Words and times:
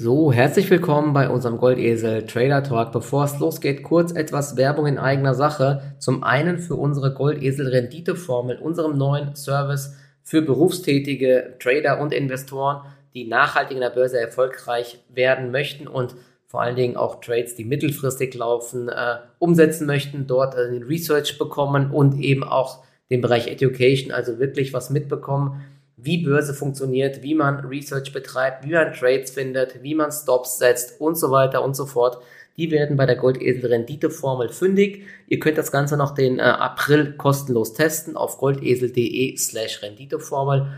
So, 0.00 0.32
herzlich 0.32 0.70
willkommen 0.70 1.12
bei 1.12 1.28
unserem 1.28 1.58
Goldesel 1.58 2.24
Trader 2.24 2.62
Talk. 2.62 2.92
Bevor 2.92 3.24
es 3.24 3.40
losgeht, 3.40 3.82
kurz 3.82 4.12
etwas 4.12 4.56
Werbung 4.56 4.86
in 4.86 4.96
eigener 4.96 5.34
Sache. 5.34 5.96
Zum 5.98 6.22
einen 6.22 6.60
für 6.60 6.76
unsere 6.76 7.12
Goldesel 7.12 7.66
Renditeformel, 7.66 8.58
unserem 8.58 8.96
neuen 8.96 9.34
Service 9.34 9.96
für 10.22 10.40
berufstätige 10.40 11.56
Trader 11.58 12.00
und 12.00 12.12
Investoren, 12.12 12.82
die 13.12 13.26
nachhaltig 13.26 13.74
in 13.74 13.80
der 13.80 13.90
Börse 13.90 14.20
erfolgreich 14.20 15.00
werden 15.08 15.50
möchten 15.50 15.88
und 15.88 16.14
vor 16.46 16.62
allen 16.62 16.76
Dingen 16.76 16.96
auch 16.96 17.20
Trades, 17.20 17.56
die 17.56 17.64
mittelfristig 17.64 18.32
laufen, 18.34 18.88
äh, 18.88 19.16
umsetzen 19.40 19.88
möchten, 19.88 20.28
dort 20.28 20.54
äh, 20.54 20.70
den 20.70 20.84
Research 20.84 21.38
bekommen 21.38 21.90
und 21.90 22.20
eben 22.20 22.44
auch 22.44 22.84
den 23.10 23.20
Bereich 23.20 23.48
Education, 23.48 24.12
also 24.12 24.38
wirklich 24.38 24.72
was 24.72 24.90
mitbekommen 24.90 25.60
wie 26.00 26.24
Börse 26.24 26.54
funktioniert, 26.54 27.22
wie 27.22 27.34
man 27.34 27.60
Research 27.60 28.12
betreibt, 28.12 28.64
wie 28.64 28.72
man 28.72 28.92
Trades 28.92 29.32
findet, 29.32 29.82
wie 29.82 29.94
man 29.94 30.12
Stops 30.12 30.58
setzt 30.58 31.00
und 31.00 31.16
so 31.16 31.30
weiter 31.30 31.62
und 31.64 31.74
so 31.74 31.86
fort. 31.86 32.22
Die 32.56 32.70
werden 32.70 32.96
bei 32.96 33.06
der 33.06 33.16
Goldesel 33.16 33.66
Renditeformel 33.66 34.48
fündig. 34.48 35.04
Ihr 35.28 35.38
könnt 35.38 35.58
das 35.58 35.70
Ganze 35.70 35.96
noch 35.96 36.14
den 36.14 36.38
äh, 36.38 36.42
April 36.42 37.12
kostenlos 37.12 37.72
testen 37.72 38.16
auf 38.16 38.38
goldesel.de 38.38 39.36
slash 39.36 39.82
Renditeformel. 39.82 40.68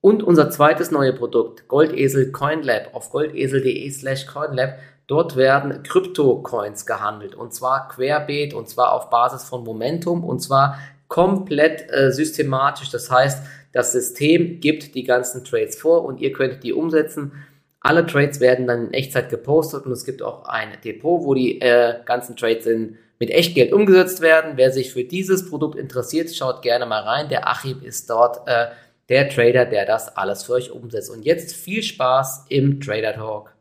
Und 0.00 0.22
unser 0.22 0.50
zweites 0.50 0.90
neue 0.90 1.12
Produkt, 1.12 1.68
Goldesel 1.68 2.30
CoinLab, 2.32 2.94
auf 2.94 3.10
goldesel.de 3.10 3.90
slash 3.90 4.26
CoinLab. 4.26 4.78
Dort 5.06 5.36
werden 5.36 5.82
Krypto-Coins 5.82 6.84
gehandelt 6.84 7.34
und 7.34 7.54
zwar 7.54 7.88
querbeet 7.88 8.54
und 8.54 8.68
zwar 8.68 8.92
auf 8.92 9.08
Basis 9.08 9.44
von 9.44 9.62
Momentum 9.62 10.24
und 10.24 10.40
zwar 10.40 10.78
komplett 11.08 11.90
äh, 11.90 12.10
systematisch. 12.12 12.90
Das 12.90 13.10
heißt, 13.10 13.42
das 13.76 13.92
System 13.92 14.60
gibt 14.60 14.94
die 14.94 15.04
ganzen 15.04 15.44
Trades 15.44 15.76
vor 15.76 16.06
und 16.06 16.22
ihr 16.22 16.32
könnt 16.32 16.64
die 16.64 16.72
umsetzen. 16.72 17.32
Alle 17.80 18.06
Trades 18.06 18.40
werden 18.40 18.66
dann 18.66 18.86
in 18.86 18.94
Echtzeit 18.94 19.28
gepostet 19.28 19.84
und 19.84 19.92
es 19.92 20.06
gibt 20.06 20.22
auch 20.22 20.46
ein 20.46 20.68
Depot, 20.82 21.22
wo 21.22 21.34
die 21.34 21.60
äh, 21.60 21.96
ganzen 22.06 22.36
Trades 22.36 22.64
in, 22.64 22.96
mit 23.18 23.28
Echtgeld 23.28 23.74
umgesetzt 23.74 24.22
werden. 24.22 24.52
Wer 24.56 24.70
sich 24.72 24.94
für 24.94 25.04
dieses 25.04 25.50
Produkt 25.50 25.78
interessiert, 25.78 26.34
schaut 26.34 26.62
gerne 26.62 26.86
mal 26.86 27.02
rein. 27.02 27.28
Der 27.28 27.46
Achim 27.48 27.82
ist 27.82 28.08
dort 28.08 28.48
äh, 28.48 28.68
der 29.10 29.28
Trader, 29.28 29.66
der 29.66 29.84
das 29.84 30.16
alles 30.16 30.44
für 30.44 30.54
euch 30.54 30.70
umsetzt. 30.70 31.10
Und 31.10 31.26
jetzt 31.26 31.54
viel 31.54 31.82
Spaß 31.82 32.46
im 32.48 32.80
Trader 32.80 33.12
Talk. 33.12 33.54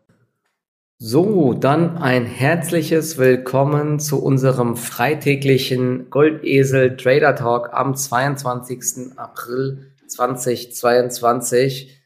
So, 0.97 1.53
dann 1.53 1.97
ein 1.97 2.25
herzliches 2.25 3.17
Willkommen 3.17 3.99
zu 3.99 4.23
unserem 4.23 4.77
freitäglichen 4.77 6.09
Goldesel 6.09 6.95
Trader 6.95 7.35
Talk 7.35 7.73
am 7.73 7.97
22. 7.97 9.17
April 9.17 9.91
2022. 10.07 12.01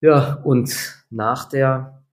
Ja, 0.00 0.40
und 0.44 0.74
nach 1.10 1.48
der 1.48 2.04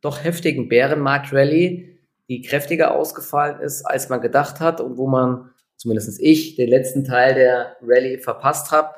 doch 0.00 0.22
heftigen 0.22 0.68
Bärenmarkt-Rallye, 0.68 1.98
die 2.28 2.42
kräftiger 2.42 2.94
ausgefallen 2.94 3.60
ist, 3.60 3.84
als 3.84 4.08
man 4.08 4.20
gedacht 4.20 4.60
hat 4.60 4.80
und 4.80 4.96
wo 4.96 5.06
man, 5.06 5.50
zumindest 5.76 6.20
ich, 6.20 6.56
den 6.56 6.68
letzten 6.68 7.04
Teil 7.04 7.34
der 7.34 7.76
Rallye 7.82 8.18
verpasst 8.18 8.70
habe, 8.70 8.94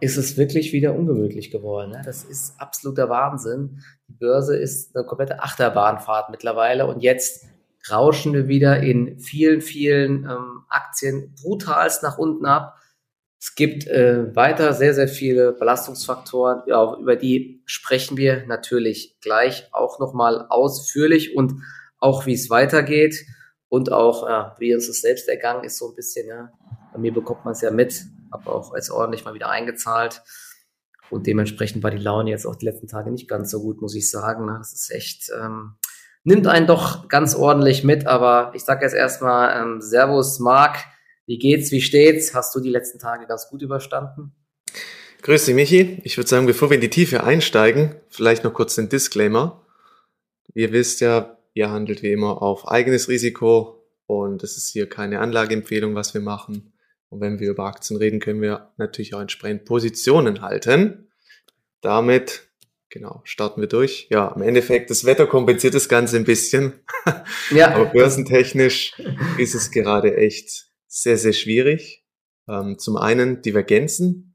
ist 0.00 0.16
es 0.16 0.36
wirklich 0.36 0.72
wieder 0.72 0.94
ungemütlich 0.94 1.50
geworden. 1.50 1.92
Ne? 1.92 2.02
Das 2.04 2.24
ist 2.24 2.60
absoluter 2.60 3.08
Wahnsinn. 3.08 3.80
Die 4.08 4.12
Börse 4.12 4.56
ist 4.56 4.94
eine 4.94 5.06
komplette 5.06 5.42
Achterbahnfahrt 5.42 6.30
mittlerweile 6.30 6.86
und 6.86 7.02
jetzt 7.02 7.46
rauschen 7.90 8.32
wir 8.34 8.48
wieder 8.48 8.80
in 8.80 9.18
vielen, 9.18 9.60
vielen 9.60 10.24
ähm, 10.24 10.64
Aktien 10.68 11.34
brutalst 11.40 12.02
nach 12.02 12.18
unten 12.18 12.44
ab. 12.46 12.76
Es 13.38 13.54
gibt 13.54 13.86
äh, 13.86 14.34
weiter 14.34 14.72
sehr, 14.72 14.94
sehr 14.94 15.08
viele 15.08 15.52
Belastungsfaktoren, 15.52 16.62
ja, 16.66 16.96
über 16.96 17.16
die 17.16 17.62
sprechen 17.66 18.16
wir 18.16 18.46
natürlich 18.46 19.18
gleich 19.20 19.68
auch 19.72 19.98
nochmal 19.98 20.46
ausführlich 20.48 21.36
und 21.36 21.60
auch 21.98 22.26
wie 22.26 22.34
es 22.34 22.50
weitergeht 22.50 23.26
und 23.68 23.92
auch 23.92 24.26
ja, 24.28 24.54
wie 24.58 24.74
uns 24.74 24.86
das 24.86 25.00
selbst 25.00 25.28
ergangen 25.28 25.64
ist, 25.64 25.78
so 25.78 25.90
ein 25.90 25.94
bisschen. 25.94 26.28
Ja. 26.28 26.50
Bei 26.92 26.98
mir 26.98 27.12
bekommt 27.12 27.44
man 27.44 27.52
es 27.52 27.60
ja 27.60 27.70
mit, 27.70 28.04
habe 28.32 28.50
auch 28.50 28.74
jetzt 28.74 28.90
ordentlich 28.90 29.24
mal 29.24 29.34
wieder 29.34 29.50
eingezahlt 29.50 30.22
und 31.10 31.26
dementsprechend 31.26 31.82
war 31.82 31.90
die 31.90 31.98
Laune 31.98 32.30
jetzt 32.30 32.46
auch 32.46 32.56
die 32.56 32.66
letzten 32.66 32.88
Tage 32.88 33.10
nicht 33.10 33.28
ganz 33.28 33.50
so 33.50 33.60
gut, 33.60 33.80
muss 33.80 33.94
ich 33.94 34.10
sagen. 34.10 34.46
Ne. 34.46 34.56
Das 34.58 34.72
ist 34.72 34.90
echt, 34.90 35.30
ähm, 35.38 35.76
nimmt 36.24 36.46
einen 36.46 36.66
doch 36.66 37.08
ganz 37.08 37.34
ordentlich 37.34 37.84
mit, 37.84 38.06
aber 38.06 38.52
ich 38.54 38.64
sage 38.64 38.84
jetzt 38.84 38.94
erstmal 38.94 39.60
ähm, 39.60 39.80
Servus, 39.80 40.40
Marc. 40.40 40.78
Wie 41.26 41.38
geht's? 41.38 41.72
Wie 41.72 41.80
steht's? 41.80 42.34
Hast 42.34 42.54
du 42.54 42.60
die 42.60 42.70
letzten 42.70 42.98
Tage 42.98 43.26
ganz 43.26 43.48
gut 43.48 43.60
überstanden? 43.62 44.32
Grüß 45.22 45.44
dich, 45.44 45.54
Michi. 45.56 46.00
Ich 46.04 46.16
würde 46.16 46.28
sagen, 46.28 46.46
bevor 46.46 46.70
wir 46.70 46.76
in 46.76 46.80
die 46.80 46.90
Tiefe 46.90 47.24
einsteigen, 47.24 47.96
vielleicht 48.08 48.44
noch 48.44 48.54
kurz 48.54 48.76
den 48.76 48.88
Disclaimer. 48.88 49.66
Ihr 50.54 50.70
wisst 50.70 51.00
ja, 51.00 51.36
ihr 51.52 51.70
handelt 51.70 52.02
wie 52.02 52.12
immer 52.12 52.42
auf 52.42 52.68
eigenes 52.68 53.08
Risiko 53.08 53.84
und 54.06 54.44
es 54.44 54.56
ist 54.56 54.68
hier 54.68 54.88
keine 54.88 55.18
Anlageempfehlung, 55.18 55.96
was 55.96 56.14
wir 56.14 56.20
machen. 56.20 56.72
Und 57.08 57.20
wenn 57.20 57.40
wir 57.40 57.50
über 57.50 57.64
Aktien 57.64 57.96
reden, 57.96 58.20
können 58.20 58.40
wir 58.40 58.72
natürlich 58.76 59.14
auch 59.14 59.20
entsprechend 59.20 59.64
Positionen 59.64 60.42
halten. 60.42 61.10
Damit, 61.80 62.48
genau, 62.88 63.22
starten 63.24 63.60
wir 63.60 63.68
durch. 63.68 64.06
Ja, 64.10 64.28
im 64.28 64.42
Endeffekt, 64.42 64.90
das 64.90 65.04
Wetter 65.04 65.26
kompensiert 65.26 65.74
das 65.74 65.88
Ganze 65.88 66.16
ein 66.16 66.24
bisschen. 66.24 66.74
Ja. 67.50 67.70
Aber 67.74 67.86
börsentechnisch 67.86 68.92
ist 69.38 69.56
es 69.56 69.72
gerade 69.72 70.16
echt 70.16 70.66
sehr, 70.96 71.18
sehr 71.18 71.34
schwierig. 71.34 72.04
Ähm, 72.48 72.78
zum 72.78 72.96
einen 72.96 73.42
Divergenzen. 73.42 74.34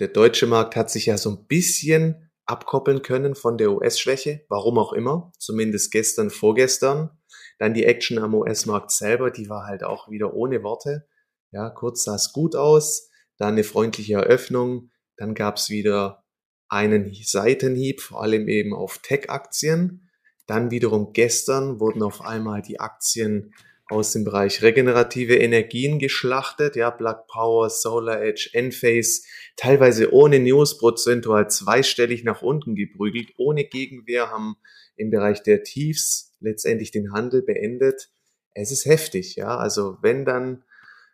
Der 0.00 0.08
deutsche 0.08 0.46
Markt 0.46 0.74
hat 0.74 0.90
sich 0.90 1.06
ja 1.06 1.16
so 1.16 1.30
ein 1.30 1.46
bisschen 1.46 2.30
abkoppeln 2.46 3.02
können 3.02 3.36
von 3.36 3.58
der 3.58 3.70
US-Schwäche, 3.70 4.44
warum 4.48 4.78
auch 4.78 4.92
immer, 4.92 5.30
zumindest 5.38 5.92
gestern, 5.92 6.30
vorgestern. 6.30 7.10
Dann 7.58 7.74
die 7.74 7.84
Action 7.84 8.18
am 8.18 8.34
US-Markt 8.34 8.90
selber, 8.90 9.30
die 9.30 9.48
war 9.48 9.66
halt 9.66 9.84
auch 9.84 10.10
wieder 10.10 10.34
ohne 10.34 10.64
Worte. 10.64 11.06
Ja, 11.52 11.70
kurz 11.70 12.04
sah 12.04 12.16
es 12.16 12.32
gut 12.32 12.56
aus, 12.56 13.08
dann 13.36 13.52
eine 13.52 13.62
freundliche 13.62 14.14
Eröffnung, 14.14 14.90
dann 15.16 15.34
gab 15.34 15.58
es 15.58 15.68
wieder 15.70 16.24
einen 16.68 17.14
Seitenhieb, 17.22 18.00
vor 18.00 18.22
allem 18.22 18.48
eben 18.48 18.74
auf 18.74 18.98
Tech-Aktien. 18.98 20.10
Dann 20.46 20.72
wiederum 20.72 21.12
gestern 21.12 21.78
wurden 21.78 22.02
auf 22.02 22.22
einmal 22.22 22.62
die 22.62 22.80
Aktien 22.80 23.54
aus 23.90 24.12
dem 24.12 24.24
Bereich 24.24 24.62
regenerative 24.62 25.36
Energien 25.36 25.98
geschlachtet, 25.98 26.76
ja, 26.76 26.90
Black 26.90 27.26
Power, 27.26 27.68
Solar 27.68 28.22
Edge, 28.22 28.50
Enphase, 28.52 29.22
teilweise 29.56 30.12
ohne 30.12 30.38
News, 30.38 30.78
prozentual 30.78 31.50
zweistellig 31.50 32.24
nach 32.24 32.42
unten 32.42 32.74
geprügelt, 32.76 33.30
ohne 33.36 33.64
Gegenwehr, 33.64 34.30
haben 34.30 34.56
im 34.96 35.10
Bereich 35.10 35.42
der 35.42 35.64
Tiefs 35.64 36.36
letztendlich 36.40 36.92
den 36.92 37.12
Handel 37.12 37.42
beendet. 37.42 38.10
Es 38.54 38.70
ist 38.70 38.84
heftig, 38.84 39.36
ja, 39.36 39.56
also 39.56 39.96
wenn 40.02 40.24
dann 40.24 40.64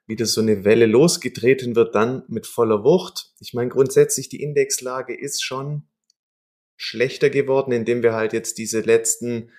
wieder 0.07 0.27
so 0.27 0.41
eine 0.41 0.65
Welle 0.65 0.87
losgetreten 0.87 1.75
wird, 1.75 1.95
dann 1.95 2.25
mit 2.29 2.47
voller 2.47 2.85
Wucht. 2.85 3.33
Ich 3.41 3.55
meine, 3.55 3.71
grundsätzlich 3.71 4.29
die 4.29 4.43
Indexlage 4.43 5.19
ist 5.19 5.43
schon 5.43 5.89
schlechter 6.77 7.31
geworden, 7.31 7.73
indem 7.73 8.03
wir 8.03 8.13
halt 8.13 8.33
jetzt 8.33 8.59
diese 8.59 8.81
letzten 8.81 9.51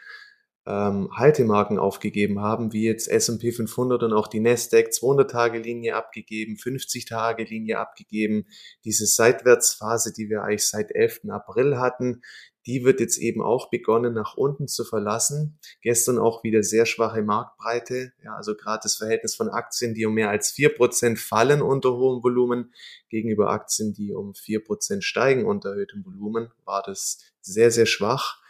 ähm, 0.68 1.10
Haltemarken 1.16 1.80
aufgegeben 1.80 2.42
haben, 2.42 2.74
wie 2.74 2.84
jetzt 2.84 3.08
S&P 3.08 3.54
500 3.54 4.04
und 4.04 4.14
auch 4.14 4.28
die 4.28 4.42
Nasdaq 4.42 4.88
200-Tage-Linie 4.90 5.96
abgegeben, 5.96 6.56
50-Tage-Linie 6.56 7.80
abgegeben. 7.80 8.48
Diese 8.84 9.06
Seitwärtsphase, 9.06 10.12
die 10.12 10.30
wir 10.30 10.44
eigentlich 10.44 10.68
seit 10.68 10.94
11. 10.94 11.22
April 11.30 11.80
hatten, 11.80 12.22
die 12.66 12.84
wird 12.84 13.00
jetzt 13.00 13.18
eben 13.18 13.42
auch 13.42 13.70
begonnen, 13.70 14.14
nach 14.14 14.36
unten 14.36 14.68
zu 14.68 14.84
verlassen. 14.84 15.58
Gestern 15.82 16.20
auch 16.20 16.44
wieder 16.44 16.64
sehr 16.64 16.86
schwache 16.86 17.22
Marktbreite. 17.22 18.12
Ja, 18.22 18.36
also 18.36 18.54
gerade 18.54 18.82
das 18.84 18.98
Verhältnis 18.98 19.36
von 19.36 19.48
Aktien, 19.48 19.94
die 19.94 20.06
um 20.06 20.14
mehr 20.14 20.30
als 20.30 20.52
vier 20.52 20.76
Prozent 20.76 21.18
fallen 21.18 21.62
unter 21.62 21.96
hohem 21.96 22.22
Volumen, 22.22 22.74
gegenüber 23.08 23.52
Aktien, 23.52 23.94
die 23.94 24.12
um 24.12 24.36
vier 24.36 24.62
Prozent 24.62 25.06
steigen 25.06 25.46
unter 25.46 25.70
erhöhtem 25.70 26.04
Volumen, 26.04 26.52
war 26.66 26.84
das 26.86 27.22
sehr, 27.40 27.72
sehr 27.72 27.86
schwach. 27.86 28.42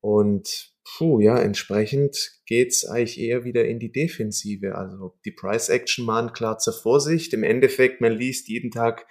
Und 0.00 0.75
Puh, 0.94 1.20
ja, 1.20 1.36
entsprechend 1.36 2.16
geht's 2.46 2.84
eigentlich 2.84 3.18
eher 3.18 3.42
wieder 3.44 3.64
in 3.64 3.80
die 3.80 3.90
Defensive. 3.90 4.76
Also 4.76 5.18
die 5.24 5.32
Price 5.32 5.68
Action 5.68 6.06
mahnt 6.06 6.32
klar 6.32 6.58
zur 6.58 6.74
Vorsicht. 6.74 7.34
Im 7.34 7.42
Endeffekt, 7.42 8.00
man 8.00 8.12
liest 8.12 8.46
jeden 8.48 8.70
Tag 8.70 9.04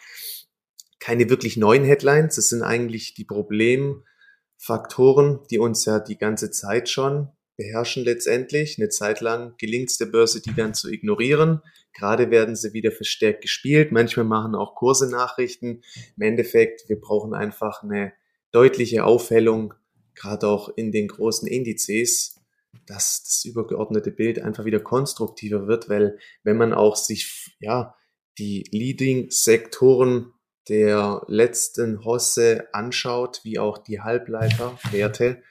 keine 1.00 1.30
wirklich 1.30 1.58
neuen 1.58 1.84
Headlines. 1.84 2.38
Das 2.38 2.48
sind 2.48 2.64
eigentlich 2.64 3.14
die 3.14 3.26
Problemfaktoren, 3.26 5.42
die 5.52 5.60
uns 5.60 5.84
ja 5.84 6.00
die 6.00 6.18
ganze 6.18 6.50
Zeit 6.50 6.88
schon 6.88 7.28
beherrschen 7.58 8.06
letztendlich. 8.06 8.78
Eine 8.80 8.88
Zeit 8.88 9.20
lang 9.20 9.56
gelingt 9.58 9.90
es 9.90 9.98
der 9.98 10.06
Börse, 10.06 10.42
die 10.42 10.56
dann 10.56 10.74
zu 10.74 10.90
ignorieren. 10.90 11.62
Gerade 11.94 12.32
werden 12.32 12.56
sie 12.56 12.72
wieder 12.72 12.94
verstärkt 12.94 13.42
gespielt. 13.42 13.92
Manchmal 13.92 14.26
machen 14.26 14.56
auch 14.56 14.76
Kurse 14.76 15.10
Nachrichten. 15.10 15.82
Im 16.16 16.24
Endeffekt, 16.24 16.88
wir 16.88 17.02
brauchen 17.02 17.34
einfach 17.34 17.84
eine 17.84 18.14
deutliche 18.52 19.04
Aufhellung 19.04 19.74
gerade 20.16 20.48
auch 20.48 20.70
in 20.76 20.92
den 20.92 21.08
großen 21.08 21.48
Indizes, 21.48 22.40
dass 22.86 23.24
das 23.24 23.46
übergeordnete 23.46 24.12
Bild 24.12 24.40
einfach 24.40 24.66
wieder 24.66 24.80
konstruktiver 24.80 25.68
wird, 25.68 25.90
weil 25.90 26.18
wenn 26.44 26.58
man 26.58 26.74
auch 26.74 26.96
sich, 26.96 27.56
ja, 27.60 27.96
die 28.38 28.64
Leading-Sektoren 28.72 30.34
der 30.68 31.24
letzten 31.28 32.04
Hosse 32.04 32.68
anschaut, 32.74 33.42
wie 33.44 33.60
auch 33.60 33.78
die 33.78 34.02
Halbleiterwerte, 34.02 35.42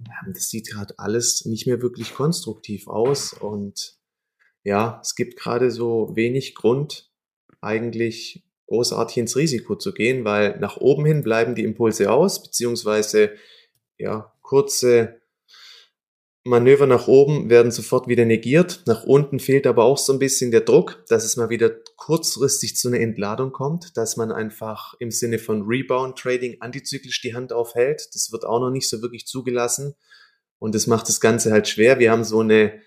ähm, 0.00 0.32
das 0.32 0.50
sieht 0.50 0.70
gerade 0.70 0.94
alles 0.98 1.44
nicht 1.44 1.66
mehr 1.66 1.80
wirklich 1.80 2.14
konstruktiv 2.14 2.88
aus 2.88 3.32
und 3.32 3.98
ja, 4.62 4.98
es 5.02 5.14
gibt 5.14 5.36
gerade 5.38 5.70
so 5.70 6.12
wenig 6.14 6.54
Grund, 6.54 7.10
eigentlich 7.60 8.44
großartig 8.66 9.18
ins 9.18 9.36
Risiko 9.36 9.76
zu 9.76 9.92
gehen, 9.92 10.24
weil 10.24 10.58
nach 10.58 10.78
oben 10.78 11.04
hin 11.04 11.22
bleiben 11.22 11.54
die 11.54 11.64
Impulse 11.64 12.10
aus, 12.10 12.42
beziehungsweise 12.42 13.32
ja, 13.98 14.32
kurze 14.42 15.20
Manöver 16.46 16.86
nach 16.86 17.08
oben 17.08 17.48
werden 17.48 17.72
sofort 17.72 18.06
wieder 18.06 18.26
negiert. 18.26 18.82
Nach 18.86 19.04
unten 19.04 19.40
fehlt 19.40 19.66
aber 19.66 19.84
auch 19.84 19.96
so 19.96 20.12
ein 20.12 20.18
bisschen 20.18 20.50
der 20.50 20.60
Druck, 20.60 21.02
dass 21.08 21.24
es 21.24 21.36
mal 21.36 21.48
wieder 21.48 21.70
kurzfristig 21.96 22.76
zu 22.76 22.88
einer 22.88 23.00
Entladung 23.00 23.50
kommt, 23.50 23.96
dass 23.96 24.18
man 24.18 24.30
einfach 24.30 24.92
im 24.98 25.10
Sinne 25.10 25.38
von 25.38 25.62
Rebound 25.62 26.18
Trading 26.18 26.58
antizyklisch 26.60 27.22
die 27.22 27.34
Hand 27.34 27.54
aufhält. 27.54 28.08
Das 28.12 28.30
wird 28.30 28.44
auch 28.44 28.60
noch 28.60 28.70
nicht 28.70 28.90
so 28.90 29.00
wirklich 29.00 29.26
zugelassen. 29.26 29.94
Und 30.58 30.74
das 30.74 30.86
macht 30.86 31.08
das 31.08 31.20
Ganze 31.20 31.50
halt 31.50 31.66
schwer. 31.66 31.98
Wir 31.98 32.10
haben 32.10 32.24
so 32.24 32.40
eine 32.40 32.78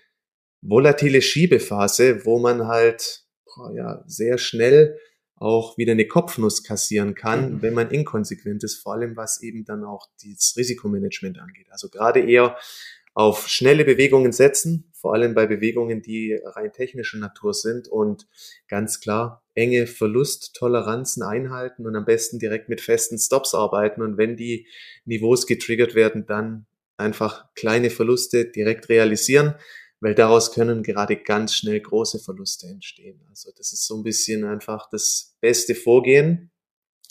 volatile 0.62 1.20
Schiebephase, 1.20 2.24
wo 2.24 2.38
man 2.38 2.68
halt 2.68 3.24
boah, 3.44 3.72
ja, 3.72 4.04
sehr 4.06 4.38
schnell 4.38 4.98
auch 5.40 5.78
wieder 5.78 5.92
eine 5.92 6.06
Kopfnuss 6.06 6.62
kassieren 6.64 7.14
kann, 7.14 7.54
mhm. 7.54 7.62
wenn 7.62 7.74
man 7.74 7.90
inkonsequent 7.90 8.64
ist, 8.64 8.76
vor 8.76 8.94
allem 8.94 9.16
was 9.16 9.42
eben 9.42 9.64
dann 9.64 9.84
auch 9.84 10.08
das 10.24 10.54
Risikomanagement 10.56 11.38
angeht. 11.38 11.66
Also 11.70 11.88
gerade 11.88 12.20
eher 12.20 12.56
auf 13.14 13.48
schnelle 13.48 13.84
Bewegungen 13.84 14.32
setzen, 14.32 14.92
vor 14.92 15.14
allem 15.14 15.34
bei 15.34 15.46
Bewegungen, 15.46 16.02
die 16.02 16.38
rein 16.44 16.72
technischer 16.72 17.18
Natur 17.18 17.52
sind 17.52 17.88
und 17.88 18.28
ganz 18.68 19.00
klar 19.00 19.44
enge 19.54 19.86
Verlusttoleranzen 19.88 21.22
einhalten 21.22 21.86
und 21.86 21.96
am 21.96 22.04
besten 22.04 22.38
direkt 22.38 22.68
mit 22.68 22.80
festen 22.80 23.18
Stops 23.18 23.54
arbeiten 23.54 24.02
und 24.02 24.18
wenn 24.18 24.36
die 24.36 24.68
Niveaus 25.04 25.46
getriggert 25.46 25.96
werden, 25.96 26.26
dann 26.26 26.66
einfach 26.96 27.52
kleine 27.54 27.90
Verluste 27.90 28.44
direkt 28.44 28.88
realisieren, 28.88 29.54
weil 30.00 30.14
daraus 30.14 30.52
können 30.52 30.82
gerade 30.82 31.16
ganz 31.16 31.54
schnell 31.54 31.80
große 31.80 32.20
Verluste 32.20 32.66
entstehen. 32.66 33.20
Also 33.28 33.50
das 33.56 33.72
ist 33.72 33.86
so 33.86 33.96
ein 33.96 34.04
bisschen 34.04 34.44
einfach 34.44 34.88
das 34.90 35.36
beste 35.40 35.74
Vorgehen. 35.74 36.50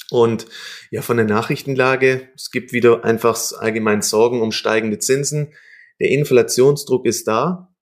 Und 0.10 0.46
ja, 0.90 1.02
von 1.02 1.18
der 1.18 1.26
Nachrichtenlage, 1.26 2.30
es 2.36 2.52
gibt 2.52 2.72
wieder 2.72 3.04
einfach 3.04 3.38
allgemein 3.58 4.02
Sorgen 4.02 4.42
um 4.42 4.52
steigende 4.52 5.00
Zinsen. 5.00 5.54
Der 6.00 6.10
Inflationsdruck 6.10 7.06
ist 7.06 7.28
da. 7.28 7.74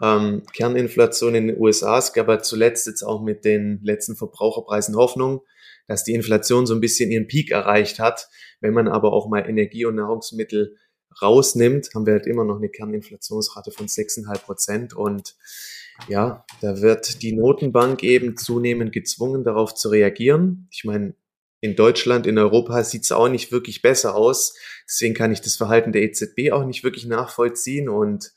Ähm, 0.00 0.42
Kerninflation 0.52 1.34
in 1.34 1.48
den 1.48 1.60
USA. 1.60 1.98
Es 1.98 2.12
gab 2.12 2.28
ja 2.28 2.40
zuletzt 2.40 2.86
jetzt 2.86 3.02
auch 3.02 3.22
mit 3.22 3.44
den 3.44 3.80
letzten 3.82 4.16
Verbraucherpreisen 4.16 4.96
Hoffnung, 4.96 5.42
dass 5.88 6.04
die 6.04 6.14
Inflation 6.14 6.66
so 6.66 6.74
ein 6.74 6.80
bisschen 6.80 7.10
ihren 7.10 7.26
Peak 7.26 7.50
erreicht 7.50 7.98
hat. 7.98 8.28
Wenn 8.60 8.74
man 8.74 8.86
aber 8.86 9.12
auch 9.12 9.28
mal 9.28 9.48
Energie 9.48 9.84
und 9.84 9.96
Nahrungsmittel 9.96 10.76
rausnimmt, 11.20 11.90
haben 11.94 12.06
wir 12.06 12.14
halt 12.14 12.26
immer 12.26 12.44
noch 12.44 12.56
eine 12.56 12.68
Kerninflationsrate 12.68 13.70
von 13.70 13.86
6,5 13.86 14.38
Prozent. 14.42 14.94
Und 14.94 15.36
ja, 16.08 16.44
da 16.60 16.80
wird 16.80 17.22
die 17.22 17.32
Notenbank 17.32 18.02
eben 18.02 18.36
zunehmend 18.36 18.92
gezwungen, 18.92 19.44
darauf 19.44 19.74
zu 19.74 19.88
reagieren. 19.88 20.68
Ich 20.70 20.84
meine, 20.84 21.14
in 21.60 21.76
Deutschland, 21.76 22.26
in 22.26 22.38
Europa 22.38 22.82
sieht 22.82 23.04
es 23.04 23.12
auch 23.12 23.28
nicht 23.28 23.52
wirklich 23.52 23.82
besser 23.82 24.14
aus. 24.14 24.54
Deswegen 24.88 25.14
kann 25.14 25.32
ich 25.32 25.40
das 25.40 25.56
Verhalten 25.56 25.92
der 25.92 26.02
EZB 26.02 26.50
auch 26.52 26.64
nicht 26.64 26.82
wirklich 26.82 27.06
nachvollziehen. 27.06 27.88
Und 27.88 28.32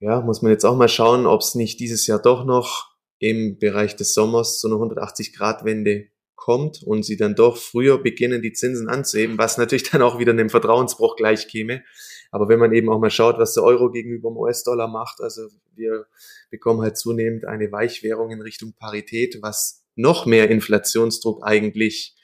ja, 0.00 0.20
muss 0.20 0.42
man 0.42 0.52
jetzt 0.52 0.64
auch 0.64 0.76
mal 0.76 0.88
schauen, 0.88 1.26
ob 1.26 1.40
es 1.40 1.54
nicht 1.54 1.80
dieses 1.80 2.06
Jahr 2.06 2.20
doch 2.20 2.44
noch 2.44 2.94
im 3.18 3.58
Bereich 3.58 3.96
des 3.96 4.12
Sommers 4.12 4.58
zu 4.60 4.68
einer 4.68 4.76
180-Grad-Wende 4.76 6.08
kommt 6.36 6.82
und 6.82 7.02
sie 7.04 7.16
dann 7.16 7.34
doch 7.34 7.56
früher 7.56 7.98
beginnen, 7.98 8.42
die 8.42 8.52
Zinsen 8.52 8.88
anzuheben, 8.88 9.38
was 9.38 9.58
natürlich 9.58 9.90
dann 9.90 10.02
auch 10.02 10.18
wieder 10.18 10.32
einem 10.32 10.50
Vertrauensbruch 10.50 11.16
gleich 11.16 11.48
käme. 11.48 11.82
Aber 12.30 12.48
wenn 12.48 12.58
man 12.58 12.72
eben 12.72 12.88
auch 12.88 13.00
mal 13.00 13.10
schaut, 13.10 13.38
was 13.38 13.54
der 13.54 13.64
Euro 13.64 13.90
gegenüber 13.90 14.30
dem 14.30 14.36
US-Dollar 14.36 14.88
macht, 14.88 15.20
also 15.20 15.48
wir 15.74 16.06
bekommen 16.50 16.82
halt 16.82 16.96
zunehmend 16.96 17.46
eine 17.46 17.72
Weichwährung 17.72 18.30
in 18.30 18.40
Richtung 18.40 18.74
Parität, 18.78 19.38
was 19.42 19.84
noch 19.94 20.26
mehr 20.26 20.50
Inflationsdruck 20.50 21.42
eigentlich 21.42 22.14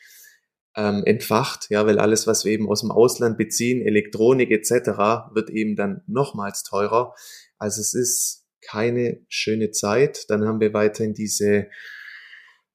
ähm, 0.76 1.02
entfacht, 1.04 1.66
ja, 1.70 1.86
weil 1.86 1.98
alles, 1.98 2.26
was 2.26 2.44
wir 2.44 2.52
eben 2.52 2.68
aus 2.68 2.80
dem 2.80 2.90
Ausland 2.90 3.36
beziehen, 3.36 3.82
Elektronik 3.82 4.50
etc., 4.50 5.32
wird 5.34 5.50
eben 5.50 5.76
dann 5.76 6.02
nochmals 6.06 6.62
teurer. 6.62 7.14
Also 7.58 7.80
es 7.80 7.94
ist 7.94 8.46
keine 8.62 9.20
schöne 9.28 9.70
Zeit. 9.70 10.30
Dann 10.30 10.46
haben 10.46 10.60
wir 10.60 10.72
weiterhin 10.72 11.14
diese 11.14 11.68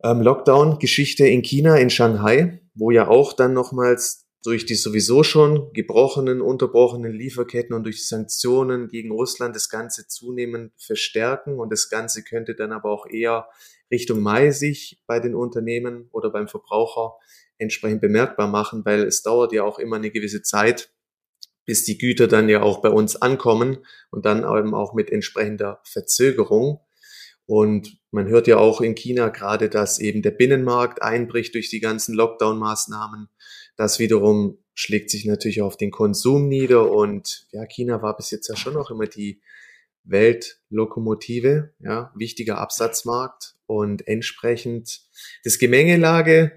ähm, 0.03 0.21
Lockdown-Geschichte 0.21 1.27
in 1.27 1.41
China, 1.41 1.77
in 1.77 1.89
Shanghai, 1.89 2.61
wo 2.75 2.91
ja 2.91 3.07
auch 3.07 3.33
dann 3.33 3.53
nochmals 3.53 4.27
durch 4.44 4.65
die 4.65 4.75
sowieso 4.75 5.23
schon 5.23 5.73
gebrochenen, 5.73 6.41
unterbrochenen 6.41 7.11
Lieferketten 7.11 7.75
und 7.75 7.83
durch 7.83 8.07
Sanktionen 8.07 8.88
gegen 8.88 9.11
Russland 9.11 9.55
das 9.55 9.67
Ganze 9.67 10.07
zunehmend 10.07 10.71
verstärken 10.77 11.59
und 11.59 11.71
das 11.71 11.89
Ganze 11.89 12.23
könnte 12.23 12.55
dann 12.55 12.71
aber 12.71 12.91
auch 12.91 13.07
eher 13.09 13.49
Richtung 13.91 14.21
Mai 14.21 14.51
sich 14.51 15.03
bei 15.07 15.19
den 15.19 15.35
Unternehmen 15.35 16.07
oder 16.11 16.29
beim 16.29 16.47
Verbraucher 16.47 17.15
entsprechend 17.57 18.01
bemerkbar 18.01 18.47
machen, 18.47 18.85
weil 18.85 19.03
es 19.03 19.21
dauert 19.23 19.51
ja 19.51 19.63
auch 19.63 19.79
immer 19.79 19.95
eine 19.95 20.11
gewisse 20.11 20.44
Zeit, 20.44 20.94
bis 21.65 21.83
die 21.83 21.97
Güter 21.97 22.27
dann 22.27 22.47
ja 22.47 22.61
auch 22.61 22.81
bei 22.81 22.89
uns 22.89 23.15
ankommen 23.21 23.85
und 24.11 24.25
dann 24.25 24.39
eben 24.39 24.73
auch 24.73 24.94
mit 24.94 25.11
entsprechender 25.11 25.81
Verzögerung. 25.83 26.79
Und 27.47 27.97
man 28.11 28.27
hört 28.27 28.45
ja 28.47 28.57
auch 28.57 28.81
in 28.81 28.94
China 28.94 29.29
gerade, 29.29 29.69
dass 29.69 29.99
eben 29.99 30.21
der 30.21 30.31
Binnenmarkt 30.31 31.01
einbricht 31.01 31.55
durch 31.55 31.69
die 31.69 31.79
ganzen 31.79 32.13
Lockdown-Maßnahmen. 32.13 33.29
Das 33.77 33.99
wiederum 33.99 34.59
schlägt 34.73 35.09
sich 35.09 35.25
natürlich 35.25 35.61
auf 35.61 35.77
den 35.77 35.89
Konsum 35.89 36.49
nieder. 36.49 36.91
Und 36.91 37.47
ja, 37.51 37.65
China 37.65 38.01
war 38.01 38.15
bis 38.15 38.31
jetzt 38.31 38.49
ja 38.49 38.55
schon 38.55 38.73
noch 38.73 38.91
immer 38.91 39.07
die 39.07 39.41
Weltlokomotive, 40.03 41.73
ja, 41.79 42.11
wichtiger 42.15 42.59
Absatzmarkt 42.59 43.55
und 43.65 44.07
entsprechend 44.07 45.01
das 45.44 45.57
Gemengelage 45.57 46.51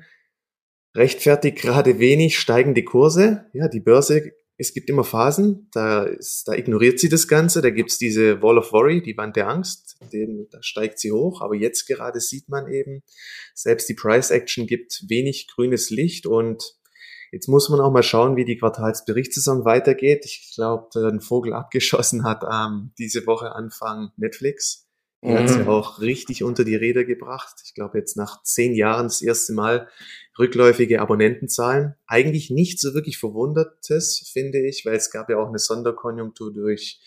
rechtfertigt 0.95 1.59
gerade 1.59 1.99
wenig 1.99 2.39
steigende 2.39 2.83
Kurse. 2.83 3.47
Ja, 3.53 3.69
die 3.69 3.81
Börse, 3.81 4.33
es 4.61 4.75
gibt 4.75 4.91
immer 4.91 5.05
Phasen, 5.05 5.69
da, 5.73 6.05
ist, 6.05 6.47
da 6.47 6.53
ignoriert 6.53 7.01
sie 7.01 7.09
das 7.09 7.29
Ganze, 7.29 7.63
da 7.63 7.71
gibt's 7.71 7.97
diese 7.97 8.43
Wall 8.43 8.59
of 8.59 8.73
Worry, 8.73 9.03
die 9.03 9.17
Wand 9.17 9.37
der 9.37 9.49
Angst, 9.49 9.97
den, 10.13 10.49
da 10.51 10.63
steigt 10.63 10.99
sie 10.99 11.13
hoch, 11.13 11.41
aber 11.41 11.55
jetzt 11.55 11.87
gerade 11.87 12.21
sieht 12.21 12.51
man 12.51 12.71
eben, 12.71 13.03
selbst 13.55 13.89
die 13.89 13.95
Price 13.95 14.31
Action 14.31 14.67
gibt 14.67 15.05
wenig 15.09 15.49
grünes 15.49 15.91
Licht 15.91 16.27
und 16.27 16.77
Jetzt 17.33 17.47
muss 17.47 17.69
man 17.69 17.79
auch 17.79 17.93
mal 17.93 18.03
schauen, 18.03 18.35
wie 18.35 18.45
die 18.45 18.59
Quartalsberichtssaison 18.59 19.65
weitergeht. 19.65 20.25
Ich 20.25 20.51
glaube, 20.57 20.89
ein 21.07 21.21
Vogel 21.21 21.53
abgeschossen 21.55 22.25
hat 22.25 22.43
ähm, 22.43 22.91
diese 22.99 23.25
Woche 23.25 23.55
Anfang 23.55 24.11
Netflix. 24.17 24.90
Mhm. 25.23 25.35
hat 25.35 25.49
sie 25.49 25.67
auch 25.67 26.01
richtig 26.01 26.43
unter 26.43 26.65
die 26.65 26.77
Räder 26.77 27.05
gebracht. 27.05 27.61
Ich 27.65 27.75
glaube, 27.75 27.99
jetzt 27.99 28.17
nach 28.17 28.43
zehn 28.43 28.75
Jahren 28.75 29.07
das 29.07 29.23
erste 29.23 29.53
Mal 29.53 29.89
rückläufige 30.39 31.01
Abonnentenzahlen. 31.01 31.95
Eigentlich 32.07 32.51
nicht 32.51 32.81
so 32.81 32.95
wirklich 32.95 33.19
Verwundertes, 33.19 34.31
finde 34.33 34.67
ich, 34.67 34.87
weil 34.87 34.97
es 34.97 35.11
gab 35.11 35.29
ja 35.29 35.37
auch 35.39 35.49
eine 35.49 35.59
Sonderkonjunktur 35.59 36.53
durch 36.53 37.01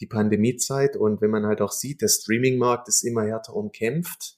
die 0.00 0.06
Pandemiezeit 0.06 0.96
und 0.96 1.20
wenn 1.20 1.30
man 1.30 1.46
halt 1.46 1.60
auch 1.60 1.72
sieht, 1.72 2.02
der 2.02 2.08
Streamingmarkt 2.08 2.88
ist 2.88 3.02
immer 3.02 3.24
härter 3.24 3.54
umkämpft. 3.54 4.36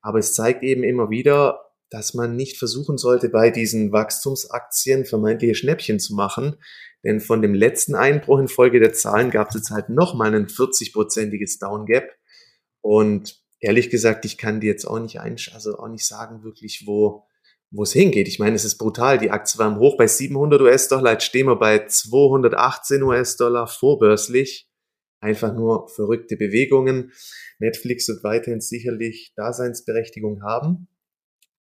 Aber 0.00 0.18
es 0.18 0.32
zeigt 0.34 0.62
eben 0.62 0.82
immer 0.82 1.10
wieder, 1.10 1.66
dass 1.90 2.14
man 2.14 2.34
nicht 2.34 2.56
versuchen 2.56 2.98
sollte, 2.98 3.28
bei 3.28 3.50
diesen 3.50 3.92
Wachstumsaktien 3.92 5.04
vermeintliche 5.04 5.54
Schnäppchen 5.54 6.00
zu 6.00 6.14
machen. 6.14 6.56
Denn 7.04 7.20
von 7.20 7.42
dem 7.42 7.54
letzten 7.54 7.94
Einbruch 7.94 8.40
in 8.40 8.48
Folge 8.48 8.80
der 8.80 8.92
Zahlen 8.92 9.30
gab 9.30 9.50
es 9.50 9.54
jetzt 9.54 9.70
halt 9.70 9.88
nochmal 9.88 10.34
ein 10.34 10.46
40-prozentiges 10.46 11.60
Downgap. 11.60 12.08
Und 12.86 13.42
ehrlich 13.58 13.90
gesagt, 13.90 14.24
ich 14.24 14.38
kann 14.38 14.60
dir 14.60 14.68
jetzt 14.68 14.84
auch 14.84 15.00
nicht 15.00 15.18
einsch 15.18 15.52
also 15.52 15.76
auch 15.76 15.88
nicht 15.88 16.06
sagen 16.06 16.44
wirklich, 16.44 16.84
wo, 16.86 17.26
wo 17.72 17.82
es 17.82 17.92
hingeht. 17.92 18.28
Ich 18.28 18.38
meine, 18.38 18.54
es 18.54 18.64
ist 18.64 18.78
brutal. 18.78 19.18
Die 19.18 19.32
Aktie 19.32 19.58
war 19.58 19.66
im 19.66 19.80
Hoch 19.80 19.96
bei 19.96 20.06
700 20.06 20.60
US-Dollar, 20.60 21.12
jetzt 21.14 21.24
stehen 21.24 21.48
wir 21.48 21.56
bei 21.56 21.84
218 21.84 23.02
US-Dollar 23.02 23.66
vorbörslich. 23.66 24.70
Einfach 25.20 25.52
nur 25.52 25.88
verrückte 25.88 26.36
Bewegungen. 26.36 27.10
Netflix 27.58 28.06
wird 28.06 28.22
weiterhin 28.22 28.60
sicherlich 28.60 29.32
Daseinsberechtigung 29.34 30.44
haben. 30.44 30.86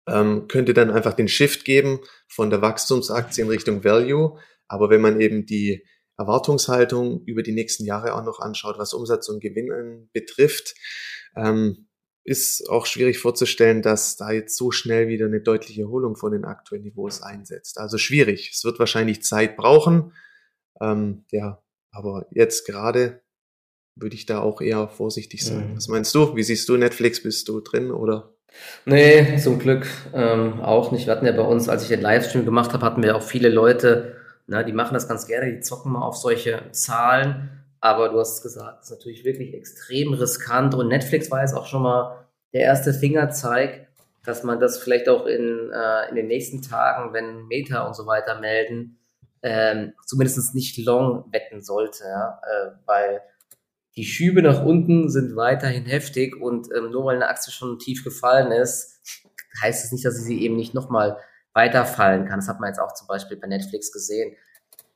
Ähm, 0.08 0.48
könnte 0.48 0.74
dann 0.74 0.90
einfach 0.90 1.12
den 1.12 1.28
Shift 1.28 1.64
geben 1.64 2.00
von 2.26 2.50
der 2.50 2.62
Wachstumsaktie 2.62 3.42
in 3.42 3.48
Richtung 3.48 3.84
Value. 3.84 4.40
Aber 4.66 4.90
wenn 4.90 5.00
man 5.00 5.20
eben 5.20 5.46
die 5.46 5.86
Erwartungshaltung 6.22 7.22
über 7.24 7.42
die 7.42 7.52
nächsten 7.52 7.84
Jahre 7.84 8.14
auch 8.14 8.24
noch 8.24 8.40
anschaut, 8.40 8.78
was 8.78 8.94
Umsatz 8.94 9.28
und 9.28 9.40
Gewinn 9.40 10.08
betrifft, 10.12 10.74
ähm, 11.36 11.88
ist 12.24 12.68
auch 12.70 12.86
schwierig 12.86 13.18
vorzustellen, 13.18 13.82
dass 13.82 14.16
da 14.16 14.30
jetzt 14.30 14.56
so 14.56 14.70
schnell 14.70 15.08
wieder 15.08 15.26
eine 15.26 15.40
deutliche 15.40 15.82
Erholung 15.82 16.16
von 16.16 16.32
den 16.32 16.44
aktuellen 16.44 16.84
Niveaus 16.84 17.20
einsetzt. 17.20 17.78
Also 17.78 17.98
schwierig. 17.98 18.52
Es 18.54 18.64
wird 18.64 18.78
wahrscheinlich 18.78 19.24
Zeit 19.24 19.56
brauchen. 19.56 20.12
Ähm, 20.80 21.24
ja, 21.30 21.62
aber 21.90 22.26
jetzt 22.30 22.66
gerade 22.66 23.22
würde 23.96 24.14
ich 24.14 24.24
da 24.24 24.40
auch 24.40 24.60
eher 24.60 24.88
vorsichtig 24.88 25.44
sein. 25.44 25.72
Mhm. 25.72 25.76
Was 25.76 25.88
meinst 25.88 26.14
du? 26.14 26.36
Wie 26.36 26.44
siehst 26.44 26.68
du 26.68 26.76
Netflix? 26.76 27.22
Bist 27.22 27.48
du 27.48 27.60
drin 27.60 27.90
oder? 27.90 28.32
Nee, 28.84 29.38
zum 29.38 29.58
Glück 29.58 29.86
ähm, 30.14 30.60
auch 30.60 30.92
nicht. 30.92 31.06
Wir 31.06 31.14
hatten 31.14 31.26
ja 31.26 31.32
bei 31.32 31.42
uns, 31.42 31.68
als 31.68 31.82
ich 31.82 31.88
den 31.88 32.00
Livestream 32.00 32.44
gemacht 32.44 32.72
habe, 32.72 32.84
hatten 32.84 33.02
wir 33.02 33.16
auch 33.16 33.22
viele 33.22 33.48
Leute 33.48 34.21
Na, 34.46 34.62
die 34.62 34.72
machen 34.72 34.94
das 34.94 35.08
ganz 35.08 35.26
gerne, 35.26 35.52
die 35.52 35.60
zocken 35.60 35.92
mal 35.92 36.02
auf 36.02 36.16
solche 36.16 36.70
Zahlen. 36.72 37.64
Aber 37.80 38.10
du 38.10 38.18
hast 38.18 38.42
gesagt, 38.42 38.78
das 38.80 38.90
ist 38.90 38.98
natürlich 38.98 39.24
wirklich 39.24 39.54
extrem 39.54 40.12
riskant. 40.12 40.74
Und 40.74 40.88
Netflix 40.88 41.30
war 41.30 41.40
jetzt 41.40 41.54
auch 41.54 41.66
schon 41.66 41.82
mal 41.82 42.26
der 42.52 42.62
erste 42.62 42.92
Fingerzeig, 42.92 43.88
dass 44.24 44.44
man 44.44 44.60
das 44.60 44.78
vielleicht 44.78 45.08
auch 45.08 45.26
in, 45.26 45.70
äh, 45.72 46.08
in 46.10 46.14
den 46.14 46.28
nächsten 46.28 46.62
Tagen, 46.62 47.12
wenn 47.12 47.46
Meta 47.46 47.86
und 47.86 47.94
so 47.94 48.06
weiter 48.06 48.38
melden, 48.40 48.98
ähm, 49.42 49.94
zumindest 50.06 50.54
nicht 50.54 50.78
long 50.78 51.24
wetten 51.32 51.62
sollte, 51.62 52.04
ja? 52.04 52.40
äh, 52.42 52.70
weil 52.86 53.20
die 53.96 54.04
Schübe 54.04 54.42
nach 54.42 54.64
unten 54.64 55.10
sind 55.10 55.36
weiterhin 55.36 55.84
heftig 55.84 56.40
und 56.40 56.68
ähm, 56.74 56.90
nur 56.90 57.04
weil 57.04 57.16
eine 57.16 57.28
Aktie 57.28 57.52
schon 57.52 57.78
tief 57.78 58.04
gefallen 58.04 58.52
ist, 58.52 59.00
heißt 59.60 59.84
es 59.84 59.92
nicht, 59.92 60.04
dass 60.04 60.16
sie 60.16 60.40
eben 60.40 60.56
nicht 60.56 60.72
nochmal 60.72 61.18
weiterfallen 61.54 62.26
kann. 62.26 62.40
Das 62.40 62.48
hat 62.48 62.60
man 62.60 62.68
jetzt 62.68 62.78
auch 62.78 62.94
zum 62.94 63.06
Beispiel 63.06 63.36
bei 63.36 63.46
Netflix 63.46 63.92
gesehen. 63.92 64.36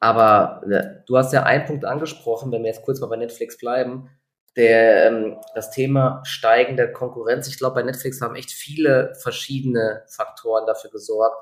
Aber 0.00 0.62
äh, 0.70 1.02
du 1.06 1.16
hast 1.16 1.32
ja 1.32 1.44
einen 1.44 1.64
Punkt 1.64 1.84
angesprochen, 1.84 2.52
wenn 2.52 2.62
wir 2.62 2.70
jetzt 2.70 2.82
kurz 2.82 3.00
mal 3.00 3.06
bei 3.06 3.16
Netflix 3.16 3.56
bleiben, 3.56 4.10
der, 4.56 5.06
ähm, 5.06 5.36
das 5.54 5.70
Thema 5.70 6.22
steigende 6.24 6.90
Konkurrenz. 6.90 7.46
Ich 7.48 7.58
glaube, 7.58 7.76
bei 7.76 7.82
Netflix 7.82 8.20
haben 8.20 8.36
echt 8.36 8.50
viele 8.50 9.14
verschiedene 9.22 10.04
Faktoren 10.08 10.66
dafür 10.66 10.90
gesorgt, 10.90 11.36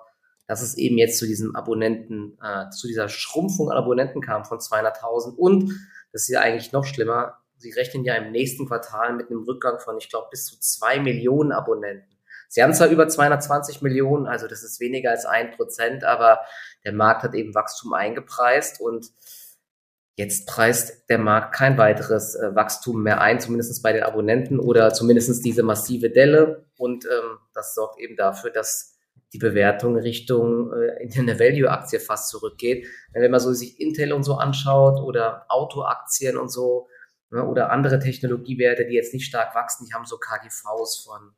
dass 0.47 0.63
es 0.63 0.77
eben 0.77 0.99
jetzt 0.99 1.19
zu 1.19 1.27
diesem 1.27 1.55
Abonnenten, 1.57 2.39
äh, 2.43 2.71
zu 2.71 2.87
dieser 2.87 3.09
Schrumpfung 3.09 3.71
an 3.71 3.79
Abonnenten 3.79 4.21
kam 4.21 4.45
von 4.45 4.59
200.000 4.59 5.37
und 5.37 5.73
das 6.13 6.23
ist 6.23 6.29
ja 6.29 6.41
eigentlich 6.41 6.73
noch 6.73 6.85
schlimmer. 6.85 7.39
Sie 7.57 7.71
rechnen 7.71 8.05
ja 8.05 8.15
im 8.15 8.31
nächsten 8.31 8.67
Quartal 8.67 9.15
mit 9.15 9.31
einem 9.31 9.45
Rückgang 9.45 9.79
von, 9.79 9.97
ich 9.97 10.09
glaube, 10.09 10.29
bis 10.31 10.47
zu 10.47 10.59
zwei 10.61 10.99
Millionen 10.99 11.53
Abonnenten. 11.53 12.15
Sie 12.49 12.63
haben 12.63 12.75
zwar 12.75 12.89
über 12.89 13.09
220 13.09 13.83
Millionen, 13.83 14.27
also 14.27 14.47
das 14.47 14.63
ist 14.63 14.81
weniger 14.81 15.11
als 15.11 15.27
ein 15.27 15.51
Prozent, 15.51 16.05
aber 16.05 16.41
der 16.85 16.93
Markt 16.93 17.23
hat 17.23 17.35
eben 17.35 17.55
Wachstum 17.55 17.93
eingepreist 17.93 18.81
und 18.81 19.07
jetzt 20.17 20.47
preist 20.47 21.09
der 21.11 21.19
Markt 21.19 21.55
kein 21.55 21.77
weiteres 21.77 22.35
äh, 22.35 22.55
Wachstum 22.55 23.03
mehr 23.03 23.21
ein, 23.21 23.41
zumindest 23.41 23.83
bei 23.83 23.93
den 23.93 24.05
Abonnenten 24.05 24.61
oder 24.61 24.93
zumindest 24.93 25.45
diese 25.45 25.63
massive 25.63 26.11
Delle 26.11 26.67
und 26.77 27.05
ähm, 27.07 27.39
das 27.53 27.75
sorgt 27.75 27.99
eben 27.99 28.17
dafür, 28.17 28.51
dass 28.51 28.95
die 29.35 29.39
Bewertung 29.39 29.97
Richtung 29.97 30.73
äh, 30.73 31.03
in 31.03 31.13
eine 31.19 31.39
Value-Aktie 31.39 31.99
fast 31.99 32.29
zurückgeht. 32.29 32.87
Wenn 33.13 33.31
man 33.31 33.41
so 33.41 33.53
sich 33.53 33.81
Intel 33.81 34.13
und 34.13 34.23
so 34.23 34.35
anschaut 34.35 35.01
oder 35.03 35.47
Autoaktien 35.49 36.39
und 36.39 36.51
so 36.51 36.89
ne, 37.31 37.45
oder 37.45 37.71
andere 37.71 37.99
Technologiewerte, 37.99 38.87
die 38.87 38.95
jetzt 38.95 39.13
nicht 39.13 39.27
stark 39.27 39.55
wachsen, 39.57 39.87
die 39.87 39.93
haben 39.93 40.07
so 40.07 40.19
KGVs 40.19 41.05
von 41.05 41.33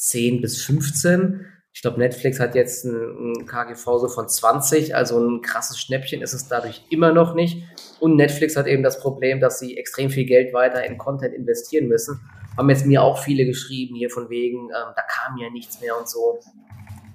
10 0.00 0.40
bis 0.40 0.62
15. 0.64 1.46
Ich 1.72 1.82
glaube, 1.82 1.98
Netflix 1.98 2.40
hat 2.40 2.54
jetzt 2.54 2.84
ein, 2.84 3.46
KGV 3.46 3.84
so 3.84 4.08
von 4.08 4.28
20, 4.28 4.94
also 4.94 5.20
ein 5.20 5.42
krasses 5.42 5.78
Schnäppchen 5.78 6.22
ist 6.22 6.32
es 6.32 6.48
dadurch 6.48 6.82
immer 6.90 7.12
noch 7.12 7.34
nicht. 7.34 7.62
Und 8.00 8.16
Netflix 8.16 8.56
hat 8.56 8.66
eben 8.66 8.82
das 8.82 8.98
Problem, 8.98 9.40
dass 9.40 9.58
sie 9.58 9.76
extrem 9.76 10.10
viel 10.10 10.24
Geld 10.24 10.52
weiter 10.52 10.84
in 10.84 10.98
Content 10.98 11.34
investieren 11.34 11.86
müssen. 11.86 12.20
Haben 12.56 12.70
jetzt 12.70 12.86
mir 12.86 13.02
auch 13.02 13.22
viele 13.22 13.44
geschrieben 13.44 13.94
hier 13.94 14.10
von 14.10 14.30
wegen, 14.30 14.70
ähm, 14.70 14.92
da 14.96 15.02
kam 15.02 15.36
ja 15.36 15.50
nichts 15.50 15.80
mehr 15.80 15.96
und 15.96 16.08
so. 16.08 16.40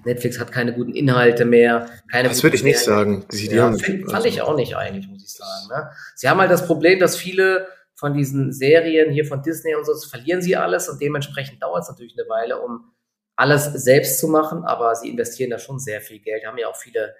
Netflix 0.04 0.38
hat 0.38 0.52
keine 0.52 0.72
guten 0.72 0.94
Inhalte 0.94 1.44
mehr. 1.44 1.90
Keine 2.10 2.28
das 2.28 2.42
würde 2.44 2.54
ich 2.54 2.62
nicht 2.62 2.78
sagen. 2.78 3.26
Die, 3.32 3.48
die 3.48 3.56
ja, 3.56 3.64
haben, 3.64 3.78
find, 3.78 4.08
fand 4.08 4.24
ich 4.24 4.40
auch 4.40 4.56
nicht 4.56 4.76
eigentlich, 4.76 5.08
muss 5.08 5.24
ich 5.24 5.32
sagen. 5.32 5.68
Ne? 5.68 5.90
Sie 6.14 6.28
haben 6.28 6.38
halt 6.38 6.52
das 6.52 6.66
Problem, 6.66 7.00
dass 7.00 7.16
viele 7.16 7.66
von 7.96 8.14
diesen 8.14 8.52
Serien 8.52 9.10
hier 9.10 9.24
von 9.24 9.42
Disney 9.42 9.74
und 9.74 9.84
so, 9.84 9.94
verlieren 10.08 10.42
sie 10.42 10.56
alles 10.56 10.88
und 10.88 11.00
dementsprechend 11.00 11.62
dauert 11.62 11.82
es 11.82 11.88
natürlich 11.88 12.16
eine 12.18 12.28
Weile, 12.28 12.60
um 12.60 12.92
alles 13.36 13.64
selbst 13.72 14.18
zu 14.18 14.28
machen, 14.28 14.64
aber 14.64 14.94
sie 14.94 15.10
investieren 15.10 15.50
da 15.50 15.58
schon 15.58 15.78
sehr 15.78 16.00
viel 16.00 16.20
Geld, 16.20 16.46
haben 16.46 16.58
ja 16.58 16.68
auch 16.68 16.76
viele 16.76 17.14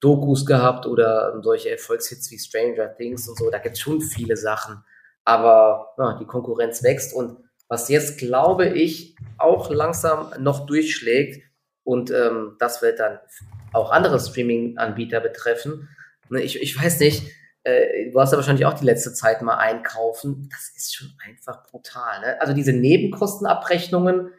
Dokus 0.00 0.46
gehabt 0.46 0.86
oder 0.86 1.40
solche 1.42 1.70
Erfolgshits 1.70 2.30
wie 2.30 2.38
Stranger 2.38 2.94
Things 2.96 3.28
und 3.28 3.38
so, 3.38 3.50
da 3.50 3.58
gibt 3.58 3.76
es 3.76 3.80
schon 3.80 4.00
viele 4.00 4.36
Sachen, 4.36 4.82
aber 5.24 5.94
ja, 5.98 6.16
die 6.18 6.26
Konkurrenz 6.26 6.82
wächst 6.82 7.14
und 7.14 7.38
was 7.68 7.88
jetzt, 7.88 8.18
glaube 8.18 8.68
ich, 8.68 9.16
auch 9.38 9.70
langsam 9.70 10.32
noch 10.40 10.66
durchschlägt, 10.66 11.50
und 11.84 12.10
ähm, 12.10 12.56
das 12.58 12.82
wird 12.82 13.00
dann 13.00 13.18
auch 13.72 13.90
andere 13.90 14.20
Streaming-Anbieter 14.20 15.20
betreffen. 15.20 15.88
Ne, 16.28 16.40
ich, 16.42 16.60
ich 16.60 16.80
weiß 16.80 17.00
nicht, 17.00 17.32
äh, 17.64 18.10
du 18.10 18.20
hast 18.20 18.32
ja 18.32 18.38
wahrscheinlich 18.38 18.66
auch 18.66 18.74
die 18.74 18.84
letzte 18.84 19.12
Zeit 19.12 19.42
mal 19.42 19.56
einkaufen. 19.56 20.48
Das 20.50 20.72
ist 20.76 20.94
schon 20.94 21.08
einfach 21.26 21.64
brutal. 21.64 22.20
Ne? 22.20 22.40
Also 22.40 22.52
diese 22.54 22.72
Nebenkostenabrechnungen, 22.72 24.30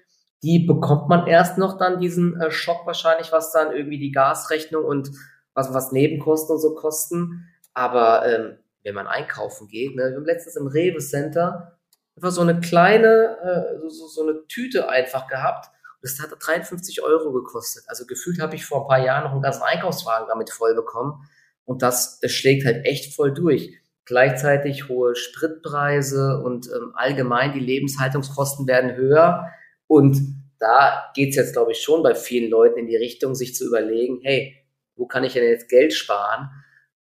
die 0.43 0.59
bekommt 0.59 1.07
man 1.07 1.27
erst 1.27 1.57
noch 1.57 1.77
dann 1.77 1.99
diesen 1.99 2.39
äh, 2.41 2.51
Schock 2.51 2.85
wahrscheinlich, 2.85 3.31
was 3.31 3.51
dann 3.51 3.75
irgendwie 3.75 3.99
die 3.99 4.11
Gasrechnung 4.11 4.85
und 4.85 5.11
was, 5.53 5.73
was 5.73 5.91
Nebenkosten 5.91 6.55
und 6.55 6.61
so 6.61 6.73
kosten. 6.75 7.47
Aber 7.73 8.25
ähm, 8.25 8.57
wenn 8.83 8.95
man 8.95 9.07
einkaufen 9.07 9.67
geht, 9.67 9.95
ne, 9.95 10.09
wir 10.09 10.15
haben 10.15 10.25
letztens 10.25 10.55
im 10.55 10.67
Rewe 10.67 10.99
Center 10.99 11.77
einfach 12.15 12.31
so 12.31 12.41
eine 12.41 12.59
kleine, 12.59 13.37
äh, 13.43 13.89
so, 13.89 14.07
so 14.07 14.23
eine 14.23 14.47
Tüte 14.47 14.89
einfach 14.89 15.27
gehabt 15.27 15.69
das 16.01 16.19
hat 16.19 16.31
53 16.37 17.03
Euro 17.03 17.31
gekostet. 17.31 17.83
Also 17.87 18.05
gefühlt 18.05 18.41
habe 18.41 18.55
ich 18.55 18.65
vor 18.65 18.81
ein 18.81 18.87
paar 18.87 19.05
Jahren 19.05 19.23
noch 19.23 19.31
einen 19.33 19.41
ganzen 19.41 19.63
Einkaufswagen 19.63 20.27
damit 20.27 20.49
voll 20.49 20.73
bekommen. 20.75 21.29
Und 21.71 21.81
das, 21.81 22.19
das 22.19 22.33
schlägt 22.33 22.65
halt 22.65 22.85
echt 22.85 23.15
voll 23.15 23.33
durch. 23.33 23.73
Gleichzeitig 24.03 24.89
hohe 24.89 25.15
Spritpreise 25.15 26.41
und 26.43 26.67
ähm, 26.67 26.91
allgemein 26.95 27.53
die 27.53 27.61
Lebenshaltungskosten 27.61 28.67
werden 28.67 28.97
höher. 28.97 29.47
Und 29.87 30.17
da 30.59 31.09
geht's 31.15 31.37
jetzt, 31.37 31.53
glaube 31.53 31.71
ich, 31.71 31.81
schon 31.81 32.03
bei 32.03 32.13
vielen 32.13 32.49
Leuten 32.49 32.77
in 32.77 32.87
die 32.87 32.97
Richtung, 32.97 33.35
sich 33.35 33.55
zu 33.55 33.65
überlegen, 33.65 34.19
hey, 34.21 34.57
wo 34.97 35.05
kann 35.05 35.23
ich 35.23 35.31
denn 35.31 35.45
jetzt 35.45 35.69
Geld 35.69 35.93
sparen? 35.93 36.49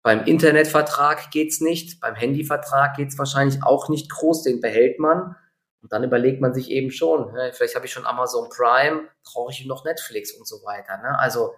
Beim 0.03 0.23
Internetvertrag 0.25 1.31
geht's 1.31 1.61
nicht, 1.61 1.99
beim 1.99 2.13
Handyvertrag 2.13 2.95
geht's 2.95 3.17
wahrscheinlich 3.17 3.63
auch 3.63 3.89
nicht 3.89 4.11
groß, 4.11 4.43
den 4.43 4.61
behält 4.61 4.99
man. 4.99 5.35
Und 5.81 5.91
dann 5.91 6.03
überlegt 6.03 6.41
man 6.41 6.53
sich 6.53 6.69
eben 6.69 6.91
schon, 6.91 7.33
ne, 7.33 7.49
vielleicht 7.53 7.73
habe 7.73 7.87
ich 7.87 7.91
schon 7.91 8.05
Amazon 8.05 8.49
Prime, 8.49 9.07
brauche 9.23 9.51
ich 9.51 9.65
noch 9.65 9.83
Netflix 9.83 10.31
und 10.33 10.47
so 10.47 10.57
weiter. 10.57 10.97
Ne? 10.97 11.17
Also 11.17 11.55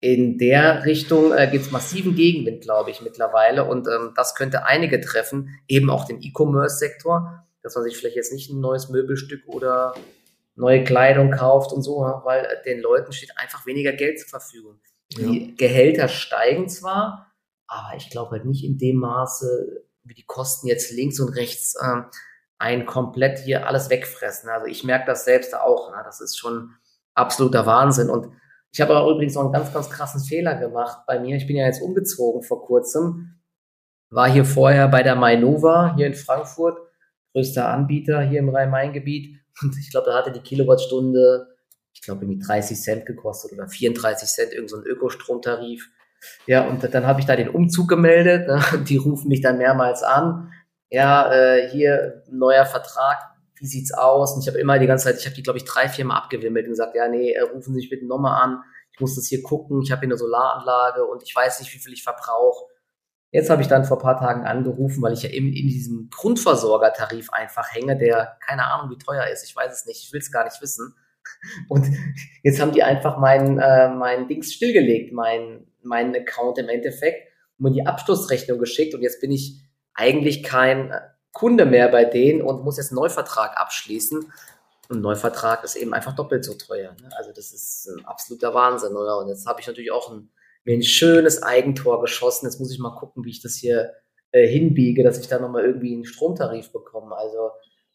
in 0.00 0.38
der 0.38 0.86
Richtung 0.86 1.32
äh, 1.32 1.48
gibt 1.50 1.66
es 1.66 1.70
massiven 1.70 2.14
Gegenwind, 2.14 2.62
glaube 2.62 2.90
ich, 2.90 3.02
mittlerweile. 3.02 3.64
Und 3.64 3.86
ähm, 3.86 4.12
das 4.16 4.34
könnte 4.34 4.64
einige 4.64 5.00
treffen, 5.00 5.60
eben 5.68 5.90
auch 5.90 6.06
den 6.06 6.22
E-Commerce-Sektor, 6.22 7.44
dass 7.62 7.74
man 7.74 7.84
sich 7.84 7.96
vielleicht 7.96 8.16
jetzt 8.16 8.32
nicht 8.32 8.50
ein 8.50 8.60
neues 8.60 8.88
Möbelstück 8.88 9.42
oder 9.46 9.94
neue 10.54 10.84
Kleidung 10.84 11.30
kauft 11.30 11.72
und 11.72 11.82
so, 11.82 12.04
ne? 12.04 12.20
weil 12.24 12.46
den 12.64 12.80
Leuten 12.80 13.12
steht 13.12 13.36
einfach 13.36 13.66
weniger 13.66 13.92
Geld 13.92 14.20
zur 14.20 14.28
Verfügung. 14.28 14.80
Die 15.16 15.48
ja. 15.48 15.54
Gehälter 15.56 16.08
steigen 16.08 16.68
zwar, 16.68 17.32
aber 17.66 17.96
ich 17.96 18.10
glaube 18.10 18.32
halt 18.32 18.46
nicht 18.46 18.64
in 18.64 18.78
dem 18.78 18.96
Maße, 18.96 19.84
wie 20.04 20.14
die 20.14 20.24
Kosten 20.24 20.66
jetzt 20.66 20.92
links 20.92 21.20
und 21.20 21.30
rechts 21.30 21.74
äh, 21.80 22.02
ein 22.58 22.86
komplett 22.86 23.38
hier 23.38 23.66
alles 23.66 23.90
wegfressen. 23.90 24.48
Also 24.50 24.66
ich 24.66 24.84
merke 24.84 25.06
das 25.06 25.24
selbst 25.24 25.54
auch. 25.54 25.90
Ne? 25.90 26.02
Das 26.04 26.20
ist 26.20 26.38
schon 26.38 26.74
absoluter 27.14 27.66
Wahnsinn. 27.66 28.10
Und 28.10 28.28
ich 28.72 28.80
habe 28.80 28.96
auch 28.96 29.10
übrigens 29.10 29.34
noch 29.34 29.44
einen 29.44 29.52
ganz, 29.52 29.72
ganz 29.72 29.90
krassen 29.90 30.20
Fehler 30.20 30.54
gemacht 30.54 31.00
bei 31.06 31.18
mir. 31.18 31.36
Ich 31.36 31.46
bin 31.46 31.56
ja 31.56 31.66
jetzt 31.66 31.82
umgezogen 31.82 32.42
vor 32.42 32.64
kurzem. 32.64 33.40
War 34.10 34.30
hier 34.30 34.44
vorher 34.44 34.88
bei 34.88 35.02
der 35.02 35.16
Mainova 35.16 35.94
hier 35.96 36.06
in 36.06 36.14
Frankfurt, 36.14 36.78
größter 37.32 37.68
Anbieter 37.68 38.22
hier 38.22 38.40
im 38.40 38.48
Rhein-Main-Gebiet. 38.48 39.36
Und 39.62 39.76
ich 39.78 39.90
glaube, 39.90 40.10
da 40.10 40.16
hatte 40.16 40.32
die 40.32 40.40
Kilowattstunde, 40.40 41.48
ich 41.92 42.02
glaube, 42.02 42.24
irgendwie 42.24 42.44
30 42.44 42.80
Cent 42.80 43.06
gekostet 43.06 43.52
oder 43.52 43.68
34 43.68 44.28
Cent, 44.28 44.52
irgendein 44.52 44.82
so 44.82 44.86
Ökostromtarif. 44.86 45.90
Ja, 46.46 46.66
und 46.68 46.82
dann 46.92 47.06
habe 47.06 47.20
ich 47.20 47.26
da 47.26 47.36
den 47.36 47.48
Umzug 47.48 47.88
gemeldet. 47.88 48.46
Ne? 48.46 48.60
Die 48.88 48.96
rufen 48.96 49.28
mich 49.28 49.40
dann 49.40 49.58
mehrmals 49.58 50.02
an 50.02 50.52
ja, 50.90 51.32
äh, 51.32 51.68
hier 51.70 52.24
neuer 52.30 52.66
Vertrag, 52.66 53.16
wie 53.60 53.66
sieht's 53.66 53.92
aus? 53.92 54.34
Und 54.34 54.42
ich 54.42 54.48
habe 54.48 54.58
immer 54.58 54.78
die 54.78 54.86
ganze 54.86 55.04
Zeit, 55.04 55.18
ich 55.18 55.26
habe 55.26 55.36
die, 55.36 55.42
glaube 55.42 55.58
ich, 55.58 55.64
drei, 55.64 55.88
vier 55.88 56.04
Mal 56.04 56.16
abgewimmelt 56.16 56.64
und 56.64 56.72
gesagt, 56.72 56.96
ja, 56.96 57.08
nee, 57.08 57.32
äh, 57.32 57.42
rufen 57.42 57.72
Sie 57.72 57.78
mich 57.78 57.90
bitte 57.90 58.06
nochmal 58.06 58.42
an. 58.42 58.62
Ich 58.92 59.00
muss 59.00 59.14
das 59.14 59.26
hier 59.26 59.42
gucken, 59.42 59.82
ich 59.82 59.92
habe 59.92 60.00
hier 60.00 60.08
eine 60.08 60.16
Solaranlage 60.16 61.04
und 61.04 61.22
ich 61.22 61.34
weiß 61.34 61.60
nicht, 61.60 61.72
wie 61.74 61.78
viel 61.78 61.92
ich 61.92 62.02
verbrauche. 62.02 62.66
Jetzt 63.32 63.48
habe 63.48 63.62
ich 63.62 63.68
dann 63.68 63.84
vor 63.84 63.98
paar 63.98 64.18
Tagen 64.18 64.44
angerufen, 64.44 65.02
weil 65.02 65.12
ich 65.12 65.22
ja 65.22 65.30
in, 65.30 65.46
in 65.46 65.68
diesem 65.68 66.08
Grundversorgertarif 66.10 67.30
einfach 67.30 67.72
hänge, 67.72 67.96
der 67.96 68.38
keine 68.44 68.66
Ahnung, 68.66 68.90
wie 68.90 68.98
teuer 68.98 69.26
ist. 69.28 69.44
Ich 69.44 69.54
weiß 69.54 69.72
es 69.72 69.86
nicht, 69.86 70.02
ich 70.02 70.12
will 70.12 70.20
es 70.20 70.32
gar 70.32 70.44
nicht 70.44 70.60
wissen. 70.60 70.94
Und 71.68 71.86
jetzt 72.42 72.60
haben 72.60 72.72
die 72.72 72.82
einfach 72.82 73.18
meinen 73.18 73.58
äh, 73.58 73.88
mein 73.88 74.26
Dings 74.26 74.52
stillgelegt, 74.52 75.12
meinen 75.12 75.72
mein 75.82 76.14
Account 76.14 76.58
im 76.58 76.68
Endeffekt, 76.68 77.28
und 77.58 77.64
mir 77.64 77.72
die 77.72 77.86
Abschlussrechnung 77.86 78.58
geschickt 78.58 78.94
und 78.94 79.02
jetzt 79.02 79.20
bin 79.20 79.30
ich 79.30 79.60
eigentlich 79.94 80.42
kein 80.42 80.92
Kunde 81.32 81.64
mehr 81.64 81.88
bei 81.88 82.04
denen 82.04 82.42
und 82.42 82.64
muss 82.64 82.76
jetzt 82.76 82.90
einen 82.90 82.96
Neuvertrag 82.96 83.56
abschließen. 83.56 84.32
Und 84.88 84.96
ein 84.96 85.02
Neuvertrag 85.02 85.62
ist 85.62 85.76
eben 85.76 85.94
einfach 85.94 86.16
doppelt 86.16 86.44
so 86.44 86.54
teuer. 86.54 86.96
Ne? 87.00 87.08
Also 87.16 87.30
das 87.32 87.52
ist 87.52 87.88
ein 87.88 88.04
absoluter 88.04 88.54
Wahnsinn, 88.54 88.96
oder? 88.96 89.18
Und 89.18 89.28
jetzt 89.28 89.46
habe 89.46 89.60
ich 89.60 89.66
natürlich 89.66 89.92
auch 89.92 90.10
ein, 90.10 90.30
mir 90.64 90.76
ein 90.76 90.82
schönes 90.82 91.42
Eigentor 91.42 92.00
geschossen. 92.00 92.46
Jetzt 92.46 92.58
muss 92.58 92.72
ich 92.72 92.80
mal 92.80 92.96
gucken, 92.96 93.24
wie 93.24 93.30
ich 93.30 93.40
das 93.40 93.54
hier 93.54 93.92
äh, 94.32 94.46
hinbiege, 94.46 95.04
dass 95.04 95.20
ich 95.20 95.28
da 95.28 95.38
nochmal 95.38 95.64
irgendwie 95.64 95.94
einen 95.94 96.04
Stromtarif 96.04 96.72
bekomme. 96.72 97.16
Also 97.16 97.50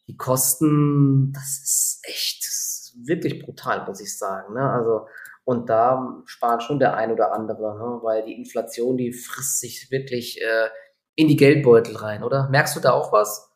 die 0.07 0.15
Kosten, 0.15 1.33
das 1.33 1.59
ist 1.63 1.99
echt 2.03 2.45
das 2.45 2.93
ist 2.93 3.07
wirklich 3.07 3.43
brutal, 3.43 3.85
muss 3.85 3.99
ich 3.99 4.17
sagen. 4.17 4.53
Ne? 4.53 4.69
Also 4.69 5.07
Und 5.43 5.69
da 5.69 6.21
spart 6.25 6.63
schon 6.63 6.79
der 6.79 6.95
ein 6.95 7.11
oder 7.11 7.33
andere, 7.33 7.75
ne? 7.77 7.99
weil 8.03 8.23
die 8.23 8.33
Inflation, 8.33 8.95
die 8.95 9.11
frisst 9.11 9.59
sich 9.59 9.91
wirklich 9.91 10.41
äh, 10.41 10.69
in 11.15 11.27
die 11.27 11.37
Geldbeutel 11.37 11.95
rein, 11.95 12.23
oder? 12.23 12.49
Merkst 12.49 12.75
du 12.75 12.79
da 12.79 12.91
auch 12.91 13.11
was? 13.11 13.49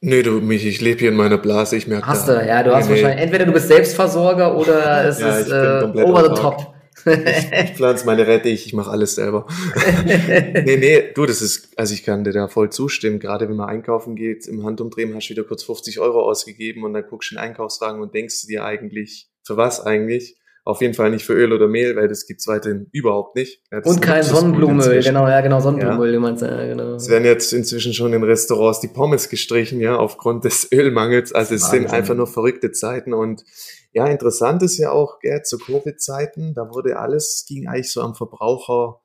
Nee, 0.00 0.22
du, 0.22 0.40
mich, 0.40 0.64
ich 0.64 0.80
lebe 0.80 1.00
hier 1.00 1.08
in 1.08 1.16
meiner 1.16 1.38
Blase, 1.38 1.76
ich 1.76 1.88
merke 1.88 2.06
Hast 2.06 2.28
da, 2.28 2.40
du, 2.40 2.46
ja, 2.46 2.62
du 2.62 2.70
nee, 2.70 2.76
hast 2.76 2.86
nee. 2.88 2.94
wahrscheinlich, 2.94 3.24
entweder 3.24 3.46
du 3.46 3.52
bist 3.52 3.66
Selbstversorger 3.66 4.56
oder 4.56 5.04
es 5.08 5.18
ja, 5.18 5.38
ist 5.38 5.50
äh, 5.50 6.02
over 6.04 6.22
the 6.22 6.40
top. 6.40 6.74
ich, 7.04 7.52
ich 7.52 7.76
pflanze 7.76 8.06
meine 8.06 8.26
Rettich, 8.26 8.66
ich 8.66 8.72
mache 8.74 8.90
alles 8.90 9.16
selber. 9.16 9.46
nee, 10.04 10.76
nee, 10.76 11.12
du, 11.14 11.26
das 11.26 11.42
ist, 11.42 11.76
also 11.76 11.94
ich 11.94 12.04
kann 12.04 12.22
dir 12.22 12.32
da 12.32 12.46
voll 12.46 12.70
zustimmen. 12.70 13.18
Gerade 13.18 13.48
wenn 13.48 13.56
man 13.56 13.68
einkaufen 13.68 14.14
geht, 14.14 14.46
im 14.46 14.64
Handumdrehen 14.64 15.14
hast 15.16 15.28
du 15.28 15.30
wieder 15.30 15.44
kurz 15.44 15.64
50 15.64 15.98
Euro 15.98 16.22
ausgegeben 16.22 16.84
und 16.84 16.92
dann 16.92 17.04
guckst 17.08 17.30
du 17.30 17.34
in 17.34 17.40
den 17.40 17.48
Einkaufswagen 17.48 18.00
und 18.00 18.14
denkst 18.14 18.46
dir 18.46 18.64
eigentlich, 18.64 19.28
für 19.42 19.56
was 19.56 19.84
eigentlich? 19.84 20.37
Auf 20.68 20.82
jeden 20.82 20.92
Fall 20.92 21.08
nicht 21.08 21.24
für 21.24 21.32
Öl 21.32 21.54
oder 21.54 21.66
Mehl, 21.66 21.96
weil 21.96 22.08
das 22.08 22.26
gibt's 22.26 22.46
weiterhin 22.46 22.88
überhaupt 22.92 23.36
nicht. 23.36 23.62
Ja, 23.72 23.80
und 23.84 24.02
kein 24.02 24.22
Sonnenblumenöl, 24.22 25.02
genau, 25.02 25.26
ja, 25.26 25.40
genau, 25.40 25.60
Sonnenblumenöl, 25.60 26.12
ja. 26.12 26.20
meinst 26.20 26.42
ja, 26.42 26.66
genau. 26.66 26.94
Es 26.94 27.08
werden 27.08 27.24
jetzt 27.24 27.54
inzwischen 27.54 27.94
schon 27.94 28.12
in 28.12 28.22
Restaurants 28.22 28.80
die 28.80 28.88
Pommes 28.88 29.30
gestrichen, 29.30 29.80
ja, 29.80 29.96
aufgrund 29.96 30.44
des 30.44 30.68
Ölmangels. 30.72 31.32
Also 31.32 31.54
es 31.54 31.62
Wahnsinn. 31.62 31.84
sind 31.84 31.90
einfach 31.90 32.14
nur 32.14 32.26
verrückte 32.26 32.70
Zeiten 32.70 33.14
und 33.14 33.44
ja, 33.92 34.08
interessant 34.08 34.62
ist 34.62 34.76
ja 34.76 34.90
auch, 34.90 35.20
gell, 35.20 35.40
zu 35.42 35.56
Covid-Zeiten, 35.56 36.52
da 36.52 36.68
wurde 36.68 36.98
alles, 36.98 37.46
ging 37.48 37.66
eigentlich 37.66 37.90
so 37.90 38.02
am 38.02 38.14
Verbraucher 38.14 39.00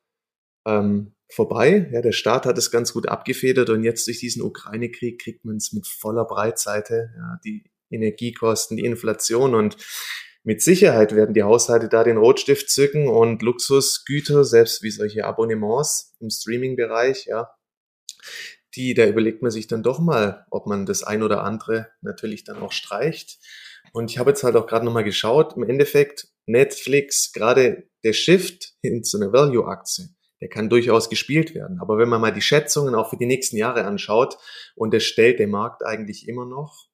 ähm, 0.67 1.13
vorbei. 1.29 1.89
Ja, 1.93 2.01
der 2.01 2.11
Staat 2.11 2.45
hat 2.45 2.57
es 2.57 2.71
ganz 2.71 2.91
gut 2.91 3.07
abgefedert 3.07 3.69
und 3.69 3.85
jetzt 3.85 4.05
durch 4.07 4.19
diesen 4.19 4.41
Ukraine-Krieg 4.41 5.17
kriegt 5.21 5.45
man 5.45 5.55
es 5.55 5.71
mit 5.71 5.87
voller 5.87 6.25
Breitseite, 6.25 7.11
ja, 7.15 7.39
die 7.45 7.63
Energiekosten, 7.89 8.75
die 8.75 8.83
Inflation 8.83 9.55
und 9.55 9.77
mit 10.43 10.61
Sicherheit 10.61 11.15
werden 11.15 11.33
die 11.33 11.43
Haushalte 11.43 11.87
da 11.87 12.03
den 12.03 12.17
Rotstift 12.17 12.69
zücken 12.69 13.07
und 13.07 13.41
Luxusgüter, 13.41 14.43
selbst 14.43 14.83
wie 14.83 14.91
solche 14.91 15.25
Abonnements 15.25 16.13
im 16.19 16.29
Streaming-Bereich, 16.29 17.25
ja, 17.25 17.55
die, 18.75 18.93
da 18.93 19.05
überlegt 19.05 19.41
man 19.41 19.51
sich 19.51 19.67
dann 19.67 19.83
doch 19.83 19.99
mal, 19.99 20.45
ob 20.49 20.65
man 20.65 20.85
das 20.85 21.03
ein 21.03 21.23
oder 21.23 21.43
andere 21.43 21.89
natürlich 22.01 22.43
dann 22.43 22.57
auch 22.57 22.71
streicht. 22.71 23.39
Und 23.93 24.09
ich 24.09 24.17
habe 24.17 24.31
jetzt 24.31 24.43
halt 24.43 24.55
auch 24.55 24.67
gerade 24.67 24.85
nochmal 24.85 25.03
geschaut, 25.03 25.55
im 25.55 25.63
Endeffekt 25.63 26.27
Netflix, 26.45 27.31
gerade 27.31 27.87
der 28.03 28.13
Shift 28.13 28.73
hin 28.81 29.03
zu 29.03 29.17
einer 29.17 29.31
Value-Aktie, 29.31 30.09
der 30.41 30.49
kann 30.49 30.69
durchaus 30.69 31.09
gespielt 31.09 31.53
werden. 31.55 31.79
Aber 31.79 31.97
wenn 31.97 32.09
man 32.09 32.19
mal 32.19 32.33
die 32.33 32.41
Schätzungen 32.41 32.95
auch 32.95 33.09
für 33.09 33.17
die 33.17 33.27
nächsten 33.27 33.55
Jahre 33.55 33.85
anschaut, 33.85 34.37
und 34.75 34.93
es 34.93 35.03
stellt 35.03 35.39
der 35.39 35.47
Markt 35.47 35.85
eigentlich 35.85 36.27
immer 36.27 36.45
noch 36.45 36.89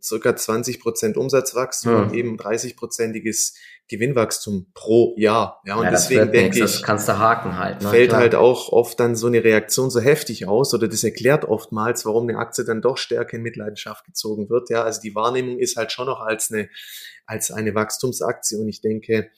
circa 0.00 0.34
20 0.36 0.80
Prozent 0.80 1.16
Umsatzwachstum 1.16 1.92
hm. 1.92 2.02
und 2.02 2.14
eben 2.14 2.36
30-prozentiges 2.36 3.54
Gewinnwachstum 3.88 4.70
pro 4.74 5.14
Jahr. 5.18 5.60
Ja, 5.66 5.76
und 5.76 5.84
ja, 5.84 5.90
deswegen 5.90 6.32
denke 6.32 6.56
ich, 6.56 6.62
das 6.62 6.82
kannst 6.82 7.08
du 7.08 7.18
haken 7.18 7.58
halt. 7.58 7.82
Ne? 7.82 7.90
Fällt 7.90 8.10
Klar. 8.10 8.20
halt 8.20 8.34
auch 8.34 8.70
oft 8.70 8.98
dann 8.98 9.16
so 9.16 9.26
eine 9.26 9.44
Reaktion 9.44 9.90
so 9.90 10.00
heftig 10.00 10.46
aus 10.46 10.72
oder 10.72 10.88
das 10.88 11.04
erklärt 11.04 11.44
oftmals, 11.44 12.06
warum 12.06 12.28
eine 12.28 12.38
Aktie 12.38 12.64
dann 12.64 12.80
doch 12.80 12.96
stärker 12.96 13.36
in 13.36 13.42
Mitleidenschaft 13.42 14.04
gezogen 14.04 14.48
wird. 14.48 14.70
Ja, 14.70 14.82
also 14.82 15.00
die 15.00 15.14
Wahrnehmung 15.14 15.58
ist 15.58 15.76
halt 15.76 15.92
schon 15.92 16.06
noch 16.06 16.20
als 16.20 16.50
eine, 16.50 16.68
als 17.26 17.50
eine 17.50 17.74
Wachstumsaktie 17.74 18.58
und 18.58 18.68
ich 18.68 18.80
denke, 18.80 19.30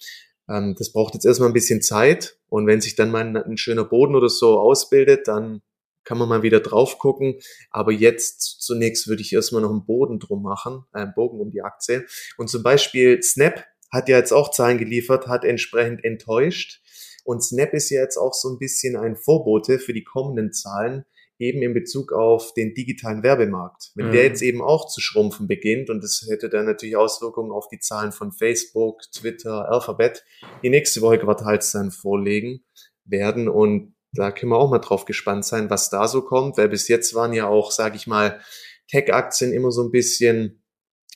ähm, 0.48 0.74
das 0.78 0.92
braucht 0.92 1.14
jetzt 1.14 1.24
erstmal 1.24 1.48
ein 1.48 1.54
bisschen 1.54 1.82
Zeit 1.82 2.38
und 2.48 2.66
wenn 2.66 2.80
sich 2.80 2.94
dann 2.94 3.10
mal 3.10 3.24
ein, 3.24 3.36
ein 3.36 3.56
schöner 3.56 3.84
Boden 3.84 4.14
oder 4.14 4.28
so 4.28 4.58
ausbildet, 4.60 5.26
dann 5.26 5.62
kann 6.04 6.18
man 6.18 6.28
mal 6.28 6.42
wieder 6.42 6.60
drauf 6.60 6.98
gucken. 6.98 7.38
Aber 7.70 7.92
jetzt 7.92 8.62
zunächst 8.62 9.08
würde 9.08 9.22
ich 9.22 9.32
erstmal 9.32 9.62
noch 9.62 9.70
einen 9.70 9.86
Boden 9.86 10.18
drum 10.18 10.42
machen, 10.42 10.84
äh, 10.92 10.98
einen 10.98 11.14
Bogen 11.14 11.40
um 11.40 11.50
die 11.50 11.62
Aktie. 11.62 12.06
Und 12.36 12.48
zum 12.48 12.62
Beispiel 12.62 13.22
Snap 13.22 13.64
hat 13.90 14.08
ja 14.08 14.18
jetzt 14.18 14.32
auch 14.32 14.50
Zahlen 14.50 14.78
geliefert, 14.78 15.28
hat 15.28 15.44
entsprechend 15.44 16.04
enttäuscht. 16.04 16.82
Und 17.24 17.42
Snap 17.42 17.72
ist 17.72 17.90
ja 17.90 18.02
jetzt 18.02 18.18
auch 18.18 18.34
so 18.34 18.50
ein 18.50 18.58
bisschen 18.58 18.96
ein 18.96 19.16
Vorbote 19.16 19.78
für 19.78 19.94
die 19.94 20.04
kommenden 20.04 20.52
Zahlen, 20.52 21.04
eben 21.38 21.62
in 21.62 21.74
Bezug 21.74 22.12
auf 22.12 22.52
den 22.54 22.74
digitalen 22.74 23.22
Werbemarkt. 23.22 23.92
Wenn 23.94 24.08
mhm. 24.08 24.12
der 24.12 24.24
jetzt 24.24 24.42
eben 24.42 24.62
auch 24.62 24.88
zu 24.88 25.00
schrumpfen 25.00 25.48
beginnt, 25.48 25.90
und 25.90 26.02
das 26.02 26.24
hätte 26.28 26.48
dann 26.48 26.66
natürlich 26.66 26.96
Auswirkungen 26.96 27.50
auf 27.50 27.68
die 27.68 27.78
Zahlen 27.78 28.12
von 28.12 28.32
Facebook, 28.32 29.00
Twitter, 29.12 29.70
Alphabet, 29.70 30.24
die 30.62 30.70
nächste 30.70 31.00
Woche 31.00 31.18
Quartalszahlen 31.18 31.90
vorlegen 31.90 32.62
werden. 33.04 33.48
Und 33.48 33.94
da 34.14 34.30
können 34.30 34.52
wir 34.52 34.58
auch 34.58 34.70
mal 34.70 34.78
drauf 34.78 35.04
gespannt 35.04 35.44
sein, 35.44 35.70
was 35.70 35.90
da 35.90 36.08
so 36.08 36.22
kommt, 36.22 36.56
weil 36.56 36.68
bis 36.68 36.88
jetzt 36.88 37.14
waren 37.14 37.32
ja 37.32 37.48
auch, 37.48 37.70
sage 37.70 37.96
ich 37.96 38.06
mal, 38.06 38.40
Tech-Aktien 38.88 39.52
immer 39.52 39.70
so 39.70 39.82
ein 39.82 39.90
bisschen 39.90 40.62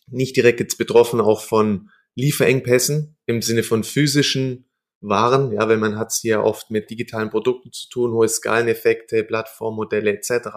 nicht 0.07 0.37
direkt 0.37 0.61
jetzt 0.61 0.79
betroffen, 0.79 1.21
auch 1.21 1.43
von 1.43 1.91
Lieferengpässen 2.15 3.17
im 3.27 3.43
Sinne 3.43 3.63
von 3.63 3.85
physischen 3.85 4.69
Waren, 5.01 5.53
ja, 5.53 5.69
weil 5.69 5.77
man 5.77 5.97
hat 5.97 6.09
es 6.09 6.19
hier 6.19 6.43
oft 6.43 6.73
mit 6.73 6.91
digitalen 6.91 7.31
Produkten 7.31 7.71
zu 7.73 7.89
tun, 7.89 8.13
hohe 8.13 8.29
Skaleneffekte, 8.29 9.23
Plattformmodelle 9.23 10.11
etc. 10.11 10.49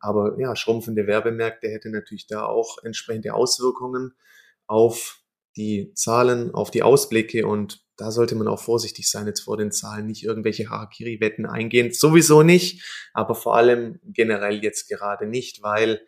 Aber 0.00 0.36
ja, 0.40 0.56
schrumpfende 0.56 1.06
Werbemärkte 1.06 1.68
hätte 1.68 1.88
natürlich 1.90 2.26
da 2.26 2.44
auch 2.44 2.78
entsprechende 2.82 3.34
Auswirkungen 3.34 4.14
auf 4.66 5.20
die 5.56 5.92
Zahlen, 5.94 6.52
auf 6.54 6.72
die 6.72 6.82
Ausblicke 6.82 7.46
und 7.46 7.86
da 7.98 8.12
sollte 8.12 8.36
man 8.36 8.48
auch 8.48 8.60
vorsichtig 8.60 9.10
sein, 9.10 9.26
jetzt 9.26 9.40
vor 9.40 9.56
den 9.56 9.72
Zahlen 9.72 10.06
nicht 10.06 10.24
irgendwelche 10.24 10.70
Harakiri-Wetten 10.70 11.46
eingehen. 11.46 11.92
Sowieso 11.92 12.42
nicht, 12.42 12.82
aber 13.12 13.34
vor 13.34 13.56
allem 13.56 13.98
generell 14.04 14.62
jetzt 14.62 14.88
gerade 14.88 15.26
nicht, 15.26 15.62
weil 15.62 16.00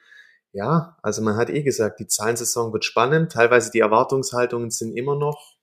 ja, 0.52 0.96
also 1.02 1.20
man 1.20 1.36
hat 1.36 1.50
eh 1.50 1.62
gesagt, 1.62 2.00
die 2.00 2.06
Zahlensaison 2.06 2.72
wird 2.72 2.84
spannend. 2.84 3.32
Teilweise 3.32 3.70
die 3.72 3.80
Erwartungshaltungen 3.80 4.70
sind 4.70 4.96
immer 4.96 5.16
noch 5.16 5.56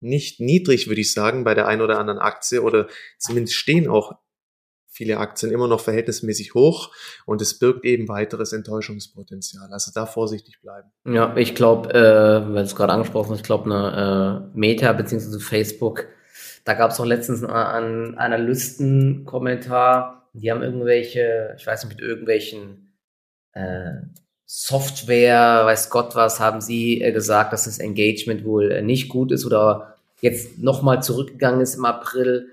nicht 0.00 0.40
niedrig, 0.40 0.88
würde 0.88 1.00
ich 1.00 1.12
sagen, 1.12 1.44
bei 1.44 1.54
der 1.54 1.66
einen 1.66 1.82
oder 1.82 1.98
anderen 1.98 2.20
Aktie 2.20 2.62
oder 2.62 2.88
zumindest 3.18 3.56
stehen 3.56 3.88
auch 3.88 4.12
viele 5.00 5.16
Aktien 5.16 5.50
immer 5.50 5.66
noch 5.66 5.80
verhältnismäßig 5.80 6.52
hoch 6.52 6.94
und 7.24 7.40
es 7.40 7.58
birgt 7.58 7.86
eben 7.86 8.06
weiteres 8.06 8.52
Enttäuschungspotenzial. 8.52 9.72
Also 9.72 9.90
da 9.94 10.04
vorsichtig 10.04 10.60
bleiben. 10.60 10.90
Ja, 11.06 11.34
ich 11.38 11.54
glaube, 11.54 11.88
äh, 11.94 12.54
weil 12.54 12.64
es 12.64 12.76
gerade 12.76 12.92
angesprochen 12.92 13.32
ist, 13.32 13.38
ich 13.38 13.44
glaube, 13.44 13.64
eine 13.64 14.50
äh, 14.52 14.58
Meta 14.58 14.92
bzw. 14.92 15.38
Facebook, 15.38 16.04
da 16.66 16.74
gab 16.74 16.90
es 16.90 17.00
auch 17.00 17.06
letztens 17.06 17.42
einen 17.42 18.18
Analystenkommentar, 18.18 20.28
die 20.34 20.50
haben 20.50 20.62
irgendwelche, 20.62 21.54
ich 21.56 21.66
weiß 21.66 21.84
nicht, 21.84 21.96
mit 21.96 22.06
irgendwelchen 22.06 22.92
äh, 23.54 24.02
Software, 24.44 25.62
weiß 25.64 25.88
Gott 25.88 26.14
was, 26.14 26.40
haben 26.40 26.60
sie 26.60 27.00
äh, 27.00 27.12
gesagt, 27.12 27.54
dass 27.54 27.64
das 27.64 27.78
Engagement 27.78 28.44
wohl 28.44 28.70
äh, 28.70 28.82
nicht 28.82 29.08
gut 29.08 29.32
ist 29.32 29.46
oder 29.46 29.96
jetzt 30.20 30.58
nochmal 30.58 31.02
zurückgegangen 31.02 31.62
ist 31.62 31.76
im 31.76 31.86
April 31.86 32.48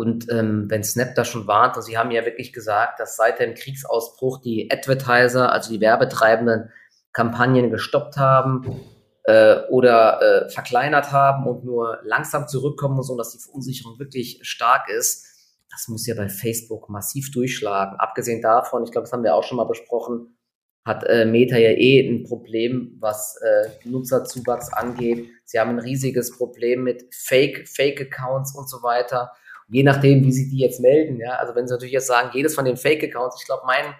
und 0.00 0.30
ähm, 0.30 0.64
wenn 0.70 0.82
Snap 0.82 1.14
da 1.14 1.26
schon 1.26 1.46
warnt, 1.46 1.76
also 1.76 1.86
sie 1.86 1.98
haben 1.98 2.10
ja 2.10 2.24
wirklich 2.24 2.54
gesagt, 2.54 3.00
dass 3.00 3.16
seit 3.16 3.38
dem 3.38 3.54
Kriegsausbruch 3.54 4.40
die 4.40 4.70
Advertiser, 4.72 5.52
also 5.52 5.70
die 5.70 5.80
Werbetreibenden, 5.80 6.70
Kampagnen 7.12 7.70
gestoppt 7.70 8.16
haben 8.16 8.80
äh, 9.24 9.56
oder 9.68 10.22
äh, 10.22 10.48
verkleinert 10.48 11.12
haben 11.12 11.46
und 11.46 11.64
nur 11.64 11.98
langsam 12.02 12.48
zurückkommen, 12.48 13.02
so 13.02 13.14
dass 13.16 13.32
die 13.32 13.42
Verunsicherung 13.42 13.98
wirklich 13.98 14.38
stark 14.42 14.88
ist. 14.88 15.26
Das 15.70 15.88
muss 15.88 16.06
ja 16.06 16.14
bei 16.14 16.30
Facebook 16.30 16.88
massiv 16.88 17.30
durchschlagen. 17.30 17.98
Abgesehen 17.98 18.40
davon, 18.40 18.84
ich 18.84 18.92
glaube, 18.92 19.04
das 19.04 19.12
haben 19.12 19.22
wir 19.22 19.34
auch 19.34 19.44
schon 19.44 19.58
mal 19.58 19.64
besprochen, 19.64 20.34
hat 20.86 21.04
äh, 21.04 21.26
Meta 21.26 21.58
ja 21.58 21.72
eh 21.72 22.08
ein 22.08 22.24
Problem, 22.24 22.96
was 23.00 23.38
äh, 23.42 23.68
Nutzerzuwachs 23.88 24.72
angeht. 24.72 25.28
Sie 25.44 25.60
haben 25.60 25.70
ein 25.70 25.78
riesiges 25.78 26.34
Problem 26.34 26.84
mit 26.84 27.14
Fake, 27.14 27.68
Fake-Accounts 27.68 28.56
und 28.56 28.70
so 28.70 28.82
weiter 28.82 29.32
je 29.70 29.84
nachdem, 29.84 30.24
wie 30.24 30.32
sie 30.32 30.48
die 30.48 30.58
jetzt 30.58 30.80
melden, 30.80 31.18
ja, 31.18 31.36
also 31.36 31.54
wenn 31.54 31.66
sie 31.66 31.74
natürlich 31.74 31.92
jetzt 31.92 32.08
sagen, 32.08 32.30
jedes 32.34 32.54
von 32.54 32.64
den 32.64 32.76
Fake-Accounts, 32.76 33.36
ich 33.40 33.46
glaube, 33.46 33.62
mein, 33.66 33.94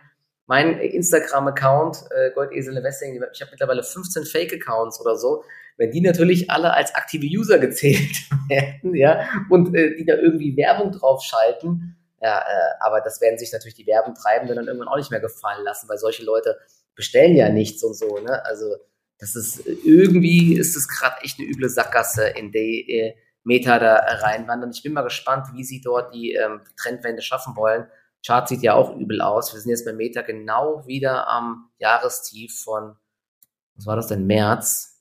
mein 0.46 0.78
Instagram-Account, 0.80 2.04
äh, 2.10 2.32
Goldesel 2.32 2.82
Wessing, 2.82 3.22
ich 3.32 3.40
habe 3.40 3.52
mittlerweile 3.52 3.82
15 3.84 4.24
Fake-Accounts 4.24 5.00
oder 5.00 5.16
so, 5.16 5.44
wenn 5.76 5.92
die 5.92 6.00
natürlich 6.00 6.50
alle 6.50 6.74
als 6.74 6.94
aktive 6.94 7.26
User 7.26 7.58
gezählt 7.58 8.16
werden, 8.48 8.94
ja, 8.94 9.28
und 9.48 9.74
äh, 9.74 9.96
die 9.96 10.04
da 10.04 10.16
irgendwie 10.16 10.56
Werbung 10.56 10.90
draufschalten, 10.90 11.96
ja, 12.20 12.40
äh, 12.40 12.74
aber 12.80 13.00
das 13.00 13.20
werden 13.20 13.38
sich 13.38 13.52
natürlich 13.52 13.76
die 13.76 13.86
Werbentreibenden 13.86 14.56
dann 14.56 14.66
irgendwann 14.66 14.88
auch 14.88 14.98
nicht 14.98 15.12
mehr 15.12 15.20
gefallen 15.20 15.64
lassen, 15.64 15.88
weil 15.88 15.98
solche 15.98 16.24
Leute 16.24 16.58
bestellen 16.96 17.36
ja 17.36 17.48
nichts 17.48 17.82
und 17.84 17.94
so, 17.94 18.18
ne, 18.18 18.44
also 18.44 18.74
das 19.20 19.36
ist 19.36 19.66
irgendwie 19.66 20.56
ist 20.58 20.76
es 20.76 20.88
gerade 20.88 21.22
echt 21.22 21.38
eine 21.38 21.48
üble 21.48 21.68
Sackgasse, 21.68 22.26
in 22.26 22.50
der 22.50 22.62
äh, 22.62 23.14
Meta 23.44 23.78
da 23.78 23.96
reinwandern. 23.96 24.70
Ich 24.70 24.82
bin 24.82 24.92
mal 24.92 25.02
gespannt, 25.02 25.48
wie 25.54 25.64
sie 25.64 25.80
dort 25.80 26.14
die 26.14 26.32
ähm, 26.32 26.60
Trendwende 26.76 27.22
schaffen 27.22 27.56
wollen. 27.56 27.86
Chart 28.24 28.46
sieht 28.48 28.62
ja 28.62 28.74
auch 28.74 28.94
übel 28.96 29.20
aus. 29.22 29.54
Wir 29.54 29.60
sind 29.60 29.70
jetzt 29.70 29.84
bei 29.84 29.92
Meta 29.92 30.22
genau 30.22 30.86
wieder 30.86 31.28
am 31.28 31.70
Jahrestief 31.78 32.60
von, 32.60 32.96
was 33.76 33.86
war 33.86 33.96
das 33.96 34.08
denn, 34.08 34.26
März. 34.26 34.98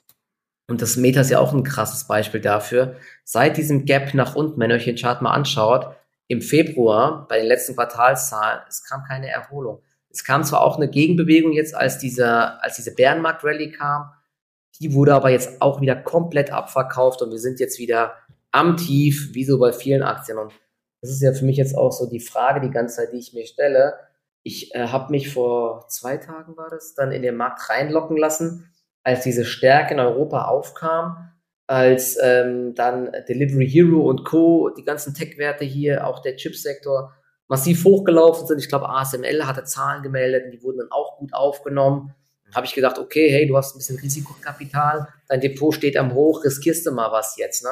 Und 0.70 0.82
das 0.82 0.96
Meta 0.98 1.22
ist 1.22 1.32
ja 1.32 1.40
auch 1.40 1.52
ein 1.52 1.64
krasses 1.64 2.06
Beispiel 2.06 2.42
dafür. 2.42 2.96
Seit 3.24 3.58
diesem 3.58 3.86
Gap 3.86 4.14
nach 4.14 4.36
unten, 4.36 4.60
wenn 4.60 4.70
ihr 4.70 4.76
euch 4.76 4.86
den 4.86 4.96
Chart 4.96 5.22
mal 5.22 5.34
anschaut, 5.34 5.96
im 6.28 6.42
Februar 6.42 7.28
bei 7.28 7.40
den 7.40 7.48
letzten 7.48 7.76
Quartalszahlen, 7.76 8.62
es 8.70 8.84
kam 8.84 9.04
keine 9.04 9.30
Erholung. 9.30 9.82
Es 10.12 10.24
kam 10.24 10.44
zwar 10.44 10.62
auch 10.62 10.78
eine 10.78 10.88
Gegenbewegung 10.88 11.54
jetzt, 11.54 11.76
als 11.76 11.98
dieser, 11.98 12.64
als 12.64 12.76
diese 12.76 12.94
Bärenmarkt-Rallye 12.96 13.72
kam, 13.72 14.14
Die 14.80 14.94
wurde 14.94 15.14
aber 15.14 15.30
jetzt 15.30 15.62
auch 15.62 15.82
wieder 15.82 15.96
komplett 15.96 16.52
abverkauft 16.52 17.22
und 17.22 17.32
wir 17.32 17.40
sind 17.40 17.60
jetzt 17.60 17.80
wieder 17.80 18.14
am 18.52 18.78
Tief, 18.78 19.30
wie 19.34 19.46
so 19.46 19.60
bei 19.60 19.72
vielen 19.72 20.04
Aktien. 20.04 20.38
Und 20.38 20.54
das 21.02 21.12
ist 21.12 21.22
ja 21.22 21.34
für 21.34 21.46
mich 21.46 21.58
jetzt 21.58 21.78
auch 21.78 21.92
so 21.92 22.10
die 22.10 22.20
Frage 22.20 22.62
die 22.62 22.72
ganze 22.72 22.98
Zeit, 22.98 23.14
die 23.14 23.20
ich 23.20 23.34
mir 23.34 23.46
stelle. 23.46 23.96
Ich 24.44 24.74
äh, 24.74 24.88
habe 24.88 25.12
mich 25.12 25.32
vor 25.32 25.86
zwei 25.90 26.18
Tagen 26.18 26.58
war 26.58 26.70
das 26.70 26.94
dann 26.94 27.12
in 27.12 27.22
den 27.22 27.36
Markt 27.36 27.70
reinlocken 27.70 28.18
lassen, 28.18 28.72
als 29.04 29.24
diese 29.24 29.46
Stärke 29.46 29.94
in 29.94 30.00
Europa 30.00 30.46
aufkam, 30.46 31.32
als 31.68 32.18
ähm, 32.22 32.74
dann 32.76 33.12
Delivery 33.28 33.70
Hero 33.70 34.02
und 34.10 34.24
Co., 34.24 34.70
die 34.70 34.84
ganzen 34.84 35.14
Tech-Werte 35.14 35.66
hier, 35.66 36.08
auch 36.08 36.22
der 36.22 36.36
Chipsektor 36.36 37.14
massiv 37.48 37.84
hochgelaufen 37.84 38.48
sind. 38.48 38.60
Ich 38.60 38.70
glaube, 38.70 38.90
ASML 38.90 39.46
hatte 39.46 39.64
Zahlen 39.66 40.04
gemeldet 40.04 40.46
und 40.46 40.52
die 40.52 40.64
wurden 40.64 40.80
dann 40.80 40.92
auch 40.92 41.18
gut 41.18 41.34
aufgenommen. 41.34 42.14
Habe 42.56 42.66
ich 42.66 42.74
gedacht, 42.74 42.98
okay, 42.98 43.30
hey, 43.30 43.48
du 43.48 43.58
hast 43.58 43.76
ein 43.76 43.80
bisschen 43.80 44.00
Risikokapital, 44.00 45.08
dein 45.28 45.42
Depot 45.42 45.74
steht 45.74 45.98
am 45.98 46.14
Hoch, 46.14 46.44
riskierst 46.44 46.86
du 46.86 46.92
mal 46.92 47.12
was 47.12 47.38
jetzt, 47.38 47.64
ne? 47.64 47.70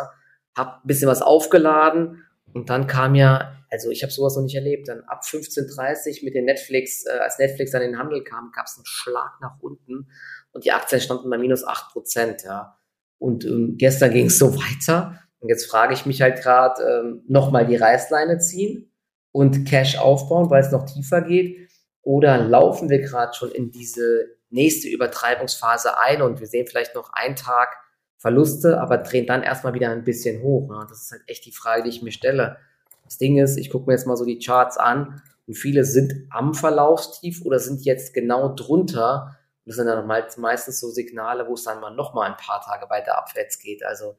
Hab 0.58 0.84
ein 0.84 0.88
bisschen 0.88 1.08
was 1.08 1.22
aufgeladen 1.22 2.24
und 2.54 2.70
dann 2.70 2.88
kam 2.88 3.16
ja, 3.16 3.54
also 3.70 3.90
ich 3.90 4.04
habe 4.04 4.12
sowas 4.12 4.36
noch 4.36 4.44
nicht 4.44 4.56
erlebt, 4.56 4.88
dann 4.88 5.02
ab 5.02 5.22
15.30 5.24 6.26
mit 6.26 6.34
den 6.34 6.46
Netflix, 6.46 7.06
äh, 7.06 7.20
als 7.20 7.38
Netflix 7.38 7.74
in 7.74 7.82
den 7.82 8.00
Handel 8.00 8.24
kam, 8.24 8.52
gab 8.52 8.66
es 8.66 8.78
einen 8.78 8.86
Schlag 8.86 9.40
nach 9.42 9.60
unten 9.62 10.10
und 10.52 10.66
die 10.66 10.72
Aktien 10.72 11.02
standen 11.02 11.30
bei 11.30 11.38
minus 11.38 11.66
8 11.66 11.92
Prozent, 11.92 12.44
ja. 12.44 12.78
Und 13.20 13.46
ähm, 13.46 13.76
gestern 13.78 14.12
ging 14.12 14.28
es 14.28 14.38
so 14.38 14.56
weiter. 14.56 15.20
Und 15.40 15.50
jetzt 15.50 15.70
frage 15.70 15.94
ich 15.94 16.06
mich 16.06 16.22
halt 16.22 16.42
gerade, 16.42 16.84
ähm, 16.84 17.24
nochmal 17.28 17.66
die 17.66 17.76
Reißleine 17.76 18.40
ziehen 18.40 18.92
und 19.32 19.66
Cash 19.66 19.98
aufbauen, 19.98 20.50
weil 20.50 20.62
es 20.62 20.72
noch 20.72 20.86
tiefer 20.86 21.22
geht? 21.22 21.70
Oder 22.02 22.38
laufen 22.38 22.90
wir 22.90 23.00
gerade 23.00 23.34
schon 23.34 23.52
in 23.52 23.72
diese 23.72 24.26
nächste 24.50 24.88
Übertreibungsphase 24.88 26.00
ein 26.00 26.22
und 26.22 26.40
wir 26.40 26.48
sehen 26.48 26.68
vielleicht 26.68 26.96
noch 26.96 27.12
einen 27.14 27.36
Tag 27.36 27.70
Verluste, 28.18 28.80
aber 28.82 28.98
drehen 28.98 29.28
dann 29.28 29.44
erstmal 29.44 29.74
wieder 29.74 29.90
ein 29.92 30.04
bisschen 30.04 30.42
hoch. 30.42 30.70
Ja, 30.72 30.86
das 30.90 31.04
ist 31.04 31.12
halt 31.12 31.22
echt 31.28 31.46
die 31.46 31.52
Frage, 31.52 31.84
die 31.84 31.90
ich 31.90 32.02
mir 32.02 32.12
stelle. 32.12 32.58
Das 33.06 33.18
Ding 33.18 33.38
ist, 33.38 33.58
ich 33.58 33.70
gucke 33.70 33.88
mir 33.88 33.94
jetzt 33.94 34.08
mal 34.08 34.18
so 34.18 34.26
die 34.26 34.40
Charts 34.40 34.78
an 34.78 35.22
und 35.46 35.54
viele 35.54 35.86
sind 35.86 36.14
am 36.30 36.54
Verlaufstief 36.54 37.46
oder 37.46 37.60
sind 37.60 37.86
jetzt 37.86 38.14
genau 38.14 38.54
drunter. 38.54 39.38
Das 39.66 39.76
sind 39.76 39.86
dann 39.86 40.08
meistens 40.08 40.80
so 40.80 40.90
Signale, 40.90 41.48
wo 41.48 41.54
es 41.54 41.64
dann 41.64 41.80
mal 41.80 41.94
noch 41.94 42.14
mal 42.14 42.30
ein 42.30 42.38
paar 42.38 42.62
Tage 42.62 42.90
weiter 42.90 43.18
abwärts 43.18 43.60
geht. 43.60 43.86
Also 43.86 44.18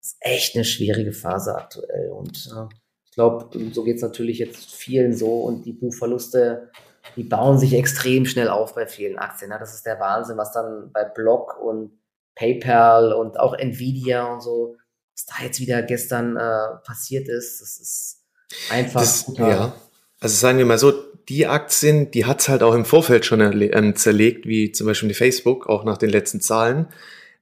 ist 0.00 0.16
echt 0.20 0.54
eine 0.54 0.64
schwierige 0.64 1.12
Phase 1.12 1.54
aktuell 1.54 2.10
und 2.10 2.52
äh, 2.54 2.74
ich 3.04 3.12
glaube, 3.12 3.48
so 3.72 3.82
geht 3.82 3.96
es 3.96 4.02
natürlich 4.02 4.38
jetzt 4.38 4.72
vielen 4.74 5.16
so 5.16 5.42
und 5.42 5.64
die 5.64 5.72
Buchverluste, 5.72 6.70
die 7.16 7.24
bauen 7.24 7.58
sich 7.58 7.74
extrem 7.74 8.26
schnell 8.26 8.48
auf 8.48 8.74
bei 8.74 8.86
vielen 8.86 9.18
Aktien. 9.18 9.50
Ja, 9.50 9.58
das 9.58 9.74
ist 9.74 9.86
der 9.86 9.98
Wahnsinn, 9.98 10.36
was 10.36 10.52
dann 10.52 10.92
bei 10.92 11.04
Block 11.04 11.58
und 11.60 11.98
PayPal 12.38 13.12
und 13.12 13.38
auch 13.40 13.54
Nvidia 13.54 14.32
und 14.32 14.40
so, 14.40 14.76
was 15.12 15.26
da 15.26 15.44
jetzt 15.44 15.60
wieder 15.60 15.82
gestern 15.82 16.36
äh, 16.36 16.76
passiert 16.84 17.28
ist, 17.28 17.60
das 17.60 17.78
ist 17.78 18.24
einfach 18.70 19.00
das, 19.00 19.26
Ja, 19.36 19.74
also 20.20 20.36
sagen 20.36 20.58
wir 20.58 20.66
mal 20.66 20.78
so, 20.78 20.92
die 21.28 21.46
Aktien, 21.46 22.10
die 22.10 22.24
hat's 22.24 22.48
halt 22.48 22.62
auch 22.62 22.74
im 22.74 22.84
Vorfeld 22.84 23.26
schon 23.26 23.40
ähm, 23.40 23.96
zerlegt, 23.96 24.46
wie 24.46 24.72
zum 24.72 24.86
Beispiel 24.86 25.08
die 25.08 25.14
Facebook, 25.14 25.66
auch 25.68 25.84
nach 25.84 25.98
den 25.98 26.10
letzten 26.10 26.40
Zahlen. 26.40 26.88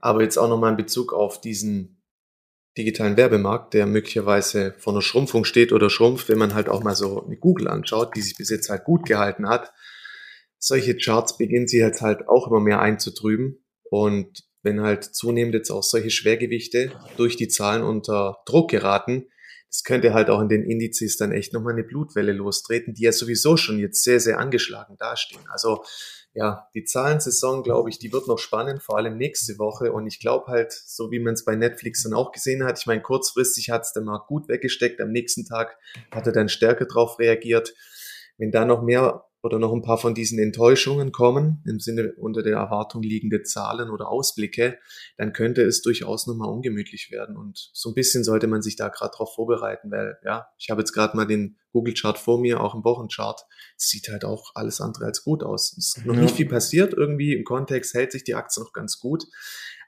Aber 0.01 0.23
jetzt 0.23 0.39
auch 0.39 0.49
nochmal 0.49 0.73
in 0.73 0.77
Bezug 0.77 1.13
auf 1.13 1.41
diesen 1.41 2.03
digitalen 2.77 3.17
Werbemarkt, 3.17 3.75
der 3.75 3.87
möglicherweise 3.87 4.75
vor 4.79 4.93
einer 4.93 5.03
Schrumpfung 5.03 5.45
steht 5.45 5.73
oder 5.73 5.89
schrumpft, 5.89 6.29
wenn 6.29 6.39
man 6.39 6.55
halt 6.55 6.69
auch 6.69 6.83
mal 6.83 6.95
so 6.95 7.25
eine 7.25 7.37
Google 7.37 7.69
anschaut, 7.69 8.17
die 8.17 8.23
sich 8.23 8.37
bis 8.37 8.51
jetzt 8.51 8.69
halt 8.71 8.85
gut 8.85 9.07
gehalten 9.07 9.49
hat. 9.49 9.73
Solche 10.59 10.97
Charts 10.97 11.39
beginnen 11.39 11.69
sie 11.69 11.79
jetzt 11.79 12.03
halt 12.03 12.29
auch 12.29 12.49
immer 12.49 12.61
mehr 12.61 12.81
einzutrüben. 12.81 13.65
Und 13.89 14.46
wenn 14.67 14.83
halt 14.83 15.05
zunehmend 15.05 15.55
jetzt 15.55 15.71
auch 15.71 15.83
solche 15.83 16.11
Schwergewichte 16.11 16.93
durch 17.17 17.37
die 17.37 17.49
Zahlen 17.49 17.83
unter 17.83 18.43
Druck 18.45 18.71
geraten, 18.71 19.29
das 19.71 19.85
könnte 19.85 20.13
halt 20.13 20.29
auch 20.29 20.41
in 20.41 20.49
den 20.49 20.65
Indizes 20.65 21.17
dann 21.17 21.33
echt 21.33 21.53
nochmal 21.53 21.73
eine 21.73 21.85
Blutwelle 21.85 22.33
lostreten, 22.33 22.95
die 22.95 23.05
ja 23.05 23.13
sowieso 23.13 23.57
schon 23.57 23.79
jetzt 23.79 24.03
sehr, 24.03 24.21
sehr 24.21 24.39
angeschlagen 24.39 24.97
dastehen. 24.97 25.45
Also 25.51 25.85
ja, 26.35 26.69
die 26.75 26.85
Zahlensaison, 26.85 27.63
glaube 27.63 27.89
ich, 27.89 27.99
die 27.99 28.13
wird 28.13 28.27
noch 28.29 28.39
spannend, 28.39 28.83
vor 28.83 28.99
allem 28.99 29.17
nächste 29.17 29.59
Woche. 29.59 29.93
Und 29.93 30.07
ich 30.07 30.19
glaube 30.19 30.47
halt, 30.49 30.73
so 30.73 31.11
wie 31.11 31.21
man 31.21 31.35
es 31.35 31.45
bei 31.45 31.57
Netflix 31.57 32.03
dann 32.03 32.13
auch 32.13 32.33
gesehen 32.33 32.65
hat, 32.65 32.79
ich 32.79 32.87
meine, 32.87 33.03
kurzfristig 33.03 33.71
hat 33.71 33.83
es 33.83 33.93
der 33.93 34.03
Markt 34.03 34.27
gut 34.27 34.49
weggesteckt, 34.49 35.01
am 35.01 35.13
nächsten 35.13 35.47
Tag 35.47 35.79
hat 36.11 36.27
er 36.27 36.33
dann 36.33 36.49
stärker 36.49 36.87
drauf 36.87 37.19
reagiert. 37.19 37.75
Wenn 38.37 38.51
da 38.51 38.65
noch 38.65 38.83
mehr 38.83 39.26
oder 39.43 39.59
noch 39.59 39.73
ein 39.73 39.83
paar 39.83 39.99
von 39.99 40.15
diesen 40.15 40.39
Enttäuschungen 40.39 41.13
kommen, 41.13 41.63
im 41.67 41.79
Sinne 41.79 42.15
unter 42.19 42.43
der 42.43 42.57
Erwartung 42.57 43.03
liegende 43.03 43.43
Zahlen 43.43 43.91
oder 43.91 44.09
Ausblicke, 44.09 44.79
dann 45.17 45.33
könnte 45.33 45.63
es 45.63 45.83
durchaus 45.83 46.27
nochmal 46.27 46.51
ungemütlich 46.51 47.11
werden. 47.11 47.37
Und 47.37 47.71
so 47.73 47.91
ein 47.91 47.95
bisschen 47.95 48.25
sollte 48.25 48.47
man 48.47 48.63
sich 48.63 48.77
da 48.77 48.89
gerade 48.89 49.13
drauf 49.17 49.35
vorbereiten, 49.35 49.91
weil 49.91 50.19
ja, 50.25 50.49
ich 50.59 50.71
habe 50.71 50.81
jetzt 50.81 50.93
gerade 50.93 51.17
mal 51.17 51.27
den 51.27 51.59
Google-Chart 51.73 52.19
vor 52.19 52.41
mir, 52.41 52.61
auch 52.61 52.75
im 52.75 52.85
Wochenchart. 52.85 53.43
Es 53.77 53.89
sieht 53.89 54.09
halt 54.09 54.25
auch 54.25 54.53
alles 54.55 54.81
andere 54.81 55.05
als 55.05 55.23
gut 55.23 55.43
aus. 55.43 55.77
Es 55.77 55.97
ist 55.97 56.07
noch 56.07 56.15
ja. 56.15 56.23
nicht 56.23 56.35
viel 56.35 56.49
passiert 56.49 56.95
irgendwie. 56.95 57.35
Im 57.35 57.45
Kontext 57.45 57.95
hält 57.95 58.13
sich 58.13 58.25
die 58.25 58.35
Aktie 58.35 58.63
noch 58.63 58.73
ganz 58.73 58.99
gut. 58.99 59.25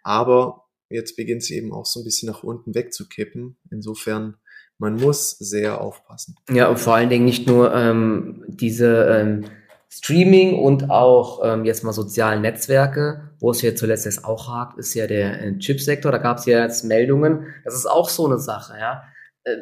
Aber 0.03 0.67
jetzt 0.91 1.17
beginnt 1.17 1.43
sie 1.43 1.57
eben 1.57 1.73
auch 1.73 1.87
so 1.87 2.01
ein 2.01 2.05
bisschen 2.05 2.29
nach 2.29 2.43
unten 2.43 2.75
wegzukippen. 2.75 3.59
Insofern 3.71 4.37
man 4.79 4.95
muss 4.95 5.31
sehr 5.39 5.81
aufpassen. 5.81 6.37
Ja, 6.51 6.69
und 6.69 6.79
vor 6.79 6.95
allen 6.95 7.11
Dingen 7.11 7.25
nicht 7.25 7.47
nur 7.47 7.75
ähm, 7.75 8.45
diese 8.49 9.05
ähm, 9.05 9.45
Streaming 9.91 10.59
und 10.59 10.91
auch 10.91 11.41
ähm, 11.45 11.65
jetzt 11.65 11.83
mal 11.83 11.93
sozialen 11.93 12.43
Netzwerke, 12.43 13.31
wo 13.41 13.51
es 13.51 13.63
ja 13.63 13.75
zuletzt 13.75 14.05
jetzt 14.05 14.25
auch 14.25 14.49
hakt, 14.49 14.79
ist 14.79 14.95
ja 14.95 15.07
der 15.07 15.43
äh, 15.43 15.59
Chipsektor. 15.59 16.13
Da 16.13 16.19
gab 16.19 16.39
es 16.39 16.47
ja 16.47 16.63
jetzt 16.63 16.85
Meldungen. 16.85 17.47
Das 17.65 17.75
ist 17.75 17.87
auch 17.87 18.09
so 18.09 18.27
eine 18.27 18.39
Sache, 18.39 18.79
ja. 18.79 19.03
Äh, 19.45 19.57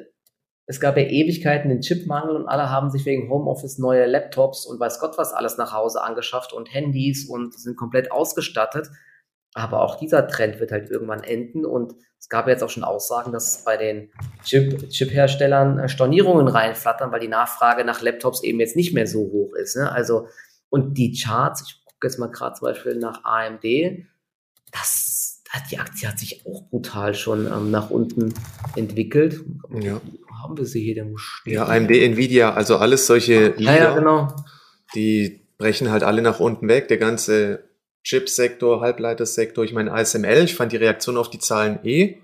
es 0.68 0.80
gab 0.80 0.96
ja 0.96 1.04
Ewigkeiten 1.04 1.68
den 1.68 1.80
Chipmangel 1.80 2.34
und 2.34 2.48
alle 2.48 2.70
haben 2.70 2.90
sich 2.90 3.06
wegen 3.06 3.30
Homeoffice 3.30 3.78
neue 3.78 4.06
Laptops 4.06 4.66
und 4.66 4.80
weiß 4.80 4.98
Gott 4.98 5.16
was 5.16 5.32
alles 5.32 5.58
nach 5.58 5.72
Hause 5.72 6.02
angeschafft 6.02 6.52
und 6.52 6.74
Handys 6.74 7.28
und 7.28 7.54
sind 7.54 7.76
komplett 7.76 8.10
ausgestattet. 8.10 8.88
Aber 9.56 9.80
auch 9.80 9.98
dieser 9.98 10.28
Trend 10.28 10.60
wird 10.60 10.70
halt 10.70 10.90
irgendwann 10.90 11.24
enden 11.24 11.64
und 11.64 11.94
es 12.18 12.28
gab 12.28 12.46
jetzt 12.46 12.62
auch 12.62 12.68
schon 12.68 12.84
Aussagen, 12.84 13.32
dass 13.32 13.64
bei 13.64 13.78
den 13.78 14.10
Chip-Herstellern 14.44 15.78
äh, 15.78 15.88
Stornierungen 15.88 16.46
reinflattern, 16.46 17.10
weil 17.10 17.20
die 17.20 17.28
Nachfrage 17.28 17.82
nach 17.82 18.02
Laptops 18.02 18.42
eben 18.42 18.60
jetzt 18.60 18.76
nicht 18.76 18.92
mehr 18.92 19.06
so 19.06 19.20
hoch 19.20 19.54
ist. 19.54 19.76
Ne? 19.76 19.90
Also, 19.90 20.28
und 20.68 20.98
die 20.98 21.18
Charts, 21.18 21.62
ich 21.66 21.82
gucke 21.86 22.06
jetzt 22.06 22.18
mal 22.18 22.26
gerade 22.26 22.54
zum 22.54 22.66
Beispiel 22.66 22.96
nach 22.96 23.24
AMD, 23.24 23.64
das, 24.72 25.42
die 25.70 25.78
Aktie 25.78 26.06
hat 26.06 26.18
sich 26.18 26.44
auch 26.46 26.68
brutal 26.68 27.14
schon 27.14 27.46
ähm, 27.46 27.70
nach 27.70 27.88
unten 27.88 28.34
entwickelt. 28.74 29.42
Ja. 29.80 30.02
Wo 30.28 30.34
haben 30.42 30.58
wir 30.58 30.66
sie 30.66 30.82
hier 30.82 30.96
denn? 30.96 31.16
Ja, 31.46 31.64
AMD, 31.64 31.92
Nvidia, 31.92 32.52
also 32.52 32.76
alles 32.76 33.06
solche 33.06 33.54
Lieder, 33.56 33.74
ja, 33.74 33.84
ja, 33.84 33.94
genau. 33.94 34.36
die 34.94 35.48
brechen 35.56 35.90
halt 35.90 36.02
alle 36.02 36.20
nach 36.20 36.40
unten 36.40 36.68
weg. 36.68 36.88
Der 36.88 36.98
ganze 36.98 37.66
Chipsektor, 38.06 38.80
Halbleitersektor. 38.80 39.64
Ich 39.64 39.72
meine, 39.72 39.92
ASML, 39.92 40.44
ich 40.44 40.54
fand 40.54 40.70
die 40.70 40.76
Reaktion 40.76 41.16
auf 41.16 41.28
die 41.28 41.40
Zahlen 41.40 41.80
eh 41.82 42.22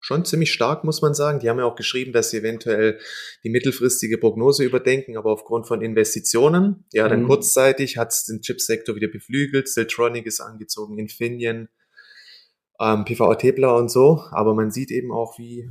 schon 0.00 0.24
ziemlich 0.24 0.50
stark, 0.50 0.82
muss 0.82 1.02
man 1.02 1.14
sagen. 1.14 1.38
Die 1.38 1.48
haben 1.48 1.58
ja 1.58 1.66
auch 1.66 1.76
geschrieben, 1.76 2.12
dass 2.12 2.30
sie 2.30 2.38
eventuell 2.38 2.98
die 3.44 3.50
mittelfristige 3.50 4.18
Prognose 4.18 4.64
überdenken, 4.64 5.16
aber 5.16 5.30
aufgrund 5.30 5.68
von 5.68 5.82
Investitionen, 5.82 6.84
ja, 6.92 7.08
dann 7.08 7.22
mhm. 7.22 7.28
kurzzeitig 7.28 7.96
hat 7.96 8.08
es 8.08 8.24
den 8.24 8.40
Chipsektor 8.40 8.96
wieder 8.96 9.06
beflügelt. 9.06 9.68
Siltronic 9.68 10.26
ist 10.26 10.40
angezogen, 10.40 10.98
Infineon, 10.98 11.68
ähm, 12.80 13.04
PVA-Tepler 13.04 13.76
und 13.76 13.88
so. 13.88 14.24
Aber 14.32 14.54
man 14.54 14.72
sieht 14.72 14.90
eben 14.90 15.12
auch, 15.12 15.38
wie 15.38 15.70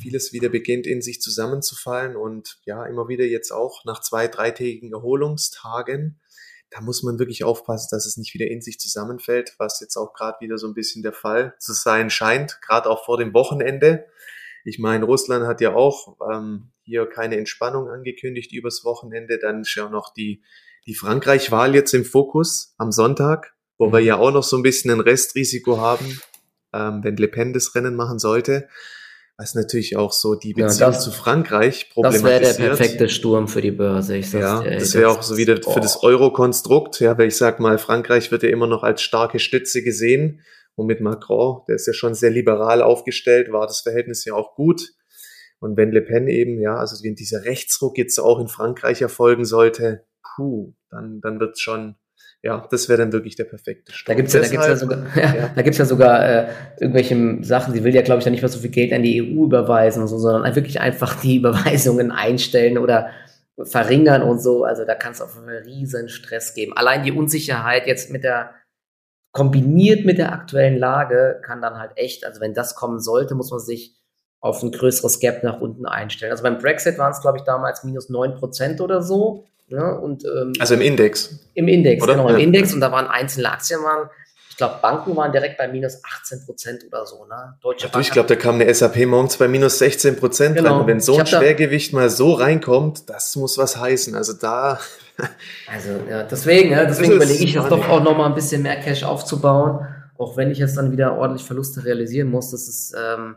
vieles 0.00 0.32
wieder 0.32 0.48
beginnt 0.48 0.88
in 0.88 1.00
sich 1.00 1.20
zusammenzufallen 1.20 2.16
und 2.16 2.58
ja, 2.64 2.84
immer 2.86 3.06
wieder 3.06 3.24
jetzt 3.24 3.52
auch 3.52 3.84
nach 3.84 4.00
zwei, 4.00 4.26
dreitägigen 4.26 4.92
Erholungstagen 4.92 6.18
da 6.70 6.80
muss 6.80 7.02
man 7.02 7.18
wirklich 7.18 7.44
aufpassen, 7.44 7.88
dass 7.90 8.06
es 8.06 8.16
nicht 8.16 8.34
wieder 8.34 8.46
in 8.46 8.60
sich 8.60 8.78
zusammenfällt, 8.78 9.54
was 9.58 9.80
jetzt 9.80 9.96
auch 9.96 10.12
gerade 10.12 10.38
wieder 10.40 10.58
so 10.58 10.66
ein 10.66 10.74
bisschen 10.74 11.02
der 11.02 11.12
Fall 11.12 11.54
zu 11.58 11.72
sein 11.72 12.10
scheint, 12.10 12.60
gerade 12.60 12.90
auch 12.90 13.04
vor 13.04 13.18
dem 13.18 13.32
Wochenende. 13.34 14.06
Ich 14.64 14.78
meine, 14.78 15.04
Russland 15.04 15.46
hat 15.46 15.60
ja 15.60 15.74
auch 15.74 16.16
ähm, 16.32 16.72
hier 16.82 17.06
keine 17.06 17.36
Entspannung 17.36 17.88
angekündigt 17.88 18.52
übers 18.52 18.84
Wochenende. 18.84 19.38
Dann 19.38 19.60
ist 19.60 19.74
ja 19.76 19.88
noch 19.88 20.12
die, 20.12 20.42
die 20.86 20.94
Frankreich-Wahl 20.94 21.74
jetzt 21.74 21.94
im 21.94 22.04
Fokus 22.04 22.74
am 22.76 22.90
Sonntag, 22.90 23.54
wo 23.78 23.92
wir 23.92 24.00
mhm. 24.00 24.06
ja 24.06 24.16
auch 24.16 24.32
noch 24.32 24.42
so 24.42 24.56
ein 24.56 24.64
bisschen 24.64 24.90
ein 24.90 25.00
Restrisiko 25.00 25.78
haben, 25.78 26.20
ähm, 26.72 27.04
wenn 27.04 27.16
Le 27.16 27.28
Pen 27.28 27.52
das 27.52 27.74
Rennen 27.76 27.94
machen 27.94 28.18
sollte 28.18 28.68
was 29.38 29.54
natürlich 29.54 29.96
auch 29.96 30.12
so 30.12 30.34
die 30.34 30.54
Beziehung 30.54 30.78
ja, 30.78 30.90
das, 30.90 31.04
zu 31.04 31.10
Frankreich 31.10 31.90
problematisiert. 31.90 32.42
Das 32.42 32.58
wäre 32.58 32.68
der 32.68 32.76
perfekte 32.76 33.08
Sturm 33.08 33.48
für 33.48 33.60
die 33.60 33.70
Börse. 33.70 34.16
Ich 34.16 34.30
sag's 34.30 34.42
ja, 34.42 34.62
dir, 34.62 34.70
ey, 34.70 34.78
das 34.78 34.94
wäre 34.94 35.10
auch 35.10 35.22
so 35.22 35.36
wieder 35.36 35.56
für 35.62 35.80
das 35.80 36.02
Euro-Konstrukt. 36.02 37.00
Ja, 37.00 37.18
weil 37.18 37.28
ich 37.28 37.36
sag 37.36 37.60
mal, 37.60 37.76
Frankreich 37.78 38.30
wird 38.30 38.42
ja 38.42 38.48
immer 38.48 38.66
noch 38.66 38.82
als 38.82 39.02
starke 39.02 39.38
Stütze 39.38 39.82
gesehen. 39.82 40.40
Und 40.74 40.86
mit 40.86 41.00
Macron, 41.00 41.62
der 41.68 41.76
ist 41.76 41.86
ja 41.86 41.92
schon 41.92 42.14
sehr 42.14 42.30
liberal 42.30 42.82
aufgestellt, 42.82 43.50
war 43.50 43.66
das 43.66 43.80
Verhältnis 43.80 44.24
ja 44.24 44.34
auch 44.34 44.54
gut. 44.54 44.92
Und 45.58 45.76
wenn 45.76 45.90
Le 45.90 46.02
Pen 46.02 46.28
eben, 46.28 46.60
ja, 46.60 46.76
also 46.76 47.02
wenn 47.02 47.14
dieser 47.14 47.44
Rechtsruck 47.44 47.96
jetzt 47.96 48.18
auch 48.18 48.38
in 48.38 48.48
Frankreich 48.48 49.00
erfolgen 49.00 49.46
sollte, 49.46 50.04
puh, 50.34 50.74
dann, 50.90 51.20
dann 51.22 51.40
wird 51.40 51.54
es 51.54 51.60
schon 51.60 51.96
ja, 52.46 52.64
das 52.70 52.88
wäre 52.88 52.98
dann 52.98 53.12
wirklich 53.12 53.34
der 53.34 53.44
perfekte 53.44 53.92
Start. 53.92 54.08
Da 54.08 54.14
gibt's 54.14 54.32
ja, 54.32 54.40
da 54.40 54.46
gibt's 54.46 54.68
ja 54.68 54.76
sogar, 54.76 54.98
ja, 55.16 55.50
da 55.52 55.62
gibt's 55.62 55.78
ja 55.78 55.84
sogar 55.84 56.24
äh, 56.24 56.48
irgendwelche 56.78 57.38
Sachen, 57.42 57.74
sie 57.74 57.82
will 57.82 57.92
ja, 57.92 58.02
glaube 58.02 58.18
ich, 58.18 58.24
dann 58.24 58.32
nicht 58.32 58.42
mehr 58.42 58.48
so 58.48 58.60
viel 58.60 58.70
Geld 58.70 58.92
an 58.92 59.02
die 59.02 59.20
EU 59.20 59.44
überweisen 59.44 60.00
und 60.00 60.06
so, 60.06 60.16
sondern 60.16 60.54
wirklich 60.54 60.80
einfach 60.80 61.20
die 61.20 61.36
Überweisungen 61.38 62.12
einstellen 62.12 62.78
oder 62.78 63.10
verringern 63.60 64.22
und 64.22 64.40
so. 64.40 64.62
Also 64.62 64.84
da 64.84 64.94
kann 64.94 65.10
es 65.10 65.20
auf 65.20 65.36
einen 65.36 65.48
riesen 65.64 66.08
Stress 66.08 66.54
geben. 66.54 66.72
Allein 66.76 67.02
die 67.02 67.10
Unsicherheit 67.10 67.88
jetzt 67.88 68.12
mit 68.12 68.22
der 68.22 68.50
kombiniert 69.32 70.06
mit 70.06 70.18
der 70.18 70.32
aktuellen 70.32 70.78
Lage 70.78 71.40
kann 71.44 71.60
dann 71.60 71.78
halt 71.78 71.92
echt, 71.96 72.24
also 72.24 72.40
wenn 72.40 72.54
das 72.54 72.76
kommen 72.76 73.00
sollte, 73.00 73.34
muss 73.34 73.50
man 73.50 73.60
sich 73.60 73.96
auf 74.40 74.62
ein 74.62 74.70
größeres 74.70 75.18
Gap 75.18 75.42
nach 75.42 75.60
unten 75.60 75.84
einstellen. 75.84 76.30
Also 76.30 76.44
beim 76.44 76.58
Brexit 76.58 76.96
waren 76.96 77.10
es, 77.10 77.20
glaube 77.20 77.38
ich, 77.38 77.44
damals 77.44 77.82
minus 77.82 78.08
9% 78.08 78.80
oder 78.80 79.02
so. 79.02 79.46
Ja, 79.68 79.78
ne? 79.78 80.00
und, 80.00 80.24
ähm, 80.24 80.52
also 80.58 80.74
im 80.74 80.80
Index. 80.80 81.38
Im 81.54 81.68
Index, 81.68 82.02
oder? 82.02 82.14
genau, 82.14 82.28
im 82.28 82.36
ja. 82.36 82.42
Index. 82.42 82.72
Und 82.72 82.80
da 82.80 82.92
waren 82.92 83.06
einzelne 83.06 83.50
Aktien, 83.50 83.80
waren, 83.80 84.08
ich 84.48 84.56
glaube, 84.56 84.76
Banken 84.80 85.16
waren 85.16 85.32
direkt 85.32 85.58
bei 85.58 85.68
minus 85.68 86.02
18% 86.02 86.86
oder 86.86 87.04
so. 87.04 87.26
Ne? 87.26 87.58
Deutsche 87.60 87.88
Bank 87.88 88.04
ich 88.04 88.12
glaube, 88.12 88.28
da 88.28 88.36
kam 88.36 88.54
eine 88.54 88.72
SAP 88.72 89.06
morgens 89.06 89.36
bei 89.36 89.48
minus 89.48 89.78
16 89.78 90.16
Prozent 90.16 90.56
genau. 90.56 90.72
rein. 90.72 90.80
Und 90.80 90.86
wenn 90.86 91.00
so 91.00 91.18
ein 91.18 91.26
Schwergewicht 91.26 91.92
mal 91.92 92.08
so 92.08 92.32
reinkommt, 92.32 93.10
das 93.10 93.34
muss 93.36 93.58
was 93.58 93.76
heißen. 93.76 94.14
Also 94.14 94.32
da 94.34 94.78
also 95.66 95.90
ja, 96.08 96.22
deswegen, 96.24 96.70
ja, 96.70 96.84
deswegen 96.84 97.12
überlege 97.12 97.44
ich 97.44 97.54
jetzt 97.54 97.70
doch 97.70 97.88
auch 97.88 98.02
noch 98.02 98.16
mal 98.16 98.26
ein 98.26 98.34
bisschen 98.34 98.62
mehr 98.62 98.76
Cash 98.76 99.02
aufzubauen, 99.02 99.86
auch 100.18 100.36
wenn 100.36 100.50
ich 100.50 100.58
jetzt 100.58 100.76
dann 100.76 100.92
wieder 100.92 101.16
ordentlich 101.16 101.46
Verluste 101.46 101.84
realisieren 101.84 102.28
muss. 102.28 102.50
Das 102.50 102.68
ist, 102.68 102.94
ähm, 102.96 103.36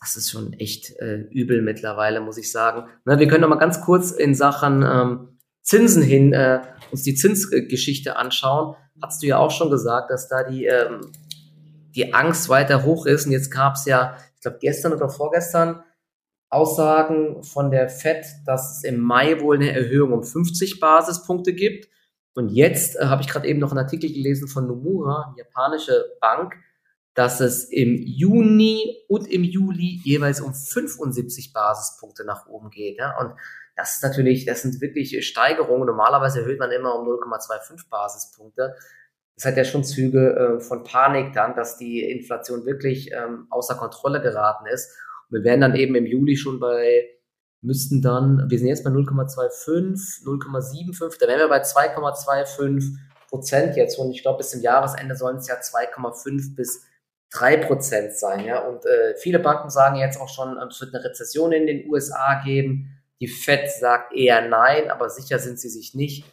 das 0.00 0.16
ist 0.16 0.30
schon 0.30 0.52
echt 0.54 0.98
äh, 0.98 1.16
übel 1.30 1.62
mittlerweile, 1.62 2.20
muss 2.20 2.38
ich 2.38 2.50
sagen. 2.50 2.84
Na, 3.04 3.18
wir 3.18 3.28
können 3.28 3.42
noch 3.42 3.48
mal 3.48 3.56
ganz 3.56 3.80
kurz 3.80 4.10
in 4.10 4.34
Sachen 4.34 4.82
ähm, 4.82 5.29
Zinsen 5.70 6.02
hin 6.02 6.32
äh, 6.32 6.60
uns 6.90 7.02
die 7.02 7.14
Zinsgeschichte 7.14 8.16
anschauen. 8.16 8.74
Hast 9.00 9.22
du 9.22 9.28
ja 9.28 9.38
auch 9.38 9.52
schon 9.52 9.70
gesagt, 9.70 10.10
dass 10.10 10.28
da 10.28 10.42
die 10.42 10.66
ähm, 10.66 11.12
die 11.94 12.12
Angst 12.14 12.48
weiter 12.48 12.84
hoch 12.84 13.06
ist. 13.06 13.26
Und 13.26 13.32
jetzt 13.32 13.50
gab 13.50 13.74
es 13.74 13.84
ja, 13.84 14.16
ich 14.34 14.42
glaube 14.42 14.58
gestern 14.60 14.92
oder 14.92 15.08
vorgestern 15.08 15.82
Aussagen 16.48 17.42
von 17.44 17.70
der 17.70 17.88
Fed, 17.88 18.26
dass 18.46 18.78
es 18.78 18.84
im 18.84 19.00
Mai 19.00 19.40
wohl 19.40 19.56
eine 19.56 19.72
Erhöhung 19.72 20.12
um 20.12 20.24
50 20.24 20.80
Basispunkte 20.80 21.52
gibt. 21.52 21.88
Und 22.34 22.48
jetzt 22.48 22.96
äh, 22.96 23.06
habe 23.06 23.22
ich 23.22 23.28
gerade 23.28 23.46
eben 23.46 23.60
noch 23.60 23.70
einen 23.70 23.78
Artikel 23.78 24.12
gelesen 24.12 24.48
von 24.48 24.66
Nomura, 24.66 25.34
japanische 25.36 26.04
Bank, 26.20 26.54
dass 27.14 27.40
es 27.40 27.64
im 27.64 27.96
Juni 27.96 28.96
und 29.08 29.28
im 29.28 29.44
Juli 29.44 30.00
jeweils 30.04 30.40
um 30.40 30.54
75 30.54 31.52
Basispunkte 31.52 32.24
nach 32.24 32.46
oben 32.46 32.70
geht. 32.70 32.98
Ja? 32.98 33.16
Und 33.20 33.34
das 33.76 33.96
ist 33.96 34.02
natürlich, 34.02 34.44
das 34.44 34.62
sind 34.62 34.80
wirklich 34.80 35.26
Steigerungen. 35.26 35.86
Normalerweise 35.86 36.40
erhöht 36.40 36.58
man 36.58 36.70
immer 36.70 36.98
um 36.98 37.06
0,25 37.08 37.88
Basispunkte. 37.88 38.74
Das 39.36 39.44
hat 39.46 39.56
ja 39.56 39.64
schon 39.64 39.84
Züge 39.84 40.58
äh, 40.58 40.60
von 40.60 40.84
Panik 40.84 41.32
dann, 41.32 41.54
dass 41.54 41.78
die 41.78 42.02
Inflation 42.02 42.66
wirklich 42.66 43.10
ähm, 43.12 43.46
außer 43.50 43.74
Kontrolle 43.76 44.20
geraten 44.20 44.66
ist 44.66 44.94
wir 45.30 45.44
wären 45.44 45.60
dann 45.60 45.74
eben 45.74 45.94
im 45.94 46.06
Juli 46.06 46.36
schon 46.36 46.60
bei, 46.60 47.08
müssten 47.62 48.02
dann, 48.02 48.46
wir 48.48 48.58
sind 48.58 48.68
jetzt 48.68 48.84
bei 48.84 48.90
0,25, 48.90 50.24
0,75, 50.24 51.18
da 51.20 51.28
wären 51.28 51.38
wir 51.38 51.48
bei 51.48 51.62
2,25 51.62 52.96
Prozent 53.28 53.76
jetzt 53.76 53.98
und 53.98 54.10
ich 54.10 54.22
glaube, 54.22 54.38
bis 54.38 54.50
zum 54.50 54.60
Jahresende 54.60 55.14
sollen 55.14 55.36
es 55.36 55.46
ja 55.46 55.54
2,5 55.54 56.56
bis 56.56 56.84
3 57.32 57.58
Prozent 57.58 58.16
sein. 58.16 58.44
Ja? 58.44 58.66
Und 58.66 58.84
äh, 58.84 59.14
viele 59.16 59.38
Banken 59.38 59.70
sagen 59.70 59.96
jetzt 59.96 60.20
auch 60.20 60.28
schon, 60.28 60.58
es 60.68 60.80
wird 60.80 60.94
eine 60.94 61.04
Rezession 61.04 61.52
in 61.52 61.66
den 61.66 61.88
USA 61.88 62.42
geben. 62.44 62.99
Die 63.20 63.28
Fed 63.28 63.70
sagt 63.70 64.14
eher 64.14 64.48
nein, 64.48 64.90
aber 64.90 65.10
sicher 65.10 65.38
sind 65.38 65.60
sie 65.60 65.68
sich 65.68 65.94
nicht. 65.94 66.24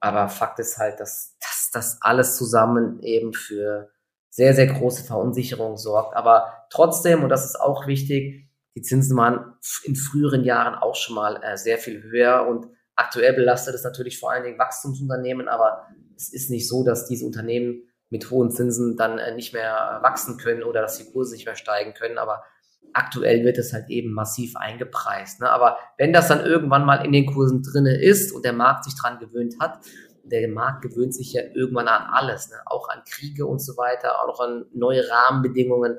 Aber 0.00 0.28
Fakt 0.28 0.58
ist 0.58 0.78
halt, 0.78 0.98
dass, 0.98 1.36
dass 1.40 1.70
das 1.72 1.98
alles 2.00 2.36
zusammen 2.36 3.02
eben 3.02 3.34
für 3.34 3.90
sehr, 4.30 4.54
sehr 4.54 4.66
große 4.66 5.04
Verunsicherung 5.04 5.76
sorgt. 5.76 6.16
Aber 6.16 6.66
trotzdem, 6.70 7.22
und 7.22 7.28
das 7.28 7.44
ist 7.44 7.60
auch 7.60 7.86
wichtig, 7.86 8.48
die 8.74 8.82
Zinsen 8.82 9.16
waren 9.16 9.54
in 9.84 9.96
früheren 9.96 10.44
Jahren 10.44 10.74
auch 10.74 10.94
schon 10.94 11.16
mal 11.16 11.42
äh, 11.42 11.56
sehr 11.56 11.78
viel 11.78 12.02
höher 12.02 12.46
und 12.46 12.68
aktuell 12.94 13.32
belastet 13.32 13.74
es 13.74 13.82
natürlich 13.82 14.18
vor 14.18 14.30
allen 14.30 14.44
Dingen 14.44 14.58
Wachstumsunternehmen, 14.58 15.48
aber 15.48 15.88
es 16.16 16.32
ist 16.32 16.50
nicht 16.50 16.68
so, 16.68 16.84
dass 16.84 17.06
diese 17.06 17.26
Unternehmen 17.26 17.82
mit 18.10 18.30
hohen 18.30 18.50
Zinsen 18.50 18.96
dann 18.96 19.18
äh, 19.18 19.34
nicht 19.34 19.52
mehr 19.52 19.98
wachsen 20.02 20.36
können 20.36 20.62
oder 20.62 20.80
dass 20.82 20.98
die 20.98 21.10
Kurse 21.10 21.34
nicht 21.34 21.46
mehr 21.46 21.56
steigen 21.56 21.94
können, 21.94 22.18
aber 22.18 22.44
aktuell 22.92 23.44
wird 23.44 23.58
es 23.58 23.72
halt 23.72 23.88
eben 23.88 24.12
massiv 24.12 24.56
eingepreist. 24.56 25.40
Ne? 25.40 25.50
Aber 25.50 25.78
wenn 25.98 26.12
das 26.12 26.28
dann 26.28 26.44
irgendwann 26.44 26.84
mal 26.84 27.04
in 27.04 27.12
den 27.12 27.26
Kursen 27.26 27.62
drinne 27.62 28.00
ist 28.00 28.32
und 28.32 28.44
der 28.44 28.52
Markt 28.52 28.84
sich 28.84 28.94
dran 28.96 29.18
gewöhnt 29.18 29.56
hat, 29.60 29.78
der 30.24 30.48
Markt 30.48 30.82
gewöhnt 30.82 31.14
sich 31.14 31.32
ja 31.32 31.42
irgendwann 31.54 31.88
an 31.88 32.08
alles, 32.12 32.50
ne? 32.50 32.56
auch 32.66 32.88
an 32.88 33.02
Kriege 33.08 33.46
und 33.46 33.60
so 33.60 33.76
weiter, 33.76 34.22
auch 34.22 34.40
an 34.40 34.66
neue 34.72 35.08
Rahmenbedingungen, 35.08 35.98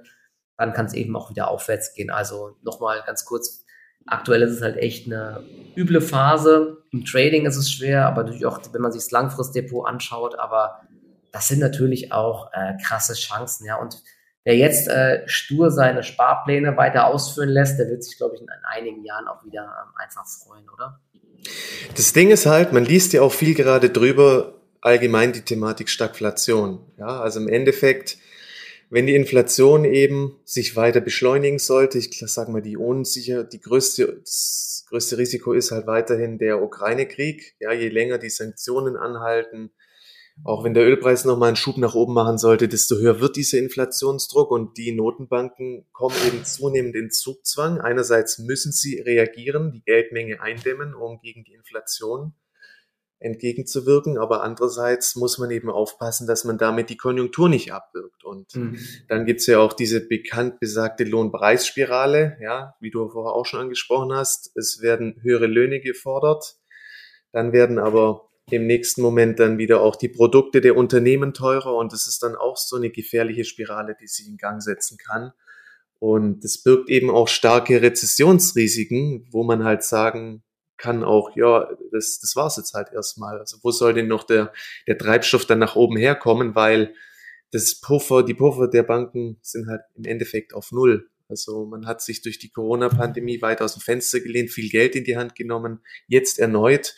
dann 0.57 0.73
kann 0.73 0.85
es 0.85 0.93
eben 0.93 1.15
auch 1.15 1.29
wieder 1.29 1.49
aufwärts 1.49 1.93
gehen. 1.93 2.09
Also 2.09 2.57
nochmal 2.61 3.01
ganz 3.05 3.25
kurz, 3.25 3.65
aktuell 4.05 4.41
ist 4.43 4.51
es 4.51 4.61
halt 4.61 4.77
echt 4.77 5.07
eine 5.07 5.43
üble 5.75 6.01
Phase. 6.01 6.83
Im 6.91 7.03
Trading 7.05 7.45
ist 7.45 7.57
es 7.57 7.71
schwer, 7.71 8.05
aber 8.05 8.23
natürlich 8.23 8.45
auch, 8.45 8.59
wenn 8.71 8.81
man 8.81 8.91
sich 8.91 9.01
das 9.01 9.11
Langfristdepot 9.11 9.87
anschaut, 9.87 10.37
aber 10.37 10.81
das 11.31 11.47
sind 11.47 11.59
natürlich 11.59 12.11
auch 12.11 12.51
äh, 12.53 12.73
krasse 12.83 13.13
Chancen, 13.13 13.65
ja. 13.65 13.77
Und 13.77 14.03
wer 14.43 14.55
jetzt 14.55 14.87
äh, 14.87 15.21
stur 15.27 15.71
seine 15.71 16.03
Sparpläne 16.03 16.77
weiter 16.77 17.07
ausführen 17.07 17.49
lässt, 17.49 17.79
der 17.79 17.89
wird 17.89 18.03
sich, 18.03 18.17
glaube 18.17 18.35
ich, 18.35 18.41
in, 18.41 18.47
in 18.47 18.65
einigen 18.65 19.03
Jahren 19.03 19.27
auch 19.27 19.43
wieder 19.45 19.63
ähm, 19.63 19.93
einfach 19.95 20.25
freuen, 20.25 20.67
oder? 20.69 20.99
Das 21.95 22.13
Ding 22.13 22.29
ist 22.29 22.45
halt, 22.45 22.71
man 22.73 22.85
liest 22.85 23.13
ja 23.13 23.21
auch 23.21 23.33
viel 23.33 23.55
gerade 23.55 23.89
drüber, 23.89 24.61
allgemein 24.81 25.33
die 25.33 25.41
Thematik 25.41 25.89
Stagflation. 25.89 26.79
Ja, 26.97 27.21
also 27.21 27.39
im 27.39 27.47
Endeffekt, 27.47 28.17
wenn 28.89 29.07
die 29.07 29.15
Inflation 29.15 29.85
eben 29.85 30.39
sich 30.43 30.75
weiter 30.75 31.01
beschleunigen 31.01 31.59
sollte, 31.59 31.97
ich 31.97 32.19
sage 32.19 32.51
mal, 32.51 32.61
die 32.61 32.77
unsicher, 32.77 33.43
die 33.43 33.61
größte, 33.61 34.19
das 34.23 34.85
größte 34.89 35.17
Risiko 35.17 35.53
ist 35.53 35.71
halt 35.71 35.87
weiterhin 35.87 36.37
der 36.37 36.61
Ukraine-Krieg. 36.61 37.55
Ja, 37.59 37.71
je 37.71 37.89
länger 37.89 38.17
die 38.17 38.29
Sanktionen 38.29 38.97
anhalten, 38.97 39.71
auch 40.43 40.63
wenn 40.63 40.73
der 40.73 40.85
Ölpreis 40.85 41.25
nochmal 41.25 41.49
einen 41.49 41.55
Schub 41.55 41.77
nach 41.77 41.93
oben 41.93 42.13
machen 42.13 42.37
sollte, 42.37 42.67
desto 42.67 42.95
höher 42.95 43.19
wird 43.19 43.35
dieser 43.35 43.59
Inflationsdruck 43.59 44.51
und 44.51 44.77
die 44.77 44.91
Notenbanken 44.91 45.85
kommen 45.91 46.15
eben 46.27 46.43
zunehmend 46.43 46.95
in 46.95 47.11
Zugzwang. 47.11 47.79
Einerseits 47.79 48.39
müssen 48.39 48.71
sie 48.71 48.99
reagieren, 48.99 49.71
die 49.71 49.83
Geldmenge 49.83 50.41
eindämmen, 50.41 50.95
um 50.95 51.19
gegen 51.21 51.43
die 51.43 51.53
Inflation 51.53 52.33
entgegenzuwirken, 53.21 54.17
aber 54.17 54.41
andererseits 54.41 55.15
muss 55.15 55.37
man 55.37 55.51
eben 55.51 55.69
aufpassen, 55.69 56.25
dass 56.25 56.43
man 56.43 56.57
damit 56.57 56.89
die 56.89 56.97
Konjunktur 56.97 57.49
nicht 57.49 57.71
abwirkt. 57.71 58.23
Und 58.23 58.55
mhm. 58.55 58.79
dann 59.09 59.25
gibt's 59.25 59.45
ja 59.45 59.59
auch 59.59 59.73
diese 59.73 60.01
bekannt 60.01 60.59
besagte 60.59 61.03
Lohnpreisspirale, 61.03 62.37
ja, 62.41 62.73
wie 62.79 62.89
du 62.89 63.07
vorher 63.09 63.33
auch 63.33 63.45
schon 63.45 63.61
angesprochen 63.61 64.11
hast. 64.11 64.51
Es 64.57 64.81
werden 64.81 65.19
höhere 65.21 65.45
Löhne 65.45 65.81
gefordert, 65.81 66.55
dann 67.31 67.53
werden 67.53 67.77
aber 67.77 68.30
im 68.49 68.67
nächsten 68.67 69.01
Moment 69.01 69.39
dann 69.39 69.57
wieder 69.57 69.81
auch 69.81 69.95
die 69.95 70.09
Produkte 70.09 70.61
der 70.61 70.75
Unternehmen 70.75 71.33
teurer 71.33 71.75
und 71.75 71.93
das 71.93 72.07
ist 72.07 72.23
dann 72.23 72.35
auch 72.35 72.57
so 72.57 72.75
eine 72.75 72.89
gefährliche 72.89 73.45
Spirale, 73.45 73.95
die 73.99 74.07
sich 74.07 74.27
in 74.27 74.37
Gang 74.37 74.61
setzen 74.61 74.97
kann. 74.97 75.31
Und 75.99 76.43
das 76.43 76.63
birgt 76.63 76.89
eben 76.89 77.11
auch 77.11 77.27
starke 77.27 77.81
Rezessionsrisiken, 77.81 79.27
wo 79.31 79.43
man 79.43 79.63
halt 79.63 79.83
sagen 79.83 80.43
kann 80.77 81.03
auch, 81.03 81.35
ja, 81.35 81.69
das, 81.91 82.19
das 82.19 82.35
war's 82.35 82.57
jetzt 82.57 82.73
halt 82.73 82.91
erstmal. 82.91 83.37
Also 83.37 83.57
wo 83.61 83.69
soll 83.69 83.93
denn 83.93 84.07
noch 84.07 84.23
der, 84.23 84.51
der 84.87 84.97
Treibstoff 84.97 85.45
dann 85.45 85.59
nach 85.59 85.75
oben 85.75 85.95
herkommen, 85.95 86.55
weil 86.55 86.95
das 87.51 87.79
Puffer, 87.79 88.23
die 88.23 88.33
Puffer 88.33 88.67
der 88.67 88.83
Banken 88.83 89.37
sind 89.41 89.67
halt 89.67 89.81
im 89.95 90.05
Endeffekt 90.05 90.53
auf 90.55 90.71
Null. 90.71 91.07
Also 91.29 91.65
man 91.65 91.85
hat 91.85 92.01
sich 92.01 92.21
durch 92.21 92.39
die 92.39 92.49
Corona-Pandemie 92.49 93.41
weit 93.41 93.61
aus 93.61 93.73
dem 93.73 93.81
Fenster 93.81 94.19
gelehnt, 94.19 94.49
viel 94.49 94.69
Geld 94.69 94.95
in 94.95 95.03
die 95.03 95.17
Hand 95.17 95.35
genommen, 95.35 95.81
jetzt 96.07 96.39
erneut. 96.39 96.95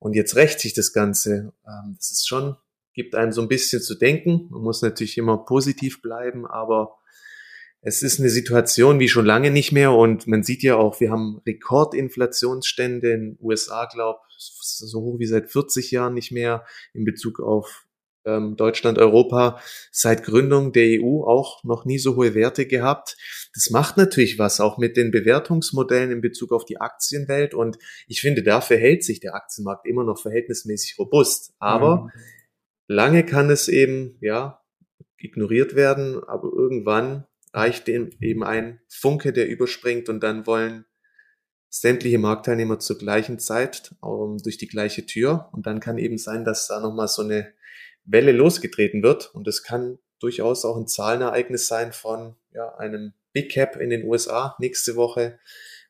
Und 0.00 0.14
jetzt 0.14 0.34
rächt 0.34 0.58
sich 0.58 0.74
das 0.74 0.92
Ganze. 0.92 1.52
Ähm, 1.66 1.94
das 1.96 2.10
ist 2.10 2.26
schon, 2.26 2.56
gibt 2.94 3.14
einem 3.14 3.30
so 3.30 3.42
ein 3.42 3.48
bisschen 3.48 3.80
zu 3.80 3.94
denken. 3.94 4.48
Man 4.50 4.62
muss 4.62 4.82
natürlich 4.82 5.16
immer 5.16 5.44
positiv 5.44 6.02
bleiben, 6.02 6.46
aber 6.46 6.96
es 7.82 8.02
ist 8.02 8.18
eine 8.18 8.28
Situation 8.28 8.98
wie 8.98 9.08
schon 9.08 9.24
lange 9.24 9.50
nicht 9.50 9.72
mehr 9.72 9.92
und 9.92 10.26
man 10.26 10.42
sieht 10.42 10.62
ja 10.62 10.76
auch, 10.76 11.00
wir 11.00 11.10
haben 11.10 11.40
Rekordinflationsstände 11.46 13.10
in 13.10 13.20
den 13.20 13.38
USA, 13.40 13.86
glaube 13.86 14.20
so 14.36 15.00
hoch 15.00 15.18
wie 15.18 15.26
seit 15.26 15.50
40 15.50 15.90
Jahren 15.90 16.14
nicht 16.14 16.32
mehr 16.32 16.66
in 16.92 17.04
Bezug 17.04 17.40
auf 17.40 17.86
ähm, 18.24 18.56
Deutschland, 18.56 18.98
Europa 18.98 19.60
seit 19.90 20.22
Gründung 20.22 20.72
der 20.72 21.00
EU 21.00 21.24
auch 21.24 21.64
noch 21.64 21.84
nie 21.84 21.98
so 21.98 22.16
hohe 22.16 22.34
Werte 22.34 22.66
gehabt. 22.66 23.16
Das 23.54 23.70
macht 23.70 23.96
natürlich 23.96 24.38
was, 24.38 24.60
auch 24.60 24.78
mit 24.78 24.96
den 24.96 25.10
Bewertungsmodellen 25.10 26.10
in 26.10 26.20
Bezug 26.20 26.52
auf 26.52 26.64
die 26.64 26.80
Aktienwelt. 26.80 27.54
Und 27.54 27.78
ich 28.06 28.20
finde, 28.20 28.42
da 28.42 28.60
verhält 28.60 29.04
sich 29.04 29.20
der 29.20 29.34
Aktienmarkt 29.34 29.86
immer 29.86 30.04
noch 30.04 30.20
verhältnismäßig 30.20 30.98
robust. 30.98 31.54
Aber 31.58 32.02
mhm. 32.02 32.10
lange 32.86 33.24
kann 33.24 33.50
es 33.50 33.68
eben, 33.68 34.18
ja, 34.20 34.60
ignoriert 35.16 35.74
werden, 35.74 36.22
aber 36.24 36.50
irgendwann 36.52 37.26
reicht 37.52 37.88
eben 37.88 38.42
ein 38.44 38.80
Funke, 38.88 39.32
der 39.32 39.48
überspringt 39.48 40.08
und 40.08 40.22
dann 40.22 40.46
wollen 40.46 40.86
sämtliche 41.68 42.18
Marktteilnehmer 42.18 42.78
zur 42.78 42.98
gleichen 42.98 43.38
Zeit 43.38 43.94
um, 44.00 44.38
durch 44.38 44.58
die 44.58 44.66
gleiche 44.66 45.06
Tür. 45.06 45.48
Und 45.52 45.66
dann 45.66 45.80
kann 45.80 45.98
eben 45.98 46.18
sein, 46.18 46.44
dass 46.44 46.66
da 46.66 46.80
nochmal 46.80 47.08
so 47.08 47.22
eine 47.22 47.52
Welle 48.04 48.32
losgetreten 48.32 49.02
wird. 49.02 49.34
Und 49.34 49.46
das 49.46 49.62
kann 49.62 49.98
durchaus 50.20 50.64
auch 50.64 50.76
ein 50.76 50.86
Zahlenereignis 50.86 51.66
sein 51.66 51.92
von 51.92 52.36
ja, 52.52 52.74
einem 52.76 53.12
Big 53.32 53.50
Cap 53.52 53.76
in 53.76 53.90
den 53.90 54.04
USA 54.04 54.56
nächste 54.58 54.96
Woche 54.96 55.38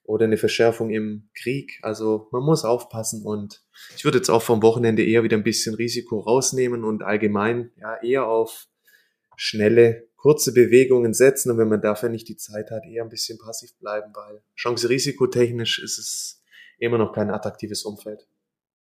oder 0.05 0.25
eine 0.25 0.37
Verschärfung 0.37 0.91
im 0.91 1.31
Krieg. 1.35 1.79
Also 1.83 2.29
man 2.33 2.43
muss 2.43 2.65
aufpassen 2.65 3.25
und 3.25 3.63
ich 3.97 4.05
würde 4.05 4.19
jetzt 4.19 4.31
auch 4.31 4.43
vom 4.43 4.63
Wochenende 4.63 5.05
eher 5.05 5.23
wieder 5.23 5.37
ein 5.37 5.45
bisschen 5.45 5.75
Risiko 5.75 6.21
rausnehmen 6.21 6.85
und 6.85 7.03
allgemein 7.03 7.71
ja 7.77 8.03
eher 8.03 8.27
auf 8.27 8.67
schnelle, 9.37 10.09
kurze 10.17 10.53
Bewegungen 10.53 11.15
setzen 11.15 11.51
und 11.51 11.59
wenn 11.59 11.69
man 11.69 11.81
dafür 11.81 12.09
nicht 12.09 12.29
die 12.29 12.37
Zeit 12.37 12.71
hat, 12.71 12.85
eher 12.85 13.03
ein 13.03 13.09
bisschen 13.09 13.39
passiv 13.39 13.75
bleiben, 13.79 14.13
weil 14.15 14.43
Chance-Risikotechnisch 14.57 15.83
ist 15.83 15.99
es 15.99 16.43
immer 16.79 16.99
noch 16.99 17.13
kein 17.13 17.31
attraktives 17.31 17.85
Umfeld. 17.85 18.27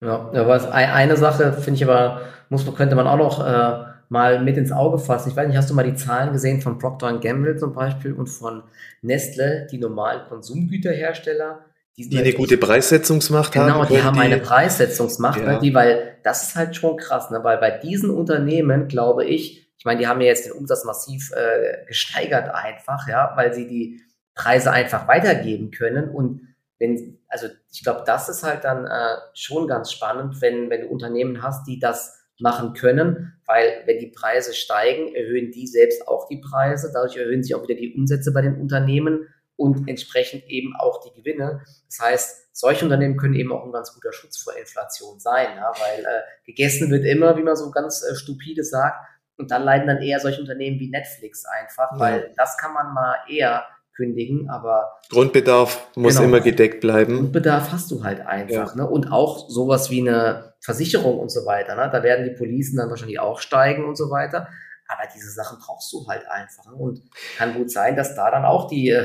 Ja, 0.00 0.30
aber 0.32 0.72
eine 0.72 1.16
Sache 1.16 1.52
finde 1.52 1.76
ich 1.76 1.84
aber, 1.84 2.22
muss, 2.48 2.64
könnte 2.74 2.96
man 2.96 3.06
auch 3.06 3.18
noch 3.18 3.46
äh, 3.46 3.90
mal 4.08 4.42
mit 4.42 4.56
ins 4.56 4.72
Auge 4.72 4.98
fassen. 4.98 5.30
Ich 5.30 5.36
weiß 5.36 5.46
nicht, 5.46 5.56
hast 5.56 5.70
du 5.70 5.74
mal 5.74 5.84
die 5.84 5.94
Zahlen 5.94 6.32
gesehen 6.32 6.60
von 6.60 6.78
Procter 6.78 7.18
Gamble 7.18 7.56
zum 7.56 7.72
Beispiel 7.72 8.12
und 8.12 8.26
von 8.26 8.62
Nestle, 9.02 9.66
die 9.70 9.78
normalen 9.78 10.26
Konsumgüterhersteller? 10.28 11.60
Die, 11.96 12.08
die 12.08 12.18
eine 12.18 12.32
gute 12.32 12.56
Preissetzungsmacht 12.56 13.52
genau, 13.52 13.64
haben. 13.64 13.72
Genau, 13.72 13.84
die 13.88 14.02
haben 14.02 14.14
die, 14.14 14.20
eine 14.20 14.38
Preissetzungsmacht, 14.38 15.40
ja. 15.40 15.52
ne, 15.52 15.58
die, 15.60 15.74
weil 15.74 16.16
das 16.22 16.44
ist 16.44 16.56
halt 16.56 16.74
schon 16.76 16.96
krass, 16.96 17.30
ne, 17.30 17.40
weil 17.42 17.58
bei 17.58 17.70
diesen 17.70 18.10
Unternehmen 18.10 18.88
glaube 18.88 19.24
ich, 19.24 19.68
ich 19.76 19.84
meine, 19.84 20.00
die 20.00 20.06
haben 20.06 20.20
ja 20.20 20.28
jetzt 20.28 20.46
den 20.46 20.52
Umsatz 20.52 20.84
massiv 20.84 21.30
äh, 21.32 21.86
gesteigert 21.86 22.54
einfach, 22.54 23.06
ja, 23.08 23.32
weil 23.34 23.52
sie 23.52 23.66
die 23.66 24.02
Preise 24.34 24.72
einfach 24.72 25.08
weitergeben 25.08 25.70
können 25.70 26.08
und 26.08 26.49
wenn, 26.80 27.18
also 27.28 27.46
ich 27.70 27.84
glaube, 27.84 28.02
das 28.06 28.28
ist 28.28 28.42
halt 28.42 28.64
dann 28.64 28.86
äh, 28.86 29.16
schon 29.34 29.68
ganz 29.68 29.92
spannend, 29.92 30.40
wenn, 30.40 30.70
wenn 30.70 30.80
du 30.80 30.88
Unternehmen 30.88 31.42
hast, 31.42 31.66
die 31.66 31.78
das 31.78 32.18
machen 32.40 32.72
können, 32.72 33.38
weil 33.46 33.82
wenn 33.84 33.98
die 33.98 34.08
Preise 34.08 34.54
steigen, 34.54 35.14
erhöhen 35.14 35.52
die 35.52 35.66
selbst 35.66 36.08
auch 36.08 36.26
die 36.26 36.38
Preise, 36.38 36.90
dadurch 36.92 37.16
erhöhen 37.16 37.42
sich 37.42 37.54
auch 37.54 37.62
wieder 37.62 37.74
die 37.74 37.94
Umsätze 37.94 38.32
bei 38.32 38.40
den 38.40 38.58
Unternehmen 38.58 39.28
und 39.56 39.88
entsprechend 39.88 40.44
eben 40.48 40.74
auch 40.74 41.02
die 41.02 41.12
Gewinne. 41.20 41.62
Das 41.86 42.00
heißt, 42.00 42.56
solche 42.56 42.86
Unternehmen 42.86 43.18
können 43.18 43.34
eben 43.34 43.52
auch 43.52 43.62
ein 43.62 43.72
ganz 43.72 43.92
guter 43.92 44.14
Schutz 44.14 44.38
vor 44.38 44.56
Inflation 44.56 45.20
sein, 45.20 45.48
ja, 45.56 45.70
weil 45.78 46.00
äh, 46.00 46.22
gegessen 46.46 46.90
wird 46.90 47.04
immer, 47.04 47.36
wie 47.36 47.42
man 47.42 47.56
so 47.56 47.70
ganz 47.70 48.02
äh, 48.02 48.14
stupide 48.14 48.64
sagt, 48.64 49.06
und 49.36 49.50
dann 49.50 49.62
leiden 49.62 49.86
dann 49.86 50.02
eher 50.02 50.20
solche 50.20 50.40
Unternehmen 50.40 50.78
wie 50.80 50.90
Netflix 50.90 51.44
einfach, 51.46 51.92
ja. 51.92 51.98
weil 51.98 52.32
das 52.36 52.56
kann 52.58 52.72
man 52.72 52.92
mal 52.94 53.16
eher 53.28 53.66
kündigen, 53.96 54.48
aber 54.48 54.90
Grundbedarf 55.10 55.88
muss 55.96 56.14
genau, 56.14 56.28
immer 56.28 56.40
gedeckt 56.40 56.80
bleiben. 56.80 57.16
Grundbedarf 57.16 57.72
hast 57.72 57.90
du 57.90 58.04
halt 58.04 58.26
einfach, 58.26 58.74
ja. 58.74 58.74
ne? 58.74 58.88
Und 58.88 59.12
auch 59.12 59.48
sowas 59.48 59.90
wie 59.90 60.00
eine 60.00 60.54
Versicherung 60.60 61.18
und 61.18 61.30
so 61.30 61.44
weiter, 61.46 61.74
ne? 61.76 61.90
Da 61.92 62.02
werden 62.02 62.24
die 62.24 62.36
Policen 62.36 62.76
dann 62.76 62.90
wahrscheinlich 62.90 63.20
auch 63.20 63.40
steigen 63.40 63.84
und 63.84 63.96
so 63.96 64.10
weiter. 64.10 64.48
Aber 64.88 65.08
diese 65.14 65.30
Sachen 65.30 65.58
brauchst 65.58 65.92
du 65.92 66.06
halt 66.08 66.26
einfach. 66.28 66.66
Ne? 66.66 66.74
Und 66.74 67.02
kann 67.38 67.54
gut 67.54 67.70
sein, 67.70 67.94
dass 67.94 68.16
da 68.16 68.30
dann 68.30 68.44
auch 68.44 68.66
die, 68.68 68.96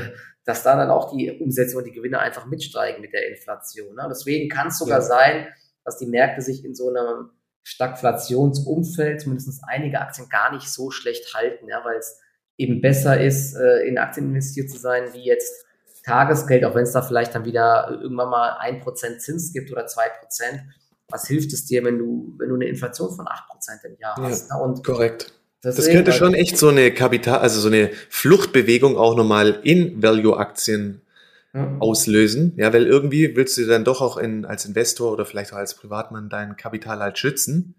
dass 0.43 0.63
da 0.63 0.75
dann 0.75 0.89
auch 0.89 1.15
die 1.15 1.31
Umsätze 1.39 1.77
und 1.77 1.85
die 1.85 1.91
Gewinne 1.91 2.19
einfach 2.19 2.47
mitsteigen 2.47 3.01
mit 3.01 3.13
der 3.13 3.29
Inflation. 3.29 3.95
Ne? 3.95 4.07
Deswegen 4.09 4.49
kann 4.49 4.67
es 4.69 4.79
sogar 4.79 4.99
ja. 4.99 5.05
sein, 5.05 5.47
dass 5.83 5.97
die 5.97 6.07
Märkte 6.07 6.41
sich 6.41 6.65
in 6.65 6.73
so 6.73 6.89
einem 6.89 7.29
Stagflationsumfeld, 7.63 9.21
zumindest 9.21 9.63
einige 9.67 9.99
Aktien, 9.99 10.29
gar 10.29 10.53
nicht 10.53 10.71
so 10.71 10.91
schlecht 10.91 11.33
halten, 11.33 11.67
ja, 11.67 11.83
weil 11.83 11.97
es 11.97 12.19
eben 12.57 12.81
besser 12.81 13.21
ist, 13.21 13.55
äh, 13.55 13.87
in 13.87 13.97
Aktien 13.97 14.27
investiert 14.27 14.69
zu 14.69 14.77
sein, 14.77 15.13
wie 15.13 15.25
jetzt 15.25 15.65
Tagesgeld, 16.03 16.63
auch 16.63 16.75
wenn 16.75 16.83
es 16.83 16.91
da 16.91 17.01
vielleicht 17.01 17.33
dann 17.33 17.45
wieder 17.45 17.99
irgendwann 18.01 18.29
mal 18.29 18.57
ein 18.59 18.79
Prozent 18.79 19.21
Zins 19.21 19.51
gibt 19.51 19.71
oder 19.71 19.87
zwei 19.87 20.07
Prozent. 20.19 20.61
Was 21.09 21.27
hilft 21.27 21.51
es 21.53 21.65
dir, 21.65 21.83
wenn 21.83 21.97
du, 21.97 22.35
wenn 22.37 22.49
du 22.49 22.55
eine 22.55 22.65
Inflation 22.65 23.15
von 23.15 23.27
acht 23.27 23.47
Prozent 23.47 23.81
im 23.83 23.97
Jahr 23.99 24.15
hast? 24.21 24.49
Ja, 24.49 24.57
ne? 24.57 24.63
und 24.63 24.83
korrekt. 24.83 25.33
Das 25.61 25.89
könnte 25.89 26.11
schon 26.11 26.35
echt 26.35 26.59
so 26.59 26.67
eine 26.67 26.91
Kapital, 26.91 27.39
also 27.39 27.59
so 27.59 27.69
eine 27.69 27.89
Fluchtbewegung 28.09 28.97
auch 28.97 29.15
nochmal 29.15 29.59
in 29.63 30.01
Value-Aktien 30.01 31.01
ja. 31.55 31.77
auslösen. 31.79 32.53
Ja, 32.57 32.71
weil 32.71 32.85
irgendwie 32.85 33.35
willst 33.35 33.57
du 33.57 33.65
dann 33.65 33.83
doch 33.83 33.99
auch 33.99 34.17
in, 34.17 34.45
als 34.45 34.65
Investor 34.65 35.11
oder 35.11 35.25
vielleicht 35.25 35.53
auch 35.53 35.57
als 35.57 35.73
Privatmann 35.73 36.29
dein 36.29 36.55
Kapital 36.55 36.99
halt 36.99 37.17
schützen. 37.17 37.73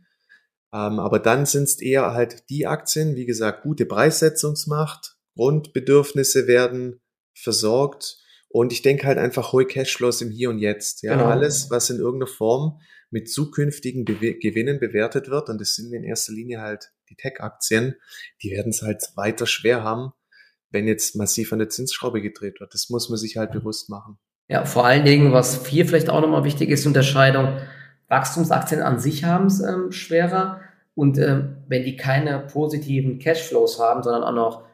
Ähm, 0.73 0.99
aber 0.99 1.19
dann 1.19 1.47
sind 1.47 1.65
es 1.65 1.81
eher 1.81 2.13
halt 2.13 2.49
die 2.51 2.67
Aktien, 2.67 3.17
wie 3.17 3.27
gesagt, 3.27 3.63
gute 3.63 3.87
Preissetzungsmacht, 3.87 5.17
Grundbedürfnisse 5.37 6.47
werden 6.47 7.01
versorgt 7.35 8.19
und 8.49 8.73
ich 8.73 8.83
denke 8.83 9.07
halt 9.07 9.19
einfach 9.19 9.53
hohe 9.53 9.67
Cashflows 9.67 10.23
im 10.23 10.31
Hier 10.31 10.51
und 10.51 10.59
Jetzt. 10.59 11.03
Ja, 11.03 11.15
genau. 11.15 11.27
alles, 11.27 11.71
was 11.71 11.91
in 11.91 11.99
irgendeiner 11.99 12.31
Form 12.31 12.81
mit 13.11 13.31
zukünftigen 13.31 14.05
Be 14.05 14.35
Gewinnen 14.35 14.81
bewertet 14.81 15.29
wird 15.29 15.49
und 15.49 15.61
das 15.61 15.75
sind 15.75 15.93
in 15.93 16.05
erster 16.05 16.33
Linie 16.33 16.61
halt 16.61 16.91
die 17.09 17.17
Tech-Aktien, 17.17 17.95
die 18.43 18.51
werden 18.51 18.71
es 18.71 18.83
halt 18.83 19.03
weiter 19.15 19.47
schwer 19.47 19.85
haben, 19.85 20.13
wenn 20.71 20.89
jetzt 20.89 21.15
massiv 21.17 21.53
an 21.53 21.61
der 21.61 21.69
Zinsschraube 21.69 22.21
gedreht 22.21 22.61
wird. 22.61 22.75
Das 22.75 22.89
muss 22.91 23.09
man 23.09 23.19
sich 23.19 23.37
halt 23.37 23.53
bewusst 23.53 23.89
machen. 23.89 24.19
Ja, 24.49 24.65
vor 24.65 24.85
allen 24.85 25.05
Dingen, 25.05 25.33
was 25.33 25.67
hier 25.67 25.87
vielleicht 25.87 26.09
auch 26.09 26.21
nochmal 26.21 26.45
wichtig 26.45 26.71
ist, 26.71 26.87
Unterscheidung 26.87 27.59
Wachstumsaktien 28.09 28.83
an 28.83 28.99
sich 28.99 29.25
haben 29.25 29.47
es 29.47 29.61
ähm, 29.61 29.93
schwerer. 29.93 30.61
Und 30.95 31.19
ähm, 31.19 31.59
wenn 31.69 31.85
die 31.85 31.97
keine 31.97 32.41
positiven 32.41 33.19
Cashflows 33.19 33.79
haben, 33.79 34.03
sondern 34.03 34.23
auch 34.23 34.33
noch 34.33 34.65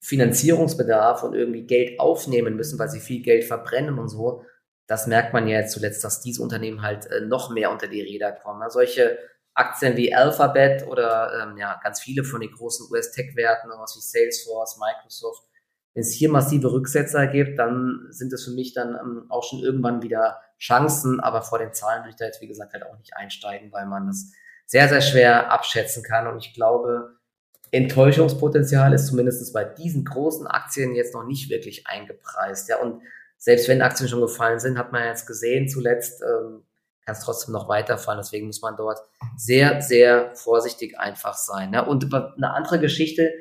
Finanzierungsbedarf 0.00 1.22
und 1.22 1.34
irgendwie 1.34 1.62
Geld 1.62 1.98
aufnehmen 1.98 2.56
müssen, 2.56 2.78
weil 2.78 2.88
sie 2.88 3.00
viel 3.00 3.22
Geld 3.22 3.44
verbrennen 3.44 3.98
und 3.98 4.08
so, 4.08 4.44
das 4.86 5.06
merkt 5.06 5.32
man 5.32 5.48
ja 5.48 5.60
jetzt 5.60 5.72
zuletzt, 5.72 6.04
dass 6.04 6.20
diese 6.20 6.42
Unternehmen 6.42 6.82
halt 6.82 7.06
äh, 7.06 7.20
noch 7.20 7.50
mehr 7.50 7.70
unter 7.70 7.88
die 7.88 8.02
Räder 8.02 8.32
kommen. 8.32 8.68
solche 8.70 9.18
Aktien 9.54 9.96
wie 9.96 10.14
Alphabet 10.14 10.86
oder 10.86 11.42
ähm, 11.42 11.56
ja, 11.56 11.78
ganz 11.82 12.00
viele 12.00 12.24
von 12.24 12.40
den 12.40 12.52
großen 12.52 12.88
US-Tech-Werten, 12.90 13.70
was 13.78 13.96
wie 13.96 14.00
Salesforce, 14.00 14.78
Microsoft, 14.78 15.42
wenn 15.94 16.02
es 16.02 16.12
hier 16.12 16.30
massive 16.30 16.72
Rücksetzer 16.72 17.26
gibt, 17.26 17.58
dann 17.58 18.06
sind 18.10 18.32
es 18.32 18.44
für 18.44 18.52
mich 18.52 18.72
dann 18.72 18.94
ähm, 18.94 19.26
auch 19.28 19.44
schon 19.44 19.60
irgendwann 19.60 20.02
wieder 20.02 20.40
Chancen, 20.62 21.18
aber 21.18 21.42
vor 21.42 21.58
den 21.58 21.74
Zahlen 21.74 22.02
würde 22.02 22.10
ich 22.10 22.16
da 22.16 22.24
jetzt, 22.24 22.40
wie 22.40 22.46
gesagt, 22.46 22.72
halt 22.72 22.86
auch 22.86 22.96
nicht 22.96 23.16
einsteigen, 23.16 23.72
weil 23.72 23.86
man 23.86 24.06
das 24.06 24.32
sehr, 24.64 24.88
sehr 24.88 25.00
schwer 25.00 25.50
abschätzen 25.50 26.04
kann. 26.04 26.28
Und 26.28 26.38
ich 26.38 26.54
glaube, 26.54 27.16
Enttäuschungspotenzial 27.72 28.92
ist 28.92 29.08
zumindest 29.08 29.52
bei 29.52 29.64
diesen 29.64 30.04
großen 30.04 30.46
Aktien 30.46 30.94
jetzt 30.94 31.14
noch 31.14 31.24
nicht 31.24 31.50
wirklich 31.50 31.88
eingepreist. 31.88 32.68
Ja, 32.68 32.78
und 32.78 33.02
selbst 33.38 33.68
wenn 33.68 33.82
Aktien 33.82 34.08
schon 34.08 34.20
gefallen 34.20 34.60
sind, 34.60 34.78
hat 34.78 34.92
man 34.92 35.04
jetzt 35.04 35.26
gesehen, 35.26 35.68
zuletzt 35.68 36.22
ähm, 36.22 36.62
kann 37.04 37.16
es 37.16 37.24
trotzdem 37.24 37.52
noch 37.52 37.68
weiterfallen. 37.68 38.20
Deswegen 38.22 38.46
muss 38.46 38.62
man 38.62 38.76
dort 38.76 39.00
sehr, 39.36 39.82
sehr 39.82 40.32
vorsichtig 40.36 40.96
einfach 40.96 41.34
sein. 41.34 41.72
Ja. 41.72 41.80
Und 41.80 42.14
eine 42.14 42.54
andere 42.54 42.78
Geschichte, 42.78 43.32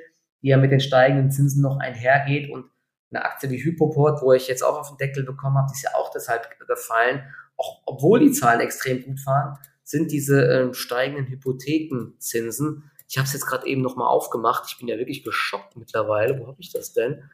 die 0.41 0.47
ja 0.47 0.57
mit 0.57 0.71
den 0.71 0.79
steigenden 0.79 1.29
Zinsen 1.29 1.62
noch 1.62 1.77
einhergeht 1.77 2.51
und 2.51 2.65
eine 3.12 3.26
Aktie 3.26 3.50
wie 3.50 3.63
Hypoport, 3.63 4.21
wo 4.21 4.34
ich 4.34 4.47
jetzt 4.47 4.63
auch 4.63 4.80
auf 4.80 4.89
den 4.89 4.97
Deckel 4.97 5.24
bekommen 5.24 5.58
habe, 5.58 5.67
die 5.69 5.76
ist 5.76 5.84
ja 5.84 5.95
auch 5.95 6.12
deshalb 6.12 6.47
gefallen, 6.67 7.24
auch 7.58 7.82
obwohl 7.86 8.19
die 8.19 8.32
Zahlen 8.32 8.62
extrem 8.62 9.04
gut 9.04 9.26
waren, 9.26 9.58
sind 9.84 10.12
diese 10.12 10.41
ähm, 10.45 10.74
steigenden 10.74 11.28
Hypothekenzinsen. 11.28 12.91
Ich 13.08 13.17
habe 13.17 13.28
es 13.28 13.34
jetzt 13.34 13.45
gerade 13.45 13.67
eben 13.67 13.82
nochmal 13.82 14.08
aufgemacht. 14.08 14.63
Ich 14.67 14.80
bin 14.80 14.88
ja 14.88 14.97
wirklich 14.97 15.24
geschockt 15.24 15.76
mittlerweile. 15.76 16.39
Wo 16.39 16.47
habe 16.47 16.62
ich 16.62 16.71
das 16.71 16.93
denn? 16.93 17.30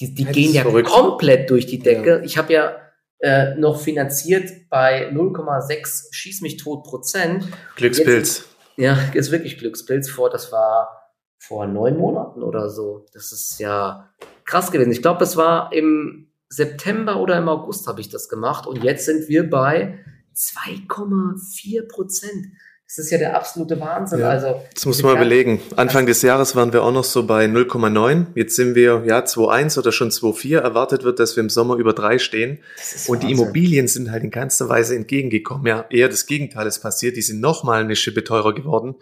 Die, 0.00 0.14
die 0.14 0.24
gehen 0.24 0.52
ja 0.52 0.62
verrückt. 0.62 0.88
komplett 0.88 1.50
durch 1.50 1.66
die 1.66 1.80
Decke. 1.80 2.18
Ja. 2.18 2.20
Ich 2.20 2.38
habe 2.38 2.52
ja 2.52 2.76
äh, 3.18 3.56
noch 3.56 3.80
finanziert 3.80 4.68
bei 4.70 5.10
0,6 5.10 6.14
schieß 6.14 6.40
mich 6.42 6.56
tot 6.56 6.84
Prozent. 6.84 7.48
Glückspilz. 7.74 8.38
Jetzt, 8.38 8.48
ja, 8.76 8.96
ist 9.12 9.32
wirklich 9.32 9.58
Glückspilz 9.58 10.08
vor. 10.08 10.30
Das 10.30 10.52
war 10.52 11.12
vor 11.36 11.66
neun 11.66 11.96
Monaten 11.96 12.44
oder 12.44 12.70
so. 12.70 13.06
Das 13.12 13.32
ist 13.32 13.58
ja 13.58 14.08
krass 14.48 14.72
gewesen. 14.72 14.90
Ich 14.90 15.02
glaube, 15.02 15.20
das 15.20 15.36
war 15.36 15.72
im 15.72 16.26
September 16.48 17.20
oder 17.20 17.36
im 17.38 17.48
August 17.48 17.86
habe 17.86 18.00
ich 18.00 18.08
das 18.08 18.28
gemacht 18.28 18.66
und 18.66 18.82
jetzt 18.82 19.04
sind 19.04 19.28
wir 19.28 19.48
bei 19.48 19.98
2,4 20.34 21.86
Prozent. 21.86 22.46
Das 22.86 22.96
ist 22.96 23.10
ja 23.10 23.18
der 23.18 23.36
absolute 23.36 23.78
Wahnsinn. 23.80 24.20
Ja, 24.20 24.30
also, 24.30 24.62
das 24.72 24.86
muss 24.86 25.02
man 25.02 25.14
überlegen. 25.14 25.60
Anfang 25.76 26.06
des 26.06 26.22
Jahres 26.22 26.56
waren 26.56 26.72
wir 26.72 26.82
auch 26.82 26.92
noch 26.92 27.04
so 27.04 27.26
bei 27.26 27.44
0,9. 27.44 28.28
Jetzt 28.34 28.56
sind 28.56 28.74
wir 28.74 29.02
ja 29.04 29.18
2,1 29.18 29.78
oder 29.78 29.92
schon 29.92 30.08
2,4. 30.08 30.60
Erwartet 30.60 31.04
wird, 31.04 31.18
dass 31.18 31.36
wir 31.36 31.42
im 31.42 31.50
Sommer 31.50 31.76
über 31.76 31.92
3 31.92 32.18
stehen. 32.18 32.60
Und 33.06 33.24
die 33.24 33.30
Immobilien 33.30 33.88
sind 33.88 34.10
halt 34.10 34.24
in 34.24 34.30
keinster 34.30 34.70
Weise 34.70 34.96
entgegengekommen. 34.96 35.66
Ja, 35.66 35.84
eher 35.90 36.08
das 36.08 36.24
Gegenteil 36.24 36.66
ist 36.66 36.78
passiert. 36.78 37.18
Die 37.18 37.22
sind 37.22 37.40
nochmal 37.40 37.82
eine 37.82 37.94
Schippe 37.94 38.24
teurer 38.24 38.54
geworden. 38.54 38.94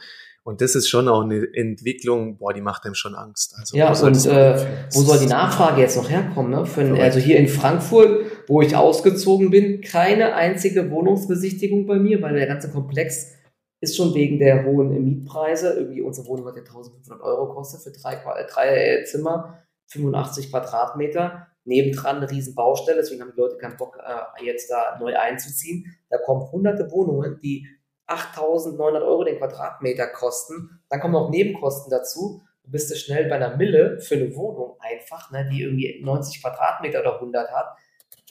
Und 0.46 0.60
das 0.60 0.76
ist 0.76 0.88
schon 0.88 1.08
auch 1.08 1.22
eine 1.22 1.44
Entwicklung, 1.54 2.38
boah, 2.38 2.54
die 2.54 2.60
macht 2.60 2.84
einem 2.84 2.94
schon 2.94 3.16
Angst. 3.16 3.56
Also, 3.58 3.76
ja, 3.76 3.88
und 3.88 4.26
äh, 4.26 4.64
wo 4.92 5.00
soll 5.00 5.18
die 5.18 5.26
Nachfrage 5.26 5.80
jetzt 5.80 5.96
noch 5.96 6.08
herkommen? 6.08 6.52
Ne? 6.52 6.64
Für, 6.64 7.02
also 7.02 7.18
hier 7.18 7.36
in 7.38 7.48
Frankfurt, 7.48 8.26
wo 8.46 8.62
ich 8.62 8.76
ausgezogen 8.76 9.50
bin, 9.50 9.80
keine 9.80 10.36
einzige 10.36 10.88
Wohnungsbesichtigung 10.92 11.88
bei 11.88 11.98
mir, 11.98 12.22
weil 12.22 12.34
der 12.34 12.46
ganze 12.46 12.70
Komplex 12.70 13.32
ist 13.80 13.96
schon 13.96 14.14
wegen 14.14 14.38
der 14.38 14.64
hohen 14.64 14.90
Mietpreise. 15.04 15.72
Irgendwie 15.72 16.02
unsere 16.02 16.28
Wohnung 16.28 16.46
hat 16.46 16.54
ja 16.54 16.62
1500 16.62 17.20
Euro 17.24 17.52
kostet 17.52 17.80
für 17.80 17.90
drei, 17.90 18.14
drei 18.48 19.02
Zimmer, 19.02 19.64
85 19.88 20.50
Quadratmeter. 20.50 21.48
Nebendran 21.64 22.18
eine 22.18 22.30
riesen 22.30 22.54
Baustelle, 22.54 22.98
deswegen 22.98 23.20
haben 23.22 23.32
die 23.34 23.40
Leute 23.40 23.56
keinen 23.56 23.76
Bock, 23.76 23.98
äh, 23.98 24.44
jetzt 24.44 24.70
da 24.70 24.96
neu 25.00 25.18
einzuziehen. 25.18 25.92
Da 26.08 26.18
kommen 26.18 26.48
hunderte 26.52 26.88
Wohnungen, 26.92 27.40
die 27.42 27.66
8.900 28.08 29.02
Euro 29.02 29.24
den 29.24 29.38
Quadratmeter 29.38 30.06
kosten. 30.08 30.80
Dann 30.88 31.00
kommen 31.00 31.14
noch 31.14 31.30
Nebenkosten 31.30 31.90
dazu. 31.90 32.42
Du 32.62 32.70
bist 32.70 32.90
du 32.90 32.96
schnell 32.96 33.28
bei 33.28 33.36
einer 33.36 33.56
Mille 33.56 34.00
für 34.00 34.16
eine 34.16 34.34
Wohnung 34.34 34.76
einfach, 34.80 35.30
ne, 35.30 35.48
die 35.50 35.62
irgendwie 35.62 36.00
90 36.02 36.42
Quadratmeter 36.42 37.00
oder 37.00 37.14
100 37.14 37.50
hat. 37.50 37.76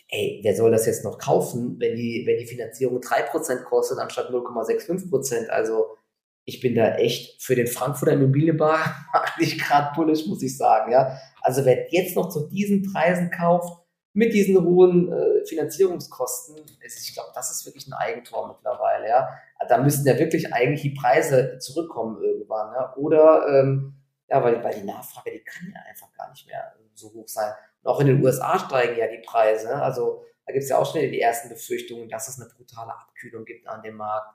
Ey, 0.09 0.39
wer 0.43 0.55
soll 0.55 0.71
das 0.71 0.86
jetzt 0.86 1.03
noch 1.03 1.17
kaufen, 1.17 1.78
wenn 1.80 1.95
die, 1.95 2.23
wenn 2.26 2.38
die 2.38 2.45
Finanzierung 2.45 2.99
3% 2.99 3.63
kostet 3.63 3.97
anstatt 3.97 4.30
0,65%? 4.30 5.47
Also 5.47 5.97
ich 6.45 6.61
bin 6.61 6.76
da 6.76 6.95
echt 6.95 7.41
für 7.41 7.55
den 7.55 7.67
Frankfurter 7.67 8.13
Immobilienmarkt 8.13 8.89
nicht 9.39 9.59
gerade 9.59 9.93
bullisch, 9.95 10.26
muss 10.28 10.43
ich 10.43 10.55
sagen. 10.55 10.91
Ja, 10.91 11.17
also 11.41 11.65
wer 11.65 11.91
jetzt 11.91 12.15
noch 12.15 12.30
zu 12.30 12.47
diesen 12.47 12.84
Preisen 12.84 13.32
kauft, 13.32 13.86
mit 14.13 14.34
diesen 14.34 14.63
hohen 14.63 15.11
äh, 15.11 15.45
Finanzierungskosten, 15.45 16.55
ist, 16.82 17.05
ich 17.05 17.13
glaube, 17.13 17.32
das 17.36 17.51
ist 17.51 17.65
wirklich 17.65 17.86
ein 17.88 17.93
Eigentor 17.93 18.47
mittlerweile. 18.47 19.09
Ja, 19.09 19.30
da 19.67 19.77
müssten 19.77 20.07
ja 20.07 20.17
wirklich 20.19 20.53
eigentlich 20.53 20.81
die 20.81 20.99
Preise 20.99 21.57
zurückkommen 21.59 22.21
irgendwann. 22.21 22.73
Ja? 22.73 22.93
Oder 22.95 23.47
ähm, 23.49 23.95
ja, 24.29 24.43
weil, 24.43 24.63
weil 24.63 24.75
die 24.75 24.85
Nachfrage, 24.85 25.31
die 25.31 25.43
kann 25.43 25.71
ja 25.73 25.81
einfach 25.87 26.11
gar 26.13 26.29
nicht 26.31 26.47
mehr 26.47 26.73
so 26.93 27.11
hoch 27.13 27.27
sein. 27.27 27.53
Und 27.81 27.91
auch 27.91 27.99
in 27.99 28.07
den 28.07 28.23
USA 28.23 28.57
steigen 28.59 28.97
ja 28.97 29.07
die 29.07 29.21
Preise. 29.25 29.67
Ne? 29.67 29.81
Also 29.81 30.23
da 30.45 30.53
gibt 30.53 30.63
es 30.63 30.69
ja 30.69 30.77
auch 30.77 30.89
schnell 30.89 31.09
die 31.09 31.21
ersten 31.21 31.49
Befürchtungen, 31.49 32.09
dass 32.09 32.27
es 32.27 32.39
eine 32.39 32.49
brutale 32.49 32.91
Abkühlung 32.91 33.45
gibt 33.45 33.67
an 33.67 33.81
dem 33.81 33.95
Markt. 33.95 34.27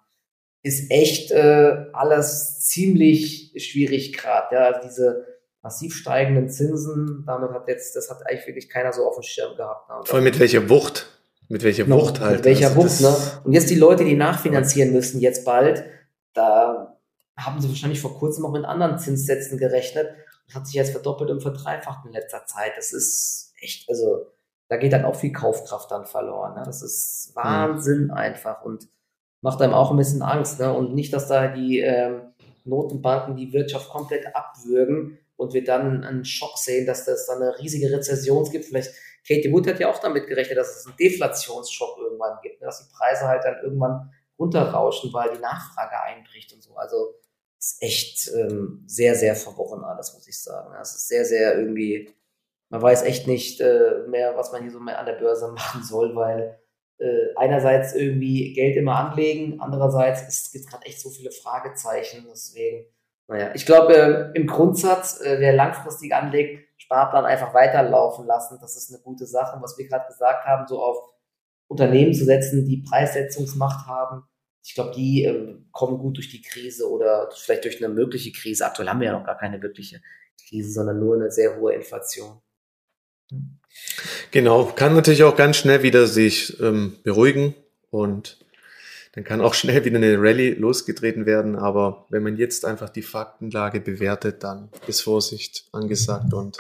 Ist 0.62 0.90
echt 0.90 1.30
äh, 1.30 1.86
alles 1.92 2.60
ziemlich 2.66 3.52
schwierig 3.56 4.16
gerade. 4.16 4.54
Ja? 4.54 4.62
Also 4.66 4.88
diese 4.88 5.26
massiv 5.62 5.94
steigenden 5.94 6.48
Zinsen, 6.48 7.24
damit 7.26 7.50
hat 7.50 7.68
jetzt, 7.68 7.94
das 7.96 8.10
hat 8.10 8.26
eigentlich 8.26 8.46
wirklich 8.46 8.68
keiner 8.68 8.92
so 8.92 9.06
auf 9.06 9.16
dem 9.16 9.22
Schirm 9.22 9.56
gehabt. 9.56 9.88
Ne? 9.88 9.96
Vor 10.04 10.14
allem 10.14 10.24
mit 10.24 10.38
welcher 10.38 10.68
Wucht? 10.68 11.19
Mit 11.50 11.64
welcher 11.64 11.82
genau, 11.82 12.02
Wucht 12.02 12.20
halt. 12.20 12.36
Mit 12.36 12.44
welcher 12.44 12.68
also 12.68 12.84
Wucht, 12.84 13.00
ne? 13.00 13.42
Und 13.42 13.52
jetzt 13.52 13.68
die 13.70 13.74
Leute, 13.74 14.04
die 14.04 14.14
nachfinanzieren 14.14 14.92
müssen, 14.92 15.20
jetzt 15.20 15.44
bald, 15.44 15.84
da 16.32 16.96
haben 17.36 17.60
sie 17.60 17.68
wahrscheinlich 17.68 18.00
vor 18.00 18.16
kurzem 18.16 18.46
auch 18.46 18.52
mit 18.52 18.64
anderen 18.64 18.98
Zinssätzen 18.98 19.58
gerechnet. 19.58 20.08
Das 20.46 20.54
hat 20.54 20.66
sich 20.66 20.76
jetzt 20.76 20.92
verdoppelt 20.92 21.28
und 21.28 21.42
verdreifacht 21.42 22.06
in 22.06 22.12
letzter 22.12 22.46
Zeit. 22.46 22.74
Das 22.76 22.92
ist 22.92 23.52
echt, 23.60 23.88
also 23.88 24.26
da 24.68 24.76
geht 24.76 24.92
dann 24.92 25.04
auch 25.04 25.16
viel 25.16 25.32
Kaufkraft 25.32 25.90
dann 25.90 26.06
verloren. 26.06 26.54
Ne? 26.54 26.62
Das 26.64 26.82
ist 26.82 27.32
Wahnsinn 27.34 28.04
mhm. 28.04 28.10
einfach 28.12 28.62
und 28.62 28.86
macht 29.40 29.60
einem 29.60 29.74
auch 29.74 29.90
ein 29.90 29.96
bisschen 29.96 30.22
Angst. 30.22 30.60
Ne? 30.60 30.72
Und 30.72 30.94
nicht, 30.94 31.12
dass 31.12 31.26
da 31.26 31.48
die 31.48 31.80
ähm, 31.80 32.32
Notenbanken 32.64 33.34
die 33.34 33.52
Wirtschaft 33.52 33.88
komplett 33.88 34.36
abwürgen 34.36 35.18
und 35.36 35.52
wir 35.52 35.64
dann 35.64 36.04
einen 36.04 36.24
Schock 36.24 36.58
sehen, 36.58 36.86
dass 36.86 37.06
das 37.06 37.26
dann 37.26 37.42
eine 37.42 37.58
riesige 37.58 37.90
Rezession 37.90 38.48
gibt. 38.50 38.66
Vielleicht 38.66 38.92
Katie 39.26 39.52
Wood 39.52 39.66
hat 39.66 39.80
ja 39.80 39.90
auch 39.90 39.98
damit 39.98 40.26
gerechnet, 40.26 40.58
dass 40.58 40.76
es 40.76 40.86
einen 40.86 40.96
Deflationsschock 40.96 41.98
irgendwann 41.98 42.38
gibt, 42.42 42.60
ne? 42.60 42.66
dass 42.66 42.86
die 42.86 42.92
Preise 42.94 43.26
halt 43.26 43.44
dann 43.44 43.62
irgendwann 43.62 44.12
runterrauschen, 44.38 45.12
weil 45.12 45.32
die 45.32 45.40
Nachfrage 45.40 46.02
einbricht 46.02 46.52
und 46.52 46.62
so. 46.62 46.76
Also 46.76 47.14
ist 47.58 47.82
echt 47.82 48.30
ähm, 48.34 48.84
sehr, 48.86 49.14
sehr 49.14 49.36
verworren 49.36 49.84
alles, 49.84 50.14
muss 50.14 50.26
ich 50.26 50.40
sagen. 50.40 50.74
Es 50.80 50.94
ist 50.94 51.08
sehr, 51.08 51.24
sehr 51.24 51.58
irgendwie, 51.58 52.10
man 52.70 52.80
weiß 52.80 53.02
echt 53.02 53.26
nicht 53.26 53.60
äh, 53.60 54.04
mehr, 54.08 54.36
was 54.36 54.50
man 54.50 54.62
hier 54.62 54.70
so 54.70 54.80
mehr 54.80 54.98
an 54.98 55.06
der 55.06 55.14
Börse 55.14 55.48
machen 55.52 55.82
soll, 55.82 56.16
weil 56.16 56.58
äh, 56.98 57.34
einerseits 57.36 57.94
irgendwie 57.94 58.54
Geld 58.54 58.76
immer 58.76 58.96
anlegen, 58.96 59.60
andererseits 59.60 60.52
gibt 60.52 60.64
es 60.64 60.70
gerade 60.70 60.86
echt 60.86 61.00
so 61.00 61.10
viele 61.10 61.30
Fragezeichen. 61.30 62.26
Deswegen 62.30 62.86
naja, 63.30 63.52
ich 63.54 63.64
glaube, 63.64 63.94
äh, 63.96 64.36
im 64.36 64.48
Grundsatz, 64.48 65.20
äh, 65.20 65.36
wer 65.38 65.52
langfristig 65.52 66.12
anlegt, 66.12 66.66
Sparplan 66.80 67.26
einfach 67.26 67.52
weiterlaufen 67.52 68.26
lassen. 68.26 68.58
Das 68.60 68.76
ist 68.76 68.92
eine 68.92 69.02
gute 69.02 69.26
Sache. 69.26 69.60
was 69.60 69.76
wir 69.76 69.86
gerade 69.86 70.06
gesagt 70.06 70.46
haben, 70.46 70.66
so 70.66 70.82
auf 70.82 70.96
Unternehmen 71.68 72.12
zu 72.12 72.24
setzen, 72.24 72.66
die 72.66 72.78
Preissetzungsmacht 72.78 73.86
haben, 73.86 74.24
ich 74.62 74.74
glaube, 74.74 74.92
die 74.94 75.24
äh, 75.24 75.56
kommen 75.72 75.98
gut 75.98 76.16
durch 76.16 76.28
die 76.28 76.42
Krise 76.42 76.90
oder 76.90 77.30
vielleicht 77.34 77.64
durch 77.64 77.82
eine 77.82 77.92
mögliche 77.92 78.32
Krise. 78.32 78.66
Aktuell 78.66 78.88
haben 78.88 79.00
wir 79.00 79.06
ja 79.06 79.18
noch 79.18 79.24
gar 79.24 79.38
keine 79.38 79.62
wirkliche 79.62 80.02
Krise, 80.48 80.72
sondern 80.72 80.98
nur 80.98 81.14
eine 81.14 81.30
sehr 81.30 81.56
hohe 81.56 81.74
Inflation. 81.74 82.40
Genau, 84.30 84.64
kann 84.64 84.94
natürlich 84.94 85.22
auch 85.22 85.36
ganz 85.36 85.56
schnell 85.56 85.82
wieder 85.82 86.06
sich 86.06 86.60
ähm, 86.60 86.98
beruhigen 87.04 87.54
und 87.90 88.38
dann 89.12 89.24
kann 89.24 89.40
auch 89.40 89.54
schnell 89.54 89.84
wieder 89.84 89.96
eine 89.96 90.16
Rallye 90.18 90.54
losgetreten 90.54 91.26
werden. 91.26 91.56
Aber 91.56 92.06
wenn 92.10 92.22
man 92.22 92.36
jetzt 92.36 92.64
einfach 92.64 92.88
die 92.88 93.02
Faktenlage 93.02 93.80
bewertet, 93.80 94.44
dann 94.44 94.68
ist 94.86 95.02
Vorsicht 95.02 95.64
angesagt 95.72 96.32
und 96.32 96.58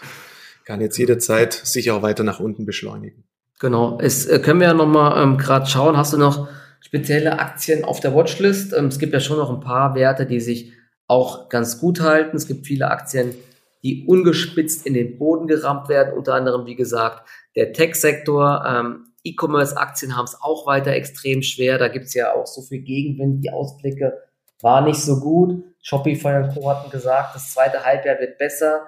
kann 0.64 0.80
jetzt 0.80 0.98
jederzeit 0.98 1.52
sich 1.52 1.90
auch 1.90 2.02
weiter 2.02 2.24
nach 2.24 2.40
unten 2.40 2.66
beschleunigen. 2.66 3.24
Genau. 3.60 3.98
Es 4.00 4.26
äh, 4.26 4.40
können 4.40 4.60
wir 4.60 4.68
ja 4.68 4.74
nochmal 4.74 5.22
ähm, 5.22 5.36
gerade 5.36 5.66
schauen. 5.66 5.96
Hast 5.96 6.12
du 6.12 6.16
noch 6.16 6.48
spezielle 6.80 7.38
Aktien 7.38 7.84
auf 7.84 8.00
der 8.00 8.14
Watchlist? 8.14 8.72
Ähm, 8.72 8.86
es 8.86 8.98
gibt 8.98 9.12
ja 9.12 9.20
schon 9.20 9.36
noch 9.36 9.50
ein 9.50 9.60
paar 9.60 9.94
Werte, 9.94 10.26
die 10.26 10.40
sich 10.40 10.72
auch 11.06 11.48
ganz 11.48 11.78
gut 11.78 12.00
halten. 12.00 12.36
Es 12.36 12.46
gibt 12.46 12.66
viele 12.66 12.90
Aktien, 12.90 13.34
die 13.82 14.06
ungespitzt 14.06 14.86
in 14.86 14.94
den 14.94 15.18
Boden 15.18 15.46
gerammt 15.46 15.88
werden. 15.88 16.14
Unter 16.16 16.34
anderem, 16.34 16.66
wie 16.66 16.76
gesagt, 16.76 17.28
der 17.54 17.72
Tech-Sektor. 17.72 18.64
Ähm, 18.66 19.09
E-Commerce-Aktien 19.24 20.16
haben 20.16 20.24
es 20.24 20.40
auch 20.40 20.66
weiter 20.66 20.92
extrem 20.92 21.42
schwer. 21.42 21.78
Da 21.78 21.88
gibt 21.88 22.06
es 22.06 22.14
ja 22.14 22.34
auch 22.34 22.46
so 22.46 22.62
viel 22.62 22.80
Gegenwind. 22.80 23.44
Die 23.44 23.50
Ausblicke 23.50 24.18
waren 24.62 24.84
nicht 24.84 25.00
so 25.00 25.20
gut. 25.20 25.64
Shopify 25.82 26.36
und 26.36 26.54
Co. 26.54 26.70
hatten 26.70 26.90
gesagt, 26.90 27.34
das 27.34 27.52
zweite 27.52 27.84
Halbjahr 27.84 28.18
wird 28.18 28.38
besser. 28.38 28.86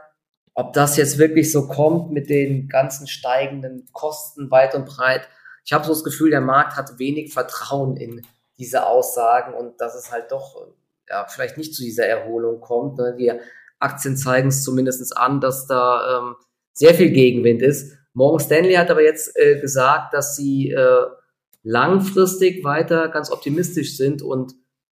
Ob 0.54 0.72
das 0.74 0.96
jetzt 0.96 1.18
wirklich 1.18 1.50
so 1.50 1.66
kommt 1.68 2.12
mit 2.12 2.28
den 2.28 2.68
ganzen 2.68 3.06
steigenden 3.06 3.88
Kosten 3.92 4.50
weit 4.50 4.74
und 4.74 4.84
breit, 4.84 5.28
ich 5.64 5.72
habe 5.72 5.84
so 5.84 5.92
das 5.92 6.04
Gefühl, 6.04 6.30
der 6.30 6.40
Markt 6.40 6.76
hat 6.76 6.98
wenig 6.98 7.32
Vertrauen 7.32 7.96
in 7.96 8.22
diese 8.58 8.86
Aussagen 8.86 9.54
und 9.54 9.80
dass 9.80 9.94
es 9.94 10.10
halt 10.10 10.30
doch 10.30 10.66
ja, 11.08 11.26
vielleicht 11.26 11.56
nicht 11.56 11.74
zu 11.74 11.82
dieser 11.82 12.06
Erholung 12.06 12.60
kommt. 12.60 12.98
Ne? 12.98 13.14
Die 13.18 13.32
Aktien 13.78 14.16
zeigen 14.16 14.48
es 14.48 14.64
zumindest 14.64 15.16
an, 15.16 15.40
dass 15.40 15.66
da 15.66 16.18
ähm, 16.18 16.36
sehr 16.72 16.94
viel 16.94 17.10
Gegenwind 17.10 17.62
ist. 17.62 17.96
Morgan 18.14 18.44
Stanley 18.44 18.74
hat 18.74 18.90
aber 18.90 19.02
jetzt 19.02 19.36
äh, 19.36 19.60
gesagt, 19.60 20.14
dass 20.14 20.36
sie 20.36 20.70
äh, 20.70 21.06
langfristig 21.62 22.64
weiter 22.64 23.08
ganz 23.08 23.30
optimistisch 23.30 23.96
sind 23.96 24.22
und 24.22 24.54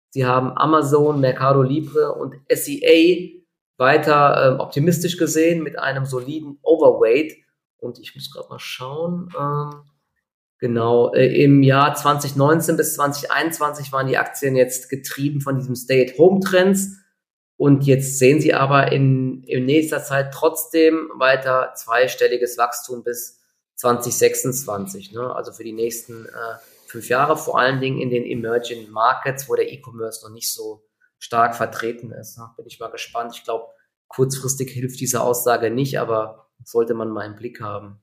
sie 0.09 0.25
haben 0.25 0.57
Amazon, 0.57 1.19
Mercado 1.19 1.61
Libre 1.61 2.13
und 2.13 2.35
SEA 2.49 3.37
weiter 3.77 4.57
äh, 4.57 4.61
optimistisch 4.61 5.17
gesehen 5.17 5.63
mit 5.63 5.79
einem 5.79 6.05
soliden 6.05 6.59
Overweight. 6.61 7.33
Und 7.77 7.99
ich 7.99 8.15
muss 8.15 8.31
gerade 8.31 8.49
mal 8.49 8.59
schauen. 8.59 9.29
Ähm, 9.39 9.81
genau, 10.59 11.13
äh, 11.13 11.43
im 11.43 11.61
Jahr 11.61 11.93
2019 11.93 12.75
bis 12.75 12.95
2021 12.95 13.91
waren 13.91 14.07
die 14.07 14.17
Aktien 14.17 14.55
jetzt 14.55 14.89
getrieben 14.89 15.41
von 15.41 15.57
diesem 15.57 15.75
Stay-at-Home-Trends 15.75 16.97
und 17.57 17.85
jetzt 17.85 18.19
sehen 18.19 18.39
sie 18.39 18.53
aber 18.53 18.91
in, 18.91 19.43
in 19.43 19.65
nächster 19.65 20.03
Zeit 20.03 20.31
trotzdem 20.31 21.09
weiter 21.15 21.73
zweistelliges 21.75 22.57
Wachstum 22.59 23.03
bis 23.03 23.39
2026. 23.75 25.11
Ne? 25.11 25.35
Also 25.35 25.51
für 25.51 25.63
die 25.63 25.73
nächsten 25.73 26.25
äh, 26.27 26.29
fünf 26.85 27.09
Jahre, 27.09 27.35
vor 27.35 27.59
allen 27.59 27.81
Dingen 27.81 27.99
in 27.99 28.11
den 28.11 28.25
Emerging 28.25 28.89
Markets, 28.91 29.49
wo 29.49 29.55
der 29.55 29.71
E-Commerce 29.71 30.23
noch 30.23 30.31
nicht 30.31 30.53
so 30.53 30.83
stark 31.17 31.55
vertreten 31.55 32.11
ist. 32.11 32.37
Ne? 32.37 32.47
Bin 32.57 32.67
ich 32.67 32.79
mal 32.79 32.91
gespannt. 32.91 33.33
Ich 33.35 33.43
glaube, 33.43 33.65
kurzfristig 34.07 34.69
hilft 34.69 34.99
diese 34.99 35.21
Aussage 35.21 35.71
nicht, 35.71 35.99
aber 35.99 36.47
sollte 36.63 36.93
man 36.93 37.09
mal 37.09 37.25
im 37.25 37.35
Blick 37.35 37.59
haben. 37.59 37.99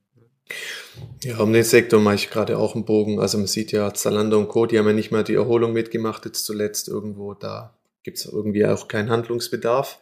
Ja, 1.22 1.38
um 1.38 1.52
den 1.52 1.64
Sektor 1.64 2.00
mache 2.00 2.16
ich 2.16 2.30
gerade 2.30 2.58
auch 2.58 2.74
einen 2.74 2.84
Bogen. 2.84 3.20
Also 3.20 3.38
man 3.38 3.46
sieht 3.46 3.70
ja, 3.70 3.94
Zalando 3.94 4.36
und 4.36 4.48
Co., 4.48 4.66
die 4.66 4.78
haben 4.78 4.86
ja 4.86 4.92
nicht 4.92 5.12
mal 5.12 5.22
die 5.22 5.34
Erholung 5.34 5.72
mitgemacht, 5.72 6.24
jetzt 6.24 6.44
zuletzt 6.44 6.88
irgendwo 6.88 7.34
da 7.34 7.78
gibt 8.04 8.18
es 8.18 8.26
irgendwie 8.26 8.66
auch 8.66 8.86
keinen 8.86 9.10
Handlungsbedarf. 9.10 9.98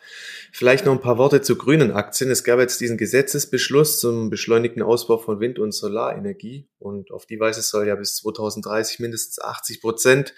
Vielleicht 0.52 0.84
noch 0.84 0.92
ein 0.92 1.00
paar 1.00 1.18
Worte 1.18 1.40
zu 1.40 1.56
grünen 1.56 1.92
Aktien. 1.92 2.30
Es 2.30 2.44
gab 2.44 2.58
jetzt 2.58 2.80
diesen 2.80 2.98
Gesetzesbeschluss 2.98 4.00
zum 4.00 4.28
beschleunigten 4.28 4.82
Ausbau 4.82 5.18
von 5.18 5.40
Wind- 5.40 5.60
und 5.60 5.72
Solarenergie 5.72 6.68
und 6.78 7.12
auf 7.12 7.26
die 7.26 7.40
Weise 7.40 7.62
soll 7.62 7.86
ja 7.86 7.94
bis 7.94 8.16
2030 8.16 8.98
mindestens 8.98 9.40
80 9.40 9.80
Prozent 9.80 10.34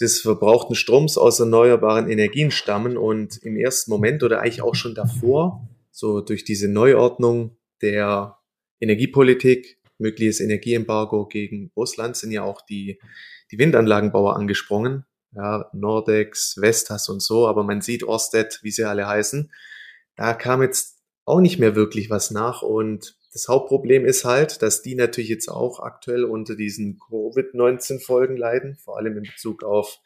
des 0.00 0.20
verbrauchten 0.20 0.74
Stroms 0.74 1.16
aus 1.16 1.40
erneuerbaren 1.40 2.08
Energien 2.08 2.50
stammen 2.50 2.96
und 2.96 3.38
im 3.42 3.56
ersten 3.56 3.90
Moment 3.90 4.22
oder 4.22 4.40
eigentlich 4.40 4.62
auch 4.62 4.74
schon 4.74 4.94
davor, 4.94 5.66
so 5.90 6.20
durch 6.20 6.44
diese 6.44 6.68
Neuordnung 6.68 7.56
der 7.80 8.38
Energiepolitik, 8.80 9.78
mögliches 9.98 10.40
Energieembargo 10.40 11.26
gegen 11.26 11.70
Russland, 11.76 12.16
sind 12.16 12.32
ja 12.32 12.42
auch 12.42 12.60
die, 12.62 13.00
die 13.50 13.58
Windanlagenbauer 13.58 14.36
angesprungen 14.36 15.04
ja, 15.34 15.68
Nordex, 15.72 16.56
Vestas 16.60 17.08
und 17.08 17.22
so, 17.22 17.46
aber 17.46 17.64
man 17.64 17.80
sieht 17.80 18.04
Orsted, 18.04 18.60
wie 18.62 18.70
sie 18.70 18.84
alle 18.84 19.06
heißen, 19.06 19.52
da 20.16 20.34
kam 20.34 20.62
jetzt 20.62 20.98
auch 21.24 21.40
nicht 21.40 21.58
mehr 21.58 21.74
wirklich 21.74 22.10
was 22.10 22.30
nach 22.30 22.62
und 22.62 23.16
das 23.32 23.48
Hauptproblem 23.48 24.04
ist 24.04 24.26
halt, 24.26 24.60
dass 24.60 24.82
die 24.82 24.94
natürlich 24.94 25.30
jetzt 25.30 25.48
auch 25.48 25.80
aktuell 25.80 26.24
unter 26.24 26.54
diesen 26.54 26.98
Covid-19-Folgen 26.98 28.36
leiden, 28.36 28.76
vor 28.76 28.98
allem 28.98 29.16
in 29.16 29.22
Bezug 29.22 29.64
auf 29.64 30.00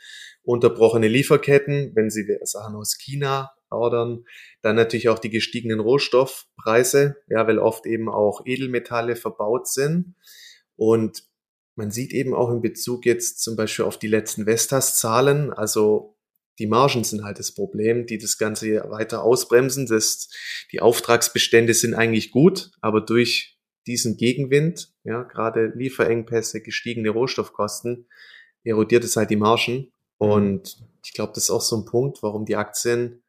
unterbrochene 0.44 1.08
Lieferketten, 1.08 1.90
wenn 1.96 2.08
sie 2.08 2.24
Sachen 2.44 2.76
aus 2.76 2.96
China 2.96 3.52
ordern, 3.68 4.24
dann 4.62 4.76
natürlich 4.76 5.08
auch 5.08 5.18
die 5.18 5.30
gestiegenen 5.30 5.80
Rohstoffpreise, 5.80 7.16
ja, 7.28 7.48
weil 7.48 7.58
oft 7.58 7.84
eben 7.86 8.08
auch 8.08 8.42
Edelmetalle 8.46 9.16
verbaut 9.16 9.66
sind. 9.66 10.14
Und 10.76 11.24
man 11.76 11.90
sieht 11.90 12.12
eben 12.12 12.34
auch 12.34 12.50
in 12.50 12.62
Bezug 12.62 13.06
jetzt 13.06 13.42
zum 13.42 13.54
Beispiel 13.54 13.84
auf 13.84 13.98
die 13.98 14.08
letzten 14.08 14.46
Vestas-Zahlen, 14.46 15.52
also 15.52 16.16
die 16.58 16.66
Margen 16.66 17.04
sind 17.04 17.22
halt 17.22 17.38
das 17.38 17.52
Problem, 17.52 18.06
die 18.06 18.18
das 18.18 18.38
Ganze 18.38 18.84
weiter 18.88 19.22
ausbremsen. 19.22 19.86
Das, 19.86 20.30
die 20.72 20.80
Auftragsbestände 20.80 21.74
sind 21.74 21.94
eigentlich 21.94 22.30
gut, 22.30 22.70
aber 22.80 23.02
durch 23.02 23.58
diesen 23.86 24.16
Gegenwind, 24.16 24.92
ja, 25.04 25.22
gerade 25.22 25.72
Lieferengpässe, 25.76 26.62
gestiegene 26.62 27.10
Rohstoffkosten, 27.10 28.08
erodiert 28.64 29.04
es 29.04 29.16
halt 29.16 29.30
die 29.30 29.36
Margen. 29.36 29.92
Mhm. 30.18 30.30
Und 30.30 30.76
ich 31.04 31.12
glaube, 31.12 31.32
das 31.34 31.44
ist 31.44 31.50
auch 31.50 31.60
so 31.60 31.76
ein 31.76 31.84
Punkt, 31.84 32.22
warum 32.22 32.46
die 32.46 32.56
Aktien 32.56 33.22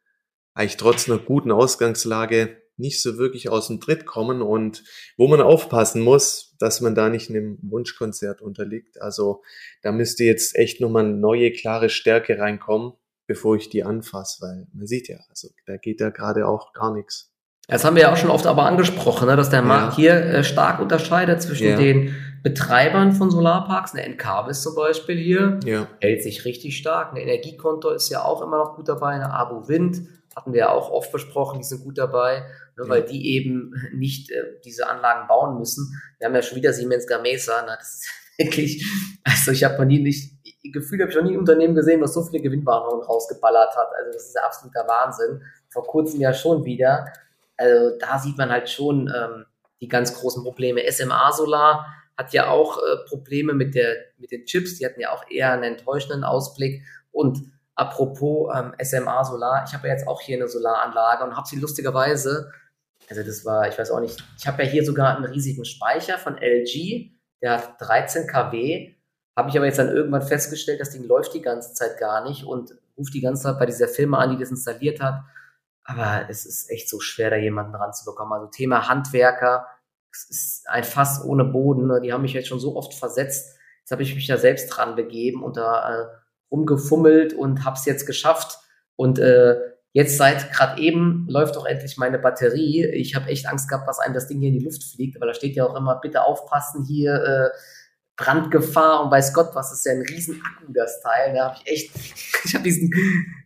eigentlich 0.54 0.78
trotz 0.78 1.08
einer 1.08 1.18
guten 1.18 1.52
Ausgangslage 1.52 2.62
nicht 2.78 3.02
so 3.02 3.18
wirklich 3.18 3.48
aus 3.48 3.66
dem 3.66 3.80
Tritt 3.80 4.06
kommen 4.06 4.40
und 4.40 4.84
wo 5.16 5.28
man 5.28 5.40
aufpassen 5.40 6.02
muss, 6.02 6.54
dass 6.58 6.80
man 6.80 6.94
da 6.94 7.08
nicht 7.08 7.28
einem 7.28 7.58
Wunschkonzert 7.62 8.40
unterliegt. 8.40 9.00
Also 9.02 9.42
da 9.82 9.92
müsste 9.92 10.24
jetzt 10.24 10.56
echt 10.56 10.80
nochmal 10.80 11.04
eine 11.04 11.14
neue, 11.14 11.52
klare 11.52 11.88
Stärke 11.88 12.38
reinkommen, 12.38 12.92
bevor 13.26 13.56
ich 13.56 13.68
die 13.68 13.84
anfasse, 13.84 14.42
weil 14.42 14.66
man 14.72 14.86
sieht 14.86 15.08
ja, 15.08 15.18
also 15.28 15.48
da 15.66 15.76
geht 15.76 16.00
ja 16.00 16.10
gerade 16.10 16.46
auch 16.46 16.72
gar 16.72 16.94
nichts. 16.94 17.32
Das 17.70 17.84
haben 17.84 17.96
wir 17.96 18.04
ja 18.04 18.12
auch 18.12 18.16
schon 18.16 18.30
oft 18.30 18.46
aber 18.46 18.64
angesprochen, 18.64 19.28
ne, 19.28 19.36
dass 19.36 19.50
der 19.50 19.60
Markt 19.60 19.92
ja. 19.92 19.96
hier 19.96 20.14
äh, 20.14 20.44
stark 20.44 20.80
unterscheidet 20.80 21.42
zwischen 21.42 21.68
ja. 21.68 21.76
den 21.76 22.14
Betreibern 22.42 23.12
von 23.12 23.30
Solarparks, 23.30 23.92
eine 23.92 24.04
Encarvis 24.04 24.62
zum 24.62 24.74
Beispiel 24.74 25.18
hier, 25.18 25.60
ja. 25.66 25.86
hält 26.00 26.22
sich 26.22 26.46
richtig 26.46 26.78
stark. 26.78 27.12
Ein 27.12 27.18
Energiekonto 27.18 27.90
ist 27.90 28.08
ja 28.08 28.24
auch 28.24 28.40
immer 28.40 28.56
noch 28.56 28.76
gut 28.76 28.88
dabei, 28.88 29.10
eine 29.10 29.34
Abo 29.34 29.68
Wind 29.68 30.02
hatten 30.38 30.52
wir 30.52 30.60
ja 30.60 30.70
auch 30.70 30.90
oft 30.90 31.12
besprochen, 31.12 31.58
die 31.58 31.64
sind 31.64 31.84
gut 31.84 31.98
dabei 31.98 32.46
ne, 32.78 32.88
weil 32.88 33.02
die 33.02 33.34
eben 33.34 33.74
nicht 33.92 34.30
äh, 34.30 34.60
diese 34.64 34.88
Anlagen 34.88 35.26
bauen 35.28 35.58
müssen. 35.58 36.00
Wir 36.18 36.26
haben 36.26 36.34
ja 36.34 36.42
schon 36.42 36.56
wieder 36.56 36.72
Siemens 36.72 37.06
Gamesa, 37.06 37.64
na, 37.66 37.76
das 37.76 37.94
ist 37.94 38.08
wirklich, 38.38 38.86
also 39.24 39.50
ich 39.50 39.64
habe 39.64 39.76
noch 39.78 39.84
nie 39.84 40.00
nicht, 40.00 40.32
Gefühl 40.72 41.00
habe 41.00 41.10
ich 41.10 41.16
noch 41.16 41.24
nie 41.24 41.32
ein 41.32 41.38
Unternehmen 41.38 41.74
gesehen, 41.74 42.00
was 42.00 42.14
so 42.14 42.22
viele 42.22 42.42
Gewinnwarnungen 42.42 43.02
rausgeballert 43.02 43.74
hat. 43.74 43.88
Also 43.98 44.12
das 44.12 44.26
ist 44.26 44.34
ja 44.34 44.42
absoluter 44.42 44.86
Wahnsinn. 44.86 45.42
Vor 45.70 45.84
kurzem 45.84 46.20
ja 46.20 46.34
schon 46.34 46.64
wieder. 46.64 47.06
Also 47.56 47.96
da 47.98 48.18
sieht 48.18 48.36
man 48.36 48.50
halt 48.50 48.68
schon 48.68 49.10
ähm, 49.14 49.46
die 49.80 49.88
ganz 49.88 50.12
großen 50.12 50.42
Probleme. 50.42 50.82
SMA 50.90 51.32
Solar 51.32 51.86
hat 52.18 52.34
ja 52.34 52.48
auch 52.48 52.76
äh, 52.78 53.08
Probleme 53.08 53.54
mit, 53.54 53.74
der, 53.74 53.96
mit 54.18 54.30
den 54.30 54.44
Chips. 54.44 54.76
Die 54.76 54.84
hatten 54.84 55.00
ja 55.00 55.12
auch 55.12 55.24
eher 55.30 55.52
einen 55.52 55.62
enttäuschenden 55.62 56.22
Ausblick. 56.22 56.82
Und 57.12 57.38
apropos 57.78 58.52
ähm, 58.54 58.74
SMA 58.82 59.24
Solar, 59.24 59.64
ich 59.66 59.74
habe 59.74 59.88
ja 59.88 59.94
jetzt 59.94 60.06
auch 60.06 60.20
hier 60.20 60.36
eine 60.36 60.48
Solaranlage 60.48 61.24
und 61.24 61.36
habe 61.36 61.46
sie 61.46 61.58
lustigerweise 61.58 62.50
also 63.10 63.22
das 63.22 63.44
war, 63.44 63.68
ich 63.68 63.78
weiß 63.78 63.90
auch 63.90 64.00
nicht, 64.00 64.22
ich 64.38 64.46
habe 64.46 64.62
ja 64.62 64.68
hier 64.68 64.84
sogar 64.84 65.16
einen 65.16 65.24
riesigen 65.24 65.64
Speicher 65.64 66.18
von 66.18 66.36
LG, 66.36 67.10
der 67.40 67.52
hat 67.52 67.80
13 67.80 68.26
kW, 68.26 68.94
habe 69.36 69.48
ich 69.48 69.56
aber 69.56 69.66
jetzt 69.66 69.78
dann 69.78 69.88
irgendwann 69.88 70.22
festgestellt, 70.22 70.80
das 70.80 70.90
Ding 70.90 71.04
läuft 71.04 71.32
die 71.34 71.40
ganze 71.40 71.72
Zeit 71.72 71.98
gar 71.98 72.28
nicht 72.28 72.44
und 72.44 72.74
ruft 72.98 73.14
die 73.14 73.20
ganze 73.20 73.44
Zeit 73.44 73.58
bei 73.58 73.66
dieser 73.66 73.88
Firma 73.88 74.18
an, 74.18 74.30
die 74.30 74.38
das 74.38 74.50
installiert 74.50 75.00
hat. 75.00 75.22
Aber 75.84 76.28
es 76.28 76.44
ist 76.44 76.70
echt 76.70 76.88
so 76.88 77.00
schwer, 77.00 77.30
da 77.30 77.36
jemanden 77.36 77.74
ranzubekommen. 77.74 78.32
Also 78.34 78.48
Thema 78.48 78.88
Handwerker, 78.88 79.66
es 80.12 80.28
ist 80.28 80.68
ein 80.68 80.84
Fass 80.84 81.24
ohne 81.24 81.44
Boden. 81.44 81.86
Ne? 81.86 82.00
Die 82.02 82.12
haben 82.12 82.22
mich 82.22 82.34
jetzt 82.34 82.48
schon 82.48 82.60
so 82.60 82.76
oft 82.76 82.92
versetzt. 82.92 83.56
Jetzt 83.80 83.90
habe 83.90 84.02
ich 84.02 84.14
mich 84.14 84.26
da 84.26 84.36
selbst 84.36 84.68
dran 84.68 84.96
begeben 84.96 85.42
und 85.42 85.56
da 85.56 86.02
äh, 86.02 86.06
rumgefummelt 86.50 87.34
und 87.34 87.64
habe 87.64 87.76
es 87.76 87.84
jetzt 87.84 88.06
geschafft. 88.06 88.58
Und 88.96 89.18
äh, 89.18 89.56
Jetzt 89.92 90.18
seit 90.18 90.52
gerade 90.52 90.80
eben 90.80 91.26
läuft 91.28 91.56
doch 91.56 91.64
endlich 91.64 91.96
meine 91.96 92.18
Batterie. 92.18 92.84
Ich 92.86 93.14
habe 93.14 93.30
echt 93.30 93.48
Angst 93.48 93.68
gehabt, 93.68 93.88
dass 93.88 93.98
einem 93.98 94.14
das 94.14 94.28
Ding 94.28 94.38
hier 94.38 94.48
in 94.48 94.58
die 94.58 94.64
Luft 94.64 94.84
fliegt, 94.84 95.20
weil 95.20 95.28
da 95.28 95.34
steht 95.34 95.56
ja 95.56 95.66
auch 95.66 95.74
immer, 95.74 95.98
bitte 96.00 96.24
aufpassen 96.24 96.84
hier, 96.84 97.14
äh, 97.14 97.58
Brandgefahr 98.16 99.02
und 99.02 99.10
weiß 99.10 99.32
Gott 99.32 99.50
was, 99.54 99.72
ist 99.72 99.86
ja 99.86 99.92
ein 99.92 100.02
riesen 100.02 100.42
Akku, 100.44 100.72
das 100.72 101.00
Teil. 101.00 101.34
Da 101.34 101.46
habe 101.46 101.56
ich 101.64 101.72
echt, 101.72 101.90
ich 102.44 102.54
habe 102.54 102.64
diesen, 102.64 102.92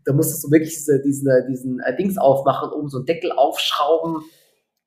da 0.04 0.12
musstest 0.12 0.44
du 0.44 0.50
wirklich 0.50 0.74
diese, 0.74 1.00
diesen, 1.00 1.30
diesen 1.48 1.80
äh, 1.80 1.94
Dings 1.96 2.18
aufmachen, 2.18 2.70
oben 2.70 2.88
so 2.88 2.98
einen 2.98 3.06
Deckel 3.06 3.32
aufschrauben, 3.32 4.22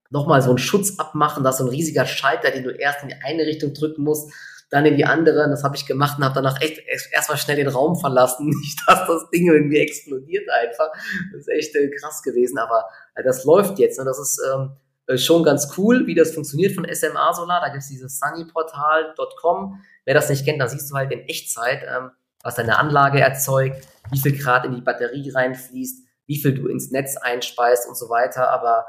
nochmal 0.10 0.42
so 0.42 0.50
einen 0.50 0.58
Schutz 0.58 1.00
abmachen, 1.00 1.44
da 1.44 1.52
ist 1.52 1.58
so 1.58 1.64
ein 1.64 1.70
riesiger 1.70 2.06
Schalter, 2.06 2.52
den 2.52 2.64
du 2.64 2.72
erst 2.72 3.02
in 3.04 3.10
die 3.10 3.16
eine 3.24 3.46
Richtung 3.46 3.74
drücken 3.74 4.04
musst 4.04 4.32
dann 4.76 4.86
in 4.86 4.98
die 4.98 5.06
andere. 5.06 5.50
Das 5.50 5.64
habe 5.64 5.76
ich 5.76 5.86
gemacht 5.86 6.18
und 6.18 6.26
habe 6.26 6.36
danach 6.36 6.62
echt 6.62 6.82
erstmal 7.12 7.38
schnell 7.38 7.56
den 7.56 7.70
Raum 7.70 7.96
verlassen. 7.96 8.50
Nicht, 8.62 8.80
dass 8.86 9.08
das 9.08 9.30
Ding 9.30 9.48
irgendwie 9.48 9.78
explodiert 9.78 10.50
einfach. 10.50 10.90
Das 11.32 11.42
ist 11.42 11.48
echt 11.48 11.76
äh, 11.76 11.90
krass 11.90 12.22
gewesen, 12.22 12.58
aber 12.58 12.86
äh, 13.16 13.24
das 13.24 13.46
läuft 13.46 13.80
jetzt. 13.80 13.98
Ne? 13.98 14.06
Das 14.06 14.20
ist 14.20 14.42
ähm, 14.54 14.72
äh, 15.08 15.18
schon 15.18 15.44
ganz 15.44 15.78
cool, 15.78 16.06
wie 16.08 16.16
das 16.16 16.34
funktioniert 16.34 16.74
von 16.74 16.86
SMA 16.94 17.34
Solar. 17.34 17.62
Da 17.62 17.68
gibt 17.70 17.84
es 17.84 17.90
dieses 17.90 18.20
sunnyportal.com. 18.20 19.82
Wer 20.04 20.14
das 20.14 20.30
nicht 20.30 20.46
kennt, 20.46 20.60
dann 20.60 20.70
siehst 20.70 20.92
du 20.92 20.96
halt 20.96 21.12
in 21.12 21.22
Echtzeit, 21.22 21.84
ähm, 21.84 22.12
was 22.44 22.56
deine 22.56 22.78
Anlage 22.78 23.22
erzeugt, 23.22 23.88
wie 24.12 24.20
viel 24.20 24.38
Grad 24.38 24.66
in 24.66 24.76
die 24.76 24.82
Batterie 24.82 25.32
reinfließt, 25.32 26.06
wie 26.28 26.38
viel 26.38 26.54
du 26.54 26.68
ins 26.68 26.92
Netz 26.92 27.16
einspeist 27.16 27.88
und 27.88 27.98
so 27.98 28.10
weiter. 28.10 28.50
Aber 28.50 28.86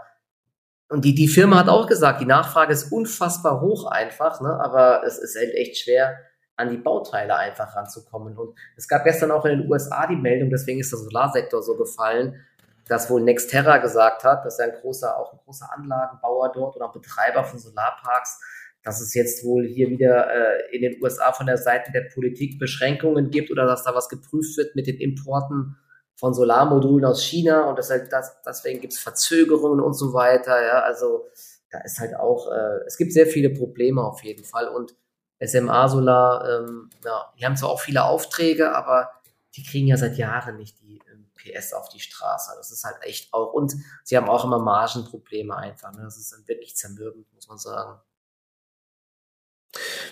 und 0.89 1.05
die, 1.05 1.14
die 1.14 1.28
Firma 1.28 1.59
hat 1.59 1.68
auch 1.68 1.87
gesagt, 1.87 2.20
die 2.20 2.26
Nachfrage 2.26 2.72
ist 2.72 2.93
unfassbar 2.93 3.61
hoch 3.61 3.91
einfach, 3.91 4.41
ne? 4.41 4.61
aber 4.61 5.03
es 5.05 5.18
ist 5.18 5.37
halt 5.37 5.53
echt 5.55 5.78
schwer, 5.78 6.16
an 6.57 6.70
die 6.70 6.78
Bauteile 6.78 7.37
einfach 7.37 7.76
ranzukommen. 7.76 8.37
Und 8.37 8.59
es 8.76 8.89
gab 8.89 9.05
gestern 9.05 9.30
auch 9.30 9.45
in 9.45 9.59
den 9.59 9.70
USA 9.70 10.07
die 10.07 10.16
Meldung, 10.16 10.49
deswegen 10.51 10.80
ist 10.80 10.93
der 10.93 10.99
Solarsektor 10.99 11.62
so 11.62 11.76
gefallen, 11.76 12.41
dass 12.89 13.11
wohl 13.11 13.20
Nexterra 13.20 13.78
gesagt 13.78 14.24
hat, 14.24 14.45
dass 14.45 14.59
er 14.59 14.66
ein 14.66 14.80
großer, 14.80 15.18
auch 15.18 15.32
ein 15.32 15.41
großer 15.45 15.68
Anlagenbauer 15.76 16.53
dort 16.53 16.76
oder 16.76 16.89
Betreiber 16.89 17.45
von 17.45 17.59
Solarparks, 17.59 18.41
dass 18.82 19.01
es 19.01 19.12
jetzt 19.14 19.45
wohl 19.45 19.66
hier 19.66 19.91
wieder 19.91 20.28
äh, 20.30 20.74
in 20.74 20.82
den 20.82 21.03
USA 21.03 21.32
von 21.32 21.47
der 21.47 21.59
Seite 21.59 21.91
der 21.91 22.09
Politik 22.14 22.59
Beschränkungen 22.61 23.30
gibt 23.30 23.51
oder 23.51 23.66
dass 23.66 23.82
da 23.82 23.95
was 23.95 24.09
geprüft 24.09 24.57
wird 24.57 24.76
mit 24.76 24.87
den 24.87 24.99
Importen 24.99 25.76
von 26.17 26.35
Solarmodulen 26.35 27.05
aus 27.05 27.23
China 27.23 27.69
und 27.69 27.79
das 27.79 27.91
halt 27.91 28.12
das, 28.12 28.37
deswegen 28.45 28.81
gibt 28.81 28.95
es 28.95 28.99
Verzögerungen 28.99 29.81
und 29.81 29.95
so 29.95 30.12
weiter. 30.12 30.64
Ja, 30.67 30.81
also 30.81 31.27
da 31.71 31.81
ist 31.81 31.99
halt 32.01 32.17
auch, 32.17 32.51
äh, 32.51 32.85
es 32.87 32.97
gibt 32.97 33.12
sehr 33.12 33.27
viele 33.27 33.51
Probleme 33.51 34.03
auf 34.03 34.23
jeden 34.25 34.45
Fall 34.45 34.69
und 34.69 34.95
SMA 35.41 35.89
Solar, 35.89 36.49
ähm, 36.49 36.91
ja, 37.05 37.33
die 37.39 37.45
haben 37.45 37.57
zwar 37.57 37.69
auch 37.69 37.81
viele 37.81 38.05
Aufträge, 38.05 38.75
aber 38.75 39.11
die 39.55 39.62
kriegen 39.62 39.87
ja 39.87 39.97
seit 39.97 40.17
Jahren 40.17 40.57
nicht 40.57 40.81
die 40.81 41.01
ähm, 41.12 41.31
PS 41.35 41.75
auf 41.75 41.89
die 41.91 42.01
Straße. 42.01 42.53
Das 42.57 42.71
ist 42.71 42.85
halt 42.85 42.97
echt 43.03 43.33
auch, 43.35 43.53
und 43.53 43.75
sie 44.03 44.17
haben 44.17 44.29
auch 44.29 44.45
immer 44.45 44.59
Margenprobleme 44.59 45.55
einfach. 45.55 45.93
Ne? 45.93 46.03
Das 46.05 46.17
ist 46.17 46.33
dann 46.33 46.47
wirklich 46.49 46.77
zermürbend, 46.77 47.27
muss 47.35 47.49
man 47.49 47.59
sagen. 47.59 48.01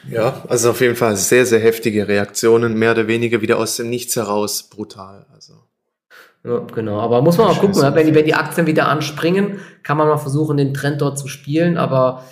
Ja, 0.08 0.44
also 0.48 0.70
auf 0.70 0.80
jeden 0.82 0.96
Fall 0.96 1.16
sehr, 1.16 1.46
sehr 1.46 1.60
heftige 1.60 2.06
Reaktionen, 2.06 2.74
mehr 2.74 2.92
oder 2.92 3.06
weniger 3.06 3.40
wieder 3.40 3.58
aus 3.58 3.76
dem 3.76 3.88
Nichts 3.88 4.16
heraus, 4.16 4.64
brutal. 4.64 5.26
Also. 5.32 5.66
Ja, 6.44 6.58
genau, 6.58 7.00
aber 7.00 7.22
muss 7.22 7.38
man 7.38 7.48
mal 7.48 7.58
gucken, 7.58 7.80
ne? 7.80 7.94
wenn 7.94 8.06
die, 8.06 8.14
wenn 8.14 8.26
die 8.26 8.34
Aktien 8.34 8.66
wieder 8.66 8.88
anspringen, 8.88 9.60
kann 9.82 9.96
man 9.96 10.08
mal 10.08 10.18
versuchen, 10.18 10.58
den 10.58 10.74
Trend 10.74 11.00
dort 11.00 11.18
zu 11.18 11.26
spielen, 11.26 11.78
aber 11.78 12.22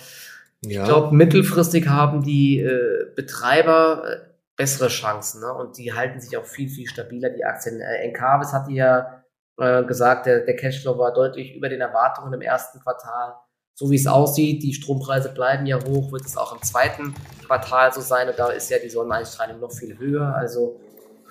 ja. 0.61 0.83
ich 0.83 0.87
glaube, 0.87 1.15
mittelfristig 1.15 1.87
haben 1.87 2.21
die 2.21 2.59
äh, 2.59 3.07
Betreiber 3.15 4.03
äh, 4.05 4.17
bessere 4.55 4.89
Chancen 4.89 5.41
ne? 5.41 5.51
und 5.51 5.79
die 5.79 5.93
halten 5.93 6.19
sich 6.19 6.37
auch 6.37 6.45
viel, 6.45 6.69
viel 6.69 6.87
stabiler, 6.87 7.31
die 7.31 7.43
Aktien. 7.43 7.81
Äh, 7.81 8.07
Encarvis 8.07 8.53
hatte 8.53 8.71
ja 8.71 9.23
äh, 9.57 9.83
gesagt, 9.83 10.27
der, 10.27 10.41
der 10.41 10.55
Cashflow 10.55 10.97
war 10.99 11.11
deutlich 11.11 11.55
über 11.55 11.69
den 11.69 11.81
Erwartungen 11.81 12.33
im 12.33 12.41
ersten 12.41 12.79
Quartal. 12.81 13.33
So 13.73 13.89
wie 13.89 13.95
es 13.95 14.05
aussieht, 14.05 14.61
die 14.61 14.75
Strompreise 14.75 15.33
bleiben 15.33 15.65
ja 15.65 15.79
hoch, 15.83 16.11
wird 16.11 16.25
es 16.25 16.37
auch 16.37 16.53
im 16.53 16.61
zweiten 16.61 17.15
Quartal 17.47 17.91
so 17.91 18.01
sein 18.01 18.29
und 18.29 18.37
da 18.37 18.49
ist 18.49 18.69
ja 18.69 18.77
die 18.77 18.89
Sonneneinstrahlung 18.89 19.59
noch 19.59 19.71
viel 19.71 19.97
höher, 19.97 20.35
also 20.35 20.79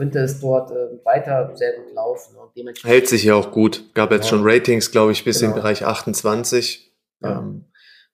könnte 0.03 0.19
es 0.19 0.41
dort 0.41 0.73
äh, 0.73 1.05
weiter 1.05 1.53
sehr 1.55 1.75
gut 1.75 1.95
laufen. 1.95 2.37
Und 2.37 2.51
dementsprechend 2.57 2.93
Hält 2.93 3.09
sich 3.09 3.23
ja 3.23 3.37
auch 3.37 3.53
gut. 3.53 3.95
Gab 3.95 4.11
jetzt 4.11 4.25
ja. 4.25 4.31
schon 4.31 4.41
Ratings, 4.43 4.91
glaube 4.91 5.13
ich, 5.13 5.23
bis 5.23 5.39
genau. 5.39 5.53
im 5.53 5.57
Bereich 5.57 5.85
28. 5.87 6.93
Ja. 7.21 7.39
Ähm, 7.39 7.67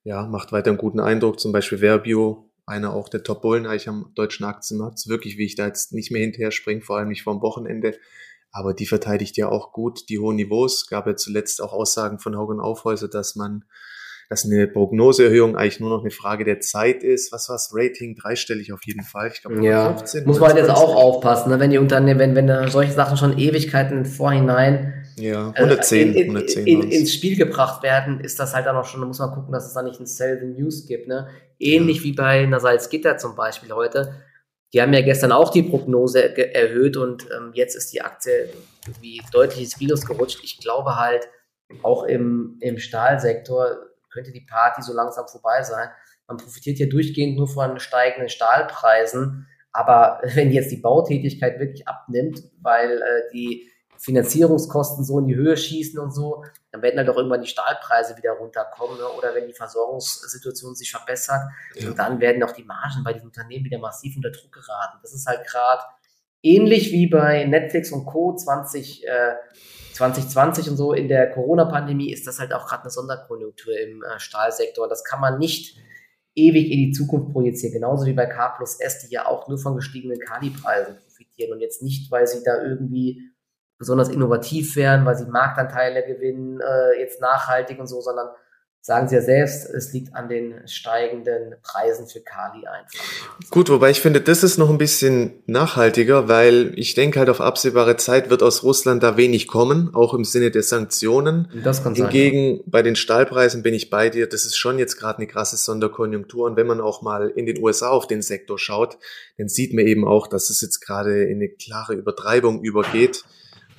ja, 0.04 0.26
macht 0.26 0.52
weiter 0.52 0.68
einen 0.68 0.76
guten 0.76 1.00
Eindruck. 1.00 1.40
Zum 1.40 1.50
Beispiel 1.50 1.78
Verbio, 1.78 2.50
einer 2.66 2.92
auch 2.92 3.08
der 3.08 3.22
Top-Bullen 3.22 3.66
eigentlich 3.66 3.88
am 3.88 4.12
deutschen 4.14 4.44
Aktienmarkt. 4.44 5.08
Wirklich, 5.08 5.38
wie 5.38 5.46
ich 5.46 5.56
da 5.56 5.66
jetzt 5.66 5.94
nicht 5.94 6.10
mehr 6.10 6.20
hinterher 6.20 6.50
springe, 6.50 6.82
vor 6.82 6.98
allem 6.98 7.08
nicht 7.08 7.22
vom 7.22 7.40
Wochenende. 7.40 7.96
Aber 8.52 8.74
die 8.74 8.86
verteidigt 8.86 9.38
ja 9.38 9.48
auch 9.48 9.72
gut 9.72 10.10
die 10.10 10.18
hohen 10.18 10.36
Niveaus. 10.36 10.88
Gab 10.88 11.06
ja 11.06 11.16
zuletzt 11.16 11.62
auch 11.62 11.72
Aussagen 11.72 12.18
von 12.18 12.36
Haugen 12.36 12.60
Aufhäuser, 12.60 13.08
dass 13.08 13.34
man 13.34 13.64
dass 14.28 14.44
eine 14.44 14.68
Prognoseerhöhung 14.68 15.56
eigentlich 15.56 15.80
nur 15.80 15.88
noch 15.88 16.02
eine 16.02 16.10
Frage 16.10 16.44
der 16.44 16.60
Zeit 16.60 17.02
ist. 17.02 17.32
Was 17.32 17.48
war's? 17.48 17.70
Rating 17.72 18.14
dreistellig 18.14 18.72
auf 18.72 18.84
jeden 18.84 19.02
Fall. 19.02 19.30
Ich 19.32 19.40
glaube, 19.40 19.64
ja. 19.64 19.96
15, 19.96 20.26
muss 20.26 20.38
man 20.38 20.56
jetzt 20.56 20.68
auch 20.68 20.94
aufpassen, 20.94 21.50
ne? 21.50 21.58
wenn 21.58 21.70
die 21.70 21.78
Unternehmen, 21.78 22.18
wenn, 22.20 22.48
wenn 22.48 22.68
solche 22.68 22.92
Sachen 22.92 23.16
schon 23.16 23.38
Ewigkeiten 23.38 24.04
Vorhinein 24.04 25.06
ja, 25.16 25.50
110, 25.50 25.98
äh, 25.98 26.02
in, 26.02 26.16
in, 26.16 26.36
110 26.36 26.66
in, 26.66 26.90
ins 26.90 27.14
Spiel 27.14 27.36
gebracht 27.36 27.82
werden, 27.82 28.20
ist 28.20 28.38
das 28.38 28.54
halt 28.54 28.66
dann 28.66 28.76
auch 28.76 28.84
schon, 28.84 29.00
da 29.00 29.06
muss 29.06 29.18
man 29.18 29.32
gucken, 29.32 29.52
dass 29.52 29.66
es 29.66 29.72
da 29.72 29.82
nicht 29.82 29.98
ein 29.98 30.06
Sell 30.06 30.38
the 30.40 30.46
News 30.46 30.86
gibt. 30.86 31.08
Ne? 31.08 31.28
Ähnlich 31.58 31.98
ja. 31.98 32.04
wie 32.04 32.12
bei 32.12 32.42
einer 32.42 32.60
Salzgitter 32.60 33.16
zum 33.16 33.34
Beispiel 33.34 33.72
heute. 33.72 34.14
Die 34.74 34.82
haben 34.82 34.92
ja 34.92 35.00
gestern 35.00 35.32
auch 35.32 35.50
die 35.50 35.62
Prognose 35.62 36.36
erhöht 36.54 36.98
und 36.98 37.26
ähm, 37.34 37.52
jetzt 37.54 37.74
ist 37.74 37.94
die 37.94 38.02
Aktie 38.02 38.50
irgendwie 38.86 39.22
deutlich 39.32 39.64
ins 39.64 39.80
Minus 39.80 40.04
gerutscht. 40.04 40.40
Ich 40.42 40.60
glaube 40.60 40.96
halt, 40.96 41.30
auch 41.82 42.04
im, 42.04 42.56
im 42.60 42.78
Stahlsektor 42.78 43.87
könnte 44.10 44.32
die 44.32 44.46
Party 44.48 44.82
so 44.82 44.92
langsam 44.92 45.26
vorbei 45.28 45.62
sein. 45.62 45.90
man 46.26 46.36
profitiert 46.36 46.78
ja 46.78 46.86
durchgehend 46.86 47.36
nur 47.36 47.48
von 47.48 47.80
steigenden 47.80 48.28
Stahlpreisen. 48.28 49.46
Aber 49.72 50.20
wenn 50.34 50.50
jetzt 50.50 50.70
die 50.70 50.76
Bautätigkeit 50.78 51.58
wirklich 51.58 51.86
abnimmt, 51.86 52.42
weil 52.60 53.02
äh, 53.02 53.32
die 53.32 53.70
Finanzierungskosten 53.98 55.04
so 55.04 55.18
in 55.18 55.26
die 55.26 55.34
Höhe 55.34 55.56
schießen 55.56 55.98
und 55.98 56.12
so, 56.12 56.44
dann 56.70 56.82
werden 56.82 56.98
halt 56.98 57.10
auch 57.10 57.16
irgendwann 57.16 57.42
die 57.42 57.48
Stahlpreise 57.48 58.16
wieder 58.16 58.32
runterkommen 58.32 58.96
ne? 58.96 59.08
oder 59.16 59.34
wenn 59.34 59.46
die 59.46 59.52
Versorgungssituation 59.52 60.74
sich 60.76 60.90
verbessert 60.90 61.40
ja. 61.74 61.88
und 61.88 61.98
dann 61.98 62.20
werden 62.20 62.42
auch 62.44 62.52
die 62.52 62.62
Margen 62.62 63.02
bei 63.02 63.12
diesen 63.12 63.26
Unternehmen 63.26 63.64
wieder 63.64 63.78
massiv 63.78 64.14
unter 64.16 64.30
Druck 64.30 64.52
geraten. 64.52 64.98
Das 65.02 65.12
ist 65.12 65.26
halt 65.26 65.44
gerade 65.46 65.82
ähnlich 66.42 66.92
wie 66.92 67.06
bei 67.06 67.44
Netflix 67.44 67.92
und 67.92 68.06
Co. 68.06 68.34
20, 68.34 69.06
äh, 69.06 69.34
2020 69.92 70.70
und 70.70 70.76
so 70.76 70.92
in 70.92 71.08
der 71.08 71.30
Corona-Pandemie 71.30 72.12
ist 72.12 72.26
das 72.26 72.38
halt 72.38 72.52
auch 72.52 72.66
gerade 72.66 72.82
eine 72.82 72.90
Sonderkonjunktur 72.90 73.78
im 73.78 74.02
äh, 74.02 74.18
Stahlsektor. 74.18 74.88
Das 74.88 75.04
kann 75.04 75.20
man 75.20 75.38
nicht 75.38 75.76
ewig 76.34 76.70
in 76.70 76.78
die 76.78 76.92
Zukunft 76.92 77.32
projizieren, 77.32 77.74
genauso 77.74 78.06
wie 78.06 78.12
bei 78.12 78.26
K 78.26 78.50
plus 78.50 78.80
S, 78.80 79.00
die 79.00 79.12
ja 79.12 79.26
auch 79.26 79.48
nur 79.48 79.58
von 79.58 79.74
gestiegenen 79.74 80.20
Kalipreisen 80.20 80.96
profitieren 81.04 81.52
und 81.52 81.60
jetzt 81.60 81.82
nicht, 81.82 82.10
weil 82.10 82.26
sie 82.26 82.44
da 82.44 82.62
irgendwie 82.62 83.32
besonders 83.78 84.08
innovativ 84.08 84.76
wären, 84.76 85.04
weil 85.04 85.16
sie 85.16 85.26
Marktanteile 85.26 86.04
gewinnen, 86.04 86.60
äh, 86.60 87.00
jetzt 87.00 87.20
nachhaltig 87.20 87.78
und 87.78 87.86
so, 87.86 88.00
sondern 88.00 88.28
sagen 88.80 89.08
Sie 89.08 89.16
ja 89.16 89.20
selbst, 89.20 89.66
es 89.66 89.92
liegt 89.92 90.14
an 90.14 90.28
den 90.28 90.66
steigenden 90.66 91.56
Preisen 91.62 92.06
für 92.08 92.20
Kali 92.20 92.66
einfach. 92.66 93.50
Gut, 93.50 93.68
wobei 93.68 93.90
ich 93.90 94.00
finde, 94.00 94.20
das 94.20 94.42
ist 94.42 94.56
noch 94.56 94.70
ein 94.70 94.78
bisschen 94.78 95.42
nachhaltiger, 95.46 96.28
weil 96.28 96.72
ich 96.76 96.94
denke 96.94 97.18
halt 97.18 97.28
auf 97.28 97.40
absehbare 97.40 97.96
Zeit 97.96 98.30
wird 98.30 98.42
aus 98.42 98.62
Russland 98.62 99.02
da 99.02 99.16
wenig 99.16 99.46
kommen, 99.46 99.94
auch 99.94 100.14
im 100.14 100.24
Sinne 100.24 100.50
der 100.50 100.62
Sanktionen. 100.62 101.50
Das 101.62 101.82
kann 101.82 101.94
Hingegen 101.94 102.56
sein, 102.56 102.56
ja. 102.56 102.62
bei 102.66 102.82
den 102.82 102.96
Stahlpreisen 102.96 103.62
bin 103.62 103.74
ich 103.74 103.90
bei 103.90 104.08
dir, 104.08 104.26
das 104.26 104.46
ist 104.46 104.56
schon 104.56 104.78
jetzt 104.78 104.96
gerade 104.96 105.18
eine 105.18 105.26
krasse 105.26 105.56
Sonderkonjunktur 105.56 106.46
und 106.46 106.56
wenn 106.56 106.66
man 106.66 106.80
auch 106.80 107.02
mal 107.02 107.28
in 107.28 107.46
den 107.46 107.62
USA 107.62 107.90
auf 107.90 108.06
den 108.06 108.22
Sektor 108.22 108.58
schaut, 108.58 108.96
dann 109.36 109.48
sieht 109.48 109.74
man 109.74 109.86
eben 109.86 110.06
auch, 110.06 110.26
dass 110.26 110.50
es 110.50 110.60
jetzt 110.60 110.80
gerade 110.80 111.24
in 111.24 111.36
eine 111.36 111.48
klare 111.48 111.94
Übertreibung 111.94 112.62
übergeht 112.62 113.24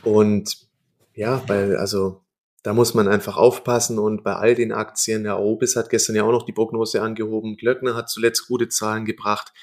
und 0.03 0.67
ja, 1.15 1.41
weil 1.47 1.75
also 1.75 2.21
da 2.63 2.73
muss 2.73 2.93
man 2.93 3.07
einfach 3.07 3.37
aufpassen 3.37 3.99
und 3.99 4.23
bei 4.23 4.35
all 4.35 4.55
den 4.55 4.71
Aktien, 4.71 5.23
der 5.23 5.39
Obis 5.39 5.75
hat 5.75 5.89
gestern 5.89 6.15
ja 6.15 6.23
auch 6.23 6.31
noch 6.31 6.45
die 6.45 6.51
Prognose 6.51 7.01
angehoben, 7.01 7.55
Glöckner 7.55 7.95
hat 7.95 8.09
zuletzt 8.09 8.47
gute 8.47 8.67
Zahlen 8.67 9.05
gebracht. 9.05 9.53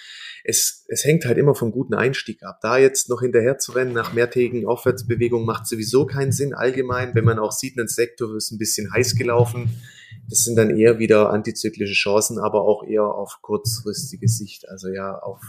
Es, 0.44 0.84
es 0.88 1.04
hängt 1.04 1.24
halt 1.24 1.38
immer 1.38 1.56
vom 1.56 1.72
guten 1.72 1.94
Einstieg 1.94 2.44
ab. 2.44 2.60
Da 2.62 2.78
jetzt 2.78 3.08
noch 3.10 3.20
hinterher 3.20 3.58
zu 3.58 3.72
rennen 3.72 3.92
nach 3.92 4.12
mehrtägigen 4.12 4.66
Aufwärtsbewegungen 4.66 5.44
macht 5.44 5.66
sowieso 5.66 6.06
keinen 6.06 6.30
Sinn 6.30 6.54
allgemein, 6.54 7.14
wenn 7.14 7.24
man 7.24 7.40
auch 7.40 7.50
sieht, 7.50 7.76
ein 7.76 7.88
Sektor 7.88 8.34
ist 8.36 8.52
ein 8.52 8.58
bisschen 8.58 8.92
heiß 8.92 9.16
gelaufen. 9.16 9.68
Das 10.28 10.44
sind 10.44 10.56
dann 10.56 10.70
eher 10.70 10.98
wieder 10.98 11.30
antizyklische 11.30 11.94
Chancen, 11.94 12.38
aber 12.38 12.62
auch 12.62 12.84
eher 12.84 13.04
auf 13.04 13.38
kurzfristige 13.42 14.28
Sicht. 14.28 14.68
Also 14.68 14.88
ja, 14.88 15.18
auf 15.18 15.40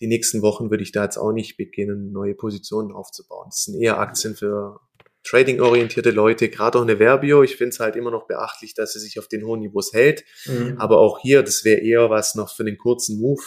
die 0.00 0.08
nächsten 0.08 0.42
Wochen 0.42 0.70
würde 0.70 0.82
ich 0.82 0.92
da 0.92 1.04
jetzt 1.04 1.16
auch 1.16 1.32
nicht 1.32 1.56
beginnen, 1.56 2.12
neue 2.12 2.34
Positionen 2.34 2.92
aufzubauen. 2.92 3.46
Das 3.48 3.64
sind 3.64 3.80
eher 3.80 3.98
Aktien 3.98 4.34
für 4.34 4.80
trading-orientierte 5.26 6.10
Leute, 6.10 6.48
gerade 6.48 6.78
auch 6.78 6.82
eine 6.82 6.98
Verbio. 6.98 7.42
Ich 7.42 7.56
finde 7.56 7.70
es 7.70 7.80
halt 7.80 7.96
immer 7.96 8.10
noch 8.10 8.26
beachtlich, 8.26 8.74
dass 8.74 8.92
sie 8.92 9.00
sich 9.00 9.18
auf 9.18 9.28
den 9.28 9.44
hohen 9.44 9.60
Niveaus 9.60 9.92
hält. 9.92 10.24
Mhm. 10.46 10.76
Aber 10.78 10.98
auch 10.98 11.18
hier, 11.20 11.42
das 11.42 11.64
wäre 11.64 11.80
eher 11.80 12.10
was 12.10 12.34
noch 12.34 12.54
für 12.54 12.64
den 12.64 12.78
kurzen 12.78 13.20
Move. 13.20 13.42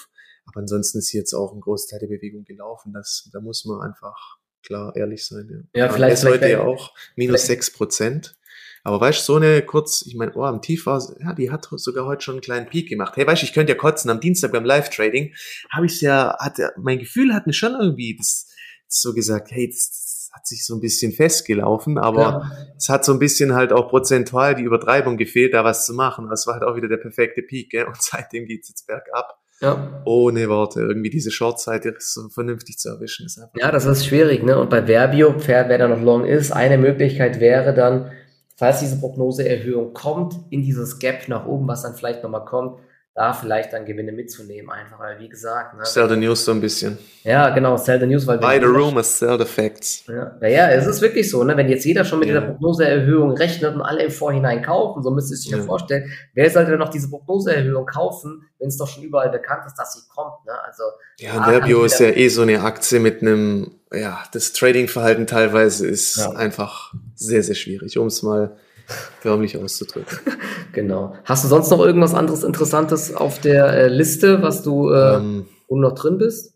Aber 0.46 0.62
ansonsten 0.62 1.00
ist 1.00 1.14
jetzt 1.14 1.34
auch 1.34 1.54
ein 1.54 1.62
Großteil 1.62 2.00
der 2.00 2.08
Bewegung 2.08 2.44
gelaufen. 2.44 2.92
Das, 2.94 3.30
da 3.32 3.40
muss 3.40 3.66
man 3.66 3.82
einfach 3.82 4.38
klar 4.64 4.96
ehrlich 4.96 5.26
sein. 5.26 5.70
Ja, 5.74 5.86
ja 5.86 5.94
vielleicht. 5.94 6.24
Heute 6.24 6.50
ja 6.50 6.62
auch 6.62 6.94
minus 7.16 7.46
sechs 7.46 7.72
Prozent. 7.72 8.36
Aber 8.84 9.02
weißt 9.02 9.20
du, 9.20 9.24
so 9.24 9.36
eine 9.36 9.62
kurz, 9.62 10.04
ich 10.08 10.16
meine, 10.16 10.32
oh, 10.36 10.44
am 10.44 10.62
Tief 10.62 10.86
war, 10.86 11.02
ja, 11.20 11.34
die 11.34 11.52
hat 11.52 11.68
sogar 11.70 12.06
heute 12.06 12.24
schon 12.24 12.36
einen 12.36 12.42
kleinen 12.42 12.68
Peak 12.68 12.88
gemacht. 12.88 13.16
Hey, 13.18 13.28
weißt 13.28 13.42
du, 13.42 13.46
ich 13.46 13.54
könnte 13.54 13.74
ja 13.74 13.78
kotzen, 13.78 14.10
am 14.10 14.22
Dienstag 14.22 14.52
beim 14.52 14.64
Live-Trading 14.64 15.34
habe 15.72 15.86
ich 15.86 16.02
ja, 16.02 16.36
hat, 16.40 16.58
mein 16.78 17.00
Gefühl 17.00 17.34
hat 17.34 17.46
mir 17.46 17.54
schon 17.54 17.74
irgendwie 17.74 18.16
das 18.18 18.48
so 18.88 19.14
gesagt, 19.14 19.52
hey, 19.52 19.70
das, 19.70 19.99
hat 20.40 20.48
sich 20.48 20.66
so 20.66 20.74
ein 20.76 20.80
bisschen 20.80 21.12
festgelaufen, 21.12 21.98
aber 21.98 22.22
ja. 22.22 22.52
es 22.78 22.88
hat 22.88 23.04
so 23.04 23.12
ein 23.12 23.20
bisschen 23.20 23.54
halt 23.54 23.74
auch 23.74 23.90
prozentual 23.90 24.56
die 24.56 24.64
Übertreibung 24.64 25.18
gefehlt, 25.18 25.54
da 25.54 25.66
was 25.66 25.86
zu 25.86 25.94
machen. 25.94 26.28
Das 26.30 26.48
war 26.48 26.54
halt 26.56 26.64
auch 26.64 26.78
wieder 26.78 26.88
der 26.88 26.98
perfekte 26.98 27.42
Peak, 27.42 27.72
gell? 27.72 27.86
und 27.86 27.98
seitdem 28.02 28.46
geht's 28.46 28.70
jetzt 28.70 28.88
bergab. 28.88 29.38
Ja. 29.62 30.02
Ohne 30.06 30.48
Worte, 30.48 30.80
irgendwie 30.80 31.10
diese 31.10 31.32
Short-Seite 31.32 31.94
so 32.00 32.30
vernünftig 32.30 32.78
zu 32.78 32.88
erwischen. 32.88 33.26
Ist 33.26 33.38
einfach 33.38 33.60
ja, 33.60 33.70
das 33.70 33.86
ist 33.86 34.06
schwierig, 34.06 34.42
ne? 34.42 34.58
Und 34.58 34.70
bei 34.70 34.88
Verbio, 34.88 35.38
Pferd, 35.38 35.68
wer 35.68 35.78
da 35.78 35.90
noch 35.90 36.02
long 36.02 36.24
ist, 36.24 36.54
eine 36.54 36.78
Möglichkeit 36.78 37.42
wäre 37.42 37.74
dann, 37.74 38.10
falls 38.56 38.80
diese 38.80 38.98
Prognoseerhöhung 38.98 39.94
kommt, 39.94 40.36
in 40.50 40.62
dieses 40.62 41.00
Gap 41.00 41.28
nach 41.28 41.46
oben, 41.46 41.68
was 41.68 41.82
dann 41.82 41.96
vielleicht 41.96 42.24
nochmal 42.24 42.46
kommt, 42.46 42.80
da 43.16 43.34
vielleicht 43.34 43.74
dann 43.74 43.86
Gewinne 43.86 44.12
mitzunehmen, 44.12 44.72
einfach, 44.72 45.00
weil 45.00 45.20
wie 45.20 45.28
gesagt. 45.28 45.76
Ne, 45.76 45.86
sell 45.86 46.08
the 46.08 46.16
news 46.16 46.46
so 46.46 46.52
ein 46.52 46.62
bisschen. 46.62 46.98
Ja, 47.24 47.50
genau, 47.50 47.76
sell 47.76 48.00
the 48.00 48.06
news, 48.06 48.26
weil. 48.28 48.38
Buy 48.38 48.60
the 48.60 48.66
rumors, 48.66 49.20
sell 49.20 49.38
the 49.38 49.46
facts. 49.46 50.04
Ja, 50.08 50.38
naja, 50.40 50.70
es 50.70 50.86
ist 50.86 51.02
wirklich 51.02 51.30
so, 51.30 51.44
ne, 51.44 51.58
wenn 51.58 51.68
jetzt 51.68 51.84
jeder 51.86 52.06
schon 52.06 52.20
mit 52.20 52.30
ja. 52.30 52.40
dieser 52.40 52.48
Prognoseerhöhung 52.48 53.32
rechnet 53.32 53.76
und 53.76 53.82
alle 53.82 54.04
im 54.04 54.12
Vorhinein 54.12 54.62
kaufen, 54.62 55.04
so 55.04 55.12
müsste 55.12 55.34
es 55.34 55.42
sich 55.42 55.52
ja. 55.52 55.62
vorstellen, 55.62 56.10
wer 56.34 56.50
sollte 56.50 56.72
denn 56.72 56.80
noch 56.80 56.90
diese 56.90 57.10
Prognoseerhöhung 57.10 57.86
kaufen, 57.86 58.44
wenn 58.60 58.70
es 58.70 58.78
doch 58.78 58.88
schon 58.88 59.04
überall 59.04 59.30
bekannt 59.30 59.64
ist, 59.66 59.76
dass 59.76 59.94
sie 59.94 60.02
kommt, 60.08 60.46
ne? 60.46 60.54
Also. 60.66 60.84
Ja, 61.18 61.44
Verbio 61.44 61.84
ist 61.84 62.00
ja 62.00 62.08
eh 62.08 62.30
so 62.30 62.44
eine 62.44 62.62
Aktie 62.62 63.00
mit 63.00 63.22
einem, 63.22 63.72
ja, 63.92 64.24
das 64.32 64.54
Trading-Verhalten 64.54 65.28
teilweise 65.28 65.88
ist 65.88 66.18
ja. 66.18 66.30
einfach 66.32 66.94
sehr, 67.16 67.44
sehr 67.44 67.56
schwierig, 67.56 67.98
um 67.98 68.08
es 68.08 68.24
mal 68.24 68.56
förmlich 69.22 69.58
auszudrücken. 69.58 70.18
genau. 70.74 71.16
Hast 71.26 71.44
du 71.44 71.48
sonst 71.48 71.70
noch 71.70 71.80
irgendwas 71.80 72.14
anderes 72.14 72.44
Interessantes 72.44 73.14
auf 73.14 73.40
der 73.40 73.68
äh, 73.74 73.88
Liste, 73.88 74.42
was 74.42 74.64
du, 74.64 74.90
äh, 74.90 75.18
ähm, 75.18 75.48
noch 75.70 75.94
drin 75.94 76.18
bist? 76.18 76.54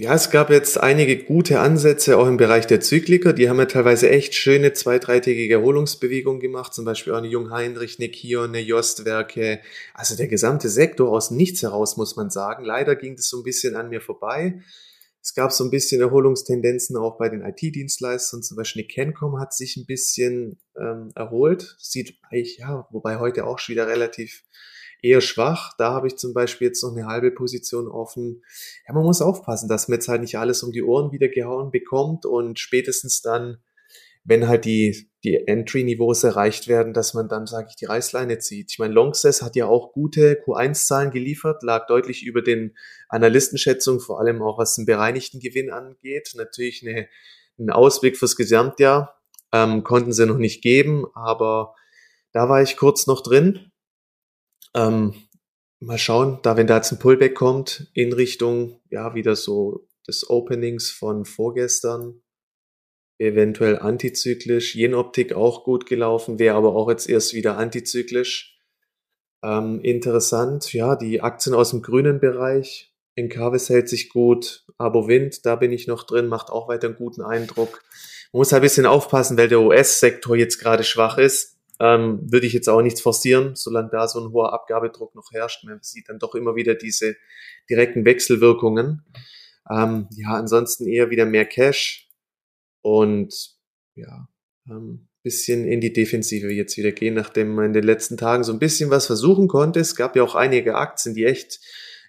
Ja, 0.00 0.14
es 0.14 0.30
gab 0.30 0.50
jetzt 0.50 0.80
einige 0.80 1.16
gute 1.24 1.58
Ansätze 1.58 2.18
auch 2.18 2.28
im 2.28 2.36
Bereich 2.36 2.68
der 2.68 2.80
Zykliker. 2.80 3.32
Die 3.32 3.50
haben 3.50 3.58
ja 3.58 3.64
teilweise 3.64 4.08
echt 4.08 4.32
schöne 4.36 4.72
zwei-, 4.72 5.00
dreitägige 5.00 5.54
Erholungsbewegungen 5.54 6.40
gemacht. 6.40 6.72
Zum 6.72 6.84
Beispiel 6.84 7.14
auch 7.14 7.18
eine 7.18 7.26
Jung-Heinrich, 7.26 7.98
eine 7.98 8.08
Kion, 8.08 8.50
eine 8.50 8.60
Jostwerke. 8.60 9.58
Also 9.94 10.14
der 10.14 10.28
gesamte 10.28 10.68
Sektor 10.68 11.10
aus 11.10 11.32
nichts 11.32 11.62
heraus, 11.62 11.96
muss 11.96 12.14
man 12.14 12.30
sagen. 12.30 12.64
Leider 12.64 12.94
ging 12.94 13.16
das 13.16 13.28
so 13.28 13.38
ein 13.38 13.42
bisschen 13.42 13.74
an 13.74 13.88
mir 13.88 14.00
vorbei. 14.00 14.60
Es 15.22 15.34
gab 15.34 15.52
so 15.52 15.64
ein 15.64 15.70
bisschen 15.70 16.00
Erholungstendenzen 16.00 16.96
auch 16.96 17.18
bei 17.18 17.28
den 17.28 17.42
IT-Dienstleistern. 17.42 18.42
Zum 18.42 18.56
Beispiel 18.56 18.82
die 18.82 18.94
Cancom 18.94 19.38
hat 19.40 19.52
sich 19.52 19.76
ein 19.76 19.86
bisschen 19.86 20.58
ähm, 20.76 21.10
erholt. 21.14 21.76
Sieht 21.78 22.18
eigentlich, 22.30 22.58
ja, 22.58 22.86
wobei 22.90 23.18
heute 23.18 23.46
auch 23.46 23.58
schon 23.58 23.74
wieder 23.74 23.88
relativ 23.88 24.44
eher 25.02 25.20
schwach. 25.20 25.74
Da 25.78 25.92
habe 25.92 26.06
ich 26.06 26.16
zum 26.16 26.34
Beispiel 26.34 26.68
jetzt 26.68 26.82
noch 26.82 26.96
eine 26.96 27.06
halbe 27.06 27.30
Position 27.30 27.88
offen. 27.88 28.42
Ja, 28.86 28.94
man 28.94 29.04
muss 29.04 29.22
aufpassen, 29.22 29.68
dass 29.68 29.88
man 29.88 29.96
jetzt 29.96 30.08
halt 30.08 30.20
nicht 30.20 30.38
alles 30.38 30.62
um 30.62 30.72
die 30.72 30.82
Ohren 30.82 31.12
wieder 31.12 31.28
gehauen 31.28 31.70
bekommt 31.70 32.26
und 32.26 32.58
spätestens 32.58 33.20
dann 33.20 33.58
wenn 34.24 34.48
halt 34.48 34.64
die, 34.64 35.10
die 35.24 35.46
Entry-Niveaus 35.46 36.24
erreicht 36.24 36.68
werden, 36.68 36.92
dass 36.92 37.14
man 37.14 37.28
dann, 37.28 37.46
sage 37.46 37.68
ich, 37.70 37.76
die 37.76 37.86
Reißleine 37.86 38.38
zieht. 38.38 38.70
Ich 38.72 38.78
meine, 38.78 38.94
Longsess 38.94 39.42
hat 39.42 39.56
ja 39.56 39.66
auch 39.66 39.92
gute 39.92 40.34
Q1-Zahlen 40.34 41.10
geliefert, 41.10 41.62
lag 41.62 41.86
deutlich 41.86 42.24
über 42.24 42.42
den 42.42 42.76
Analystenschätzungen, 43.08 44.00
vor 44.00 44.20
allem 44.20 44.42
auch 44.42 44.58
was 44.58 44.74
den 44.74 44.86
bereinigten 44.86 45.40
Gewinn 45.40 45.70
angeht. 45.70 46.32
Natürlich 46.36 46.86
eine, 46.86 47.08
ein 47.58 47.70
Ausblick 47.70 48.16
fürs 48.16 48.36
Gesamtjahr 48.36 49.18
ähm, 49.52 49.82
konnten 49.82 50.12
sie 50.12 50.26
noch 50.26 50.38
nicht 50.38 50.62
geben, 50.62 51.06
aber 51.14 51.74
da 52.32 52.48
war 52.48 52.62
ich 52.62 52.76
kurz 52.76 53.06
noch 53.06 53.22
drin. 53.22 53.72
Ähm, 54.74 55.14
mal 55.80 55.98
schauen, 55.98 56.40
da 56.42 56.56
wenn 56.56 56.66
da 56.66 56.76
jetzt 56.76 56.92
ein 56.92 56.98
Pullback 56.98 57.34
kommt 57.34 57.90
in 57.94 58.12
Richtung, 58.12 58.80
ja, 58.90 59.14
wieder 59.14 59.36
so 59.36 59.88
des 60.06 60.28
Openings 60.28 60.90
von 60.90 61.24
vorgestern, 61.24 62.22
eventuell 63.18 63.78
antizyklisch. 63.78 64.74
Jenoptik 64.74 65.32
auch 65.32 65.64
gut 65.64 65.86
gelaufen, 65.86 66.38
wäre 66.38 66.56
aber 66.56 66.74
auch 66.74 66.88
jetzt 66.88 67.08
erst 67.08 67.34
wieder 67.34 67.58
antizyklisch. 67.58 68.58
Ähm, 69.42 69.80
interessant, 69.82 70.72
ja, 70.72 70.96
die 70.96 71.20
Aktien 71.20 71.54
aus 71.54 71.70
dem 71.70 71.82
grünen 71.82 72.20
Bereich. 72.20 72.92
Encarvis 73.14 73.68
hält 73.68 73.88
sich 73.88 74.10
gut, 74.10 74.64
Wind, 74.78 75.44
da 75.44 75.56
bin 75.56 75.72
ich 75.72 75.86
noch 75.88 76.04
drin, 76.04 76.28
macht 76.28 76.50
auch 76.50 76.68
weiter 76.68 76.88
einen 76.88 76.96
guten 76.96 77.22
Eindruck. 77.22 77.82
Man 78.32 78.40
muss 78.40 78.52
halt 78.52 78.60
ein 78.60 78.66
bisschen 78.66 78.86
aufpassen, 78.86 79.36
weil 79.36 79.48
der 79.48 79.60
US-Sektor 79.60 80.36
jetzt 80.36 80.58
gerade 80.58 80.84
schwach 80.84 81.18
ist. 81.18 81.56
Ähm, 81.80 82.20
würde 82.30 82.46
ich 82.46 82.52
jetzt 82.52 82.68
auch 82.68 82.82
nichts 82.82 83.00
forcieren, 83.00 83.54
solange 83.54 83.90
da 83.90 84.08
so 84.08 84.20
ein 84.20 84.32
hoher 84.32 84.52
Abgabedruck 84.52 85.14
noch 85.14 85.30
herrscht. 85.32 85.64
Man 85.64 85.78
sieht 85.80 86.08
dann 86.08 86.18
doch 86.18 86.34
immer 86.34 86.56
wieder 86.56 86.74
diese 86.74 87.16
direkten 87.70 88.04
Wechselwirkungen. 88.04 89.04
Ähm, 89.70 90.08
ja, 90.16 90.30
ansonsten 90.30 90.88
eher 90.88 91.10
wieder 91.10 91.24
mehr 91.24 91.44
Cash 91.44 92.07
und 92.82 93.34
ja, 93.94 94.28
ähm, 94.68 95.08
bisschen 95.22 95.66
in 95.66 95.80
die 95.80 95.92
Defensive 95.92 96.50
jetzt 96.52 96.76
wieder 96.76 96.92
gehen, 96.92 97.14
nachdem 97.14 97.54
man 97.54 97.66
in 97.66 97.72
den 97.72 97.84
letzten 97.84 98.16
Tagen 98.16 98.44
so 98.44 98.52
ein 98.52 98.58
bisschen 98.58 98.90
was 98.90 99.06
versuchen 99.06 99.48
konnte. 99.48 99.80
Es 99.80 99.96
gab 99.96 100.16
ja 100.16 100.22
auch 100.22 100.34
einige 100.34 100.76
Aktien, 100.76 101.14
die 101.14 101.24
echt 101.24 101.60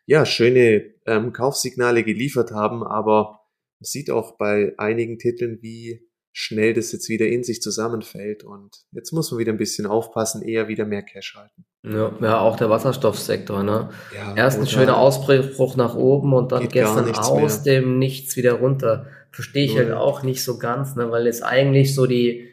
ja 0.06 0.26
schöne 0.26 0.94
ähm, 1.06 1.34
Kaufsignale 1.34 2.04
geliefert 2.04 2.52
haben, 2.52 2.84
aber 2.84 3.42
man 3.80 3.86
sieht 3.86 4.10
auch 4.10 4.38
bei 4.38 4.74
einigen 4.78 5.18
Titeln, 5.18 5.60
wie 5.62 6.09
schnell 6.40 6.74
das 6.74 6.94
jetzt 6.94 7.10
wieder 7.10 7.28
in 7.28 7.44
sich 7.44 7.62
zusammenfällt. 7.62 8.46
Und 8.46 8.86
jetzt 8.94 9.12
muss 9.12 9.30
man 9.30 9.40
wieder 9.40 9.52
ein 9.52 9.58
bisschen 9.58 9.86
aufpassen, 9.86 10.42
eher 10.42 10.70
wieder 10.70 10.86
mehr 10.86 11.04
Cash 11.04 11.36
halten. 11.36 11.66
Ja, 11.84 12.14
ja 12.22 12.40
auch 12.40 12.56
der 12.56 12.70
Wasserstoffsektor, 12.70 13.62
ne? 13.62 13.90
Ja, 14.16 14.36
Erst 14.38 14.58
ein 14.58 14.66
schöner 14.66 14.98
Ausbruch 14.98 15.76
nach 15.76 15.96
oben 15.96 16.34
und 16.34 16.54
dann 16.54 16.70
gestern 16.70 17.14
aus 17.14 17.66
mehr. 17.66 17.82
dem 17.82 18.00
Nichts 18.00 18.38
wieder 18.38 18.54
runter. 18.54 19.08
Verstehe 19.32 19.66
ich 19.66 19.76
halt 19.76 19.92
auch 19.92 20.24
nicht 20.24 20.42
so 20.42 20.58
ganz, 20.58 20.96
ne? 20.96 21.12
Weil 21.12 21.26
jetzt 21.26 21.44
eigentlich 21.44 21.94
so 21.94 22.06
die 22.06 22.48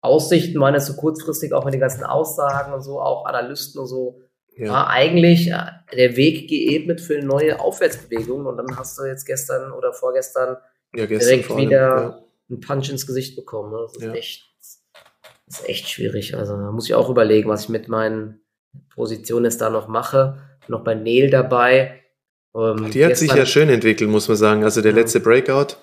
Aussichten 0.00 0.58
waren 0.58 0.74
jetzt 0.74 0.86
so 0.86 0.94
kurzfristig, 0.94 1.52
auch 1.52 1.64
mit 1.64 1.74
den 1.74 1.80
ganzen 1.80 2.02
Aussagen 2.02 2.72
und 2.72 2.82
so, 2.82 3.00
auch 3.00 3.24
Analysten 3.24 3.80
und 3.80 3.86
so, 3.86 4.20
ja. 4.56 4.72
war 4.72 4.90
eigentlich 4.90 5.52
äh, 5.52 5.62
der 5.96 6.16
Weg 6.16 6.48
geebnet 6.48 7.00
für 7.00 7.20
neue 7.22 7.60
Aufwärtsbewegungen 7.60 8.46
und 8.46 8.56
dann 8.56 8.76
hast 8.76 8.98
du 8.98 9.04
jetzt 9.04 9.26
gestern 9.26 9.70
oder 9.70 9.92
vorgestern 9.92 10.56
ja, 10.94 11.06
direkt 11.06 11.56
wieder 11.56 12.00
ja. 12.00 12.27
Einen 12.48 12.60
Punch 12.60 12.90
ins 12.90 13.06
Gesicht 13.06 13.36
bekommen. 13.36 13.72
Ne? 13.72 13.78
Das 13.82 13.96
ist, 13.96 14.14
echt, 14.14 14.44
das 15.46 15.60
ist 15.60 15.68
echt 15.68 15.88
schwierig. 15.88 16.36
Also 16.36 16.56
da 16.56 16.70
muss 16.70 16.86
ich 16.86 16.94
auch 16.94 17.10
überlegen, 17.10 17.48
was 17.48 17.64
ich 17.64 17.68
mit 17.68 17.88
meinen 17.88 18.40
Positionen 18.94 19.44
jetzt 19.44 19.60
da 19.60 19.70
noch 19.70 19.88
mache. 19.88 20.38
Noch 20.68 20.84
bei 20.84 20.94
Neil 20.94 21.30
dabei. 21.30 22.02
Ähm, 22.54 22.90
Die 22.90 23.04
hat 23.04 23.16
sich 23.16 23.32
ja 23.32 23.46
schön 23.46 23.68
entwickelt, 23.68 24.10
muss 24.10 24.28
man 24.28 24.36
sagen. 24.36 24.64
Also 24.64 24.82
der 24.82 24.92
letzte 24.92 25.20
Breakout. 25.20 25.76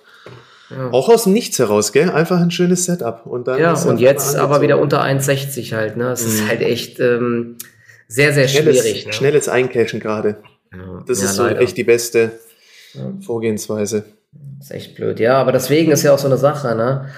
Ja. 0.70 0.90
Auch 0.92 1.10
aus 1.10 1.26
dem 1.26 1.34
Nichts 1.34 1.60
heraus, 1.60 1.92
gell? 1.92 2.10
Einfach 2.10 2.40
ein 2.40 2.52
schönes 2.52 2.86
Setup. 2.86 3.26
Und 3.26 3.48
dann 3.48 3.60
ja, 3.60 3.74
und 3.74 4.00
jetzt 4.00 4.36
aber 4.36 4.62
wieder 4.62 4.80
unter 4.80 5.04
1,60 5.04 5.76
halt, 5.76 5.96
ne? 5.96 6.12
Es 6.12 6.24
mhm. 6.24 6.30
ist 6.30 6.48
halt 6.48 6.62
echt 6.62 7.00
ähm, 7.00 7.58
sehr, 8.08 8.34
sehr 8.34 8.48
schnelles, 8.48 8.80
schwierig. 8.80 9.06
Ne? 9.06 9.14
Schnelles 9.14 9.48
Eincashen 9.48 10.00
gerade. 10.00 10.38
Ja. 10.72 11.04
Das 11.06 11.22
ja, 11.22 11.26
ist 11.26 11.36
so 11.36 11.44
leider. 11.44 11.62
echt 11.62 11.78
die 11.78 11.84
beste 11.84 12.32
Vorgehensweise. 13.22 14.06
Das 14.58 14.70
ist 14.70 14.76
echt 14.76 14.96
blöd, 14.96 15.20
ja, 15.20 15.38
aber 15.38 15.52
deswegen 15.52 15.92
ist 15.92 16.04
ja 16.04 16.14
auch 16.14 16.20
so 16.20 16.28
eine 16.28 16.38
Sache, 16.38 16.76
ne? 16.76 17.10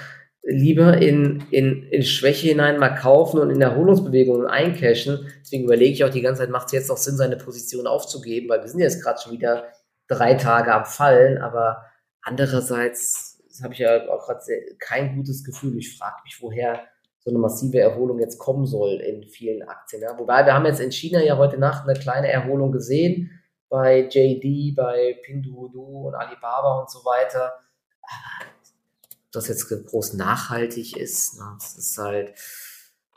Lieber 0.42 0.96
in, 0.96 1.44
in, 1.50 1.82
in 1.84 2.02
Schwäche 2.02 2.48
hinein 2.48 2.78
mal 2.78 2.94
kaufen 2.94 3.38
und 3.40 3.50
in 3.50 3.60
Erholungsbewegungen 3.60 4.46
eincashen. 4.46 5.30
Deswegen 5.40 5.64
überlege 5.64 5.92
ich 5.92 6.04
auch 6.04 6.10
die 6.10 6.22
ganze 6.22 6.40
Zeit, 6.40 6.50
macht 6.50 6.66
es 6.66 6.72
jetzt 6.72 6.88
noch 6.88 6.96
Sinn, 6.96 7.16
seine 7.16 7.36
Position 7.36 7.86
aufzugeben, 7.86 8.48
weil 8.48 8.60
wir 8.60 8.68
sind 8.68 8.80
jetzt 8.80 9.02
gerade 9.02 9.20
schon 9.20 9.32
wieder 9.32 9.66
drei 10.08 10.34
Tage 10.34 10.72
am 10.72 10.86
Fallen, 10.86 11.38
aber 11.38 11.82
andererseits 12.22 13.42
habe 13.62 13.74
ich 13.74 13.80
ja 13.80 14.08
auch 14.08 14.26
gerade 14.26 14.40
kein 14.78 15.16
gutes 15.16 15.44
Gefühl. 15.44 15.76
Ich 15.76 15.98
frage 15.98 16.16
mich, 16.24 16.38
woher 16.40 16.80
so 17.18 17.30
eine 17.30 17.38
massive 17.38 17.80
Erholung 17.80 18.18
jetzt 18.18 18.38
kommen 18.38 18.64
soll 18.64 19.00
in 19.00 19.24
vielen 19.24 19.62
Aktien. 19.62 20.02
Ja. 20.02 20.18
Wobei 20.18 20.46
wir 20.46 20.54
haben 20.54 20.66
jetzt 20.66 20.80
in 20.80 20.92
China 20.92 21.22
ja 21.22 21.36
heute 21.36 21.58
Nacht 21.58 21.86
eine 21.86 21.98
kleine 21.98 22.30
Erholung 22.30 22.72
gesehen 22.72 23.37
bei 23.68 24.08
JD, 24.08 24.74
bei 24.74 25.18
Pinduoduo 25.22 26.08
und 26.08 26.14
Alibaba 26.14 26.80
und 26.80 26.90
so 26.90 27.00
weiter. 27.04 27.54
Ob 29.26 29.32
das 29.32 29.48
jetzt 29.48 29.68
groß 29.68 30.14
nachhaltig 30.14 30.96
ist, 30.96 31.36
na, 31.38 31.56
das 31.58 31.76
ist 31.76 31.98
halt 31.98 32.34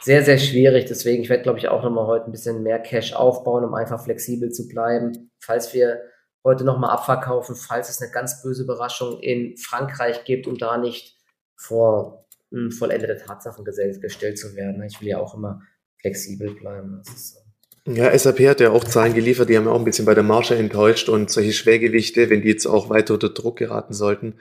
sehr, 0.01 0.23
sehr 0.25 0.37
schwierig. 0.37 0.85
Deswegen, 0.85 1.23
ich 1.23 1.29
werde, 1.29 1.43
glaube 1.43 1.59
ich, 1.59 1.67
auch 1.67 1.83
nochmal 1.83 2.07
heute 2.07 2.25
ein 2.25 2.31
bisschen 2.31 2.63
mehr 2.63 2.79
Cash 2.79 3.13
aufbauen, 3.13 3.63
um 3.63 3.73
einfach 3.73 4.03
flexibel 4.03 4.51
zu 4.51 4.67
bleiben. 4.67 5.31
Falls 5.39 5.73
wir 5.73 6.01
heute 6.43 6.63
nochmal 6.63 6.89
abverkaufen, 6.91 7.55
falls 7.55 7.89
es 7.89 8.01
eine 8.01 8.11
ganz 8.11 8.41
böse 8.41 8.63
Überraschung 8.63 9.19
in 9.19 9.55
Frankreich 9.57 10.23
gibt 10.23 10.47
und 10.47 10.61
da 10.61 10.77
nicht 10.77 11.17
vor 11.55 12.25
hm, 12.51 12.71
vollendete 12.71 13.17
Tatsachen 13.17 13.63
gestellt 13.63 14.39
zu 14.39 14.55
werden. 14.55 14.83
Ich 14.83 14.99
will 15.01 15.09
ja 15.09 15.19
auch 15.19 15.35
immer 15.35 15.61
flexibel 15.99 16.53
bleiben. 16.55 17.01
Das 17.05 17.13
ist 17.13 17.33
so. 17.35 17.40
Ja, 17.87 18.17
SAP 18.17 18.39
hat 18.41 18.59
ja 18.59 18.69
auch 18.69 18.83
Zahlen 18.83 19.15
geliefert, 19.15 19.49
die 19.49 19.57
haben 19.57 19.65
ja 19.65 19.71
auch 19.71 19.79
ein 19.79 19.85
bisschen 19.85 20.05
bei 20.05 20.13
der 20.13 20.23
Marge 20.23 20.55
enttäuscht 20.55 21.09
und 21.09 21.31
solche 21.31 21.53
Schwergewichte, 21.53 22.29
wenn 22.29 22.43
die 22.43 22.49
jetzt 22.49 22.67
auch 22.67 22.89
weiter 22.89 23.15
unter 23.15 23.29
Druck 23.29 23.57
geraten 23.57 23.93
sollten, 23.93 24.35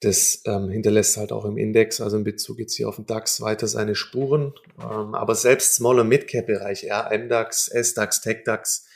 das 0.00 0.42
ähm, 0.46 0.70
hinterlässt 0.70 1.16
halt 1.16 1.32
auch 1.32 1.44
im 1.44 1.58
Index, 1.58 2.00
also 2.00 2.16
in 2.16 2.24
Bezug 2.24 2.58
jetzt 2.58 2.74
hier 2.74 2.88
auf 2.88 2.96
den 2.96 3.06
DAX 3.06 3.40
weiter 3.40 3.68
seine 3.68 3.94
Spuren. 3.94 4.52
Ähm, 4.80 5.14
aber 5.14 5.34
selbst 5.34 5.74
Small- 5.74 6.02
Mid-Cap-Bereich, 6.02 6.82
ja, 6.82 7.08
MDAX, 7.12 7.68
SDAX, 7.68 8.20
TechDAX, 8.22 8.86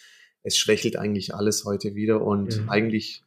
es 0.42 0.56
schwächelt 0.56 0.96
eigentlich 0.96 1.34
alles 1.34 1.64
heute 1.64 1.94
wieder 1.94 2.22
und 2.22 2.62
mhm. 2.62 2.68
eigentlich 2.70 3.22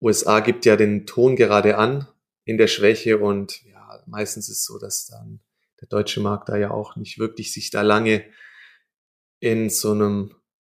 USA 0.00 0.40
gibt 0.40 0.64
ja 0.64 0.76
den 0.76 1.06
Ton 1.06 1.36
gerade 1.36 1.76
an 1.76 2.06
in 2.44 2.56
der 2.56 2.66
Schwäche 2.66 3.18
und 3.18 3.62
ja, 3.64 4.02
meistens 4.06 4.48
ist 4.48 4.58
es 4.58 4.64
so, 4.64 4.78
dass 4.78 5.06
dann 5.06 5.40
der 5.80 5.88
deutsche 5.88 6.20
Markt 6.20 6.48
da 6.48 6.56
ja 6.56 6.70
auch 6.70 6.96
nicht 6.96 7.18
wirklich 7.18 7.52
sich 7.52 7.70
da 7.70 7.82
lange 7.82 8.24
in 9.42 9.70
so 9.70 9.90
einem 9.90 10.30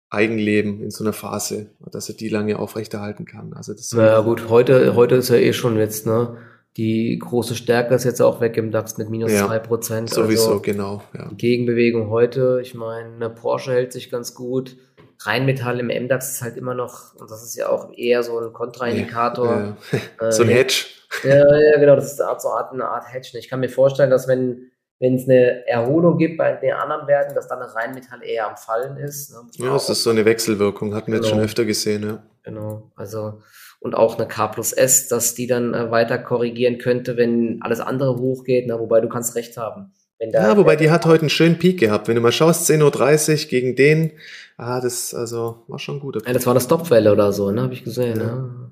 Eigenleben, 0.08 0.82
in 0.82 0.90
so 0.90 1.02
einer 1.02 1.12
Phase, 1.12 1.70
dass 1.90 2.08
er 2.08 2.14
die 2.14 2.28
lange 2.28 2.58
aufrechterhalten 2.58 3.24
kann. 3.24 3.52
Also 3.54 3.72
das 3.72 3.92
naja 3.92 4.20
gut, 4.20 4.48
heute, 4.48 4.94
heute 4.94 5.16
ist 5.16 5.30
ja 5.30 5.36
eh 5.36 5.52
schon 5.52 5.76
jetzt, 5.76 6.06
ne? 6.06 6.36
Die 6.76 7.18
große 7.18 7.54
Stärke 7.54 7.94
ist 7.94 8.04
jetzt 8.04 8.22
auch 8.22 8.40
weg 8.40 8.56
im 8.56 8.70
DAX 8.70 8.96
mit 8.98 9.10
minus 9.10 9.32
ja, 9.32 9.46
zwei 9.46 9.58
Prozent. 9.58 10.10
Sowieso, 10.10 10.46
also 10.46 10.60
genau. 10.60 11.02
Ja. 11.12 11.28
Die 11.28 11.36
Gegenbewegung 11.36 12.08
heute, 12.08 12.60
ich 12.62 12.74
meine, 12.74 13.14
eine 13.14 13.30
Porsche 13.30 13.72
hält 13.72 13.92
sich 13.92 14.10
ganz 14.10 14.34
gut. 14.34 14.76
Rheinmetall 15.20 15.80
im 15.80 15.88
MDAX 15.88 16.32
ist 16.32 16.42
halt 16.42 16.56
immer 16.56 16.74
noch, 16.74 17.14
und 17.16 17.30
das 17.30 17.42
ist 17.42 17.56
ja 17.56 17.68
auch 17.68 17.92
eher 17.92 18.22
so 18.22 18.38
ein 18.38 18.52
Kontraindikator. 18.52 19.76
Ja, 19.90 19.98
ja. 20.20 20.30
so 20.32 20.44
ein 20.44 20.48
Hedge. 20.48 20.86
Ja, 21.24 21.34
ja, 21.34 21.78
genau, 21.78 21.96
das 21.96 22.12
ist 22.12 22.20
eine 22.20 22.30
Art, 22.30 22.72
eine 22.72 22.88
Art 22.88 23.12
Hedge. 23.12 23.36
Ich 23.38 23.48
kann 23.48 23.60
mir 23.60 23.68
vorstellen, 23.68 24.10
dass 24.10 24.28
wenn 24.28 24.70
wenn 25.02 25.16
es 25.16 25.28
eine 25.28 25.66
Erholung 25.66 26.16
gibt 26.16 26.38
bei 26.38 26.52
den 26.52 26.74
anderen 26.74 27.08
Werten, 27.08 27.34
dass 27.34 27.48
dann 27.48 27.58
das 27.58 27.74
Rheinmetall 27.74 28.22
eher 28.22 28.48
am 28.48 28.56
Fallen 28.56 28.96
ist. 28.96 29.32
Ne? 29.32 29.66
Ja, 29.66 29.74
es 29.74 29.88
ist 29.88 30.04
so 30.04 30.10
eine 30.10 30.24
Wechselwirkung, 30.24 30.94
hatten 30.94 31.10
wir 31.10 31.18
genau. 31.18 31.22
jetzt 31.24 31.28
schon 31.28 31.38
genau. 31.38 31.46
öfter 31.46 31.64
gesehen, 31.64 32.02
ja. 32.04 32.22
Genau, 32.44 32.92
also 32.94 33.40
und 33.80 33.96
auch 33.96 34.16
eine 34.16 34.28
K 34.28 34.46
plus 34.46 34.72
S, 34.72 35.08
dass 35.08 35.34
die 35.34 35.48
dann 35.48 35.74
äh, 35.74 35.90
weiter 35.90 36.18
korrigieren 36.18 36.78
könnte, 36.78 37.16
wenn 37.16 37.58
alles 37.62 37.80
andere 37.80 38.16
hochgeht, 38.16 38.68
ne? 38.68 38.78
wobei 38.78 39.00
du 39.00 39.08
kannst 39.08 39.34
recht 39.34 39.56
haben. 39.56 39.92
ja, 40.20 40.56
wobei 40.56 40.76
die 40.76 40.92
hat 40.92 41.04
heute 41.04 41.22
einen 41.22 41.30
schönen 41.30 41.58
Peak 41.58 41.80
gehabt. 41.80 42.06
Wenn 42.06 42.14
du 42.14 42.20
mal 42.20 42.30
schaust, 42.30 42.70
10.30 42.70 43.30
Uhr 43.32 43.48
gegen 43.48 43.74
den, 43.74 44.12
ah, 44.56 44.80
das 44.80 45.14
also 45.14 45.64
war 45.66 45.80
schon 45.80 45.98
gut. 45.98 46.24
Ja, 46.24 46.32
das 46.32 46.46
war 46.46 46.52
eine 46.52 46.60
Stopwelle 46.60 47.10
oder 47.10 47.32
so, 47.32 47.50
ne? 47.50 47.62
Habe 47.62 47.74
ich 47.74 47.82
gesehen. 47.82 48.20
Ja. 48.20 48.26
Ne? 48.26 48.70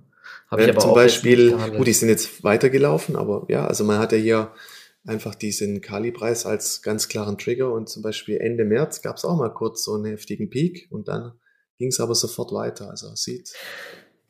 Hab 0.49 0.61
ich 0.61 0.69
aber 0.69 0.79
zum 0.79 0.95
Beispiel, 0.95 1.57
gut, 1.77 1.89
die 1.89 1.93
sind 1.93 2.09
jetzt 2.09 2.45
weitergelaufen, 2.45 3.17
aber 3.17 3.47
ja, 3.49 3.67
also 3.67 3.83
man 3.83 3.99
hat 3.99 4.13
ja 4.13 4.19
hier 4.19 4.51
einfach 5.07 5.35
diesen 5.35 5.81
Kali-Preis 5.81 6.47
als 6.47 6.83
ganz 6.83 7.09
klaren 7.09 7.39
Trigger 7.39 7.73
und 7.73 7.89
zum 7.89 8.03
Beispiel 8.03 8.39
Ende 8.39 8.65
März 8.65 9.03
gab 9.03 9.17
es 9.17 9.25
auch 9.25 9.37
mal 9.37 9.53
kurz 9.53 9.85
so 9.85 9.95
einen 9.95 10.05
heftigen 10.07 10.51
Peak 10.51 10.89
und 10.91 11.09
dann 11.09 11.33
ging 11.79 11.89
es 11.89 12.01
aber 12.01 12.15
sofort 12.15 12.53
weiter. 12.53 12.91
Also 12.91 13.15
sieht. 13.15 13.53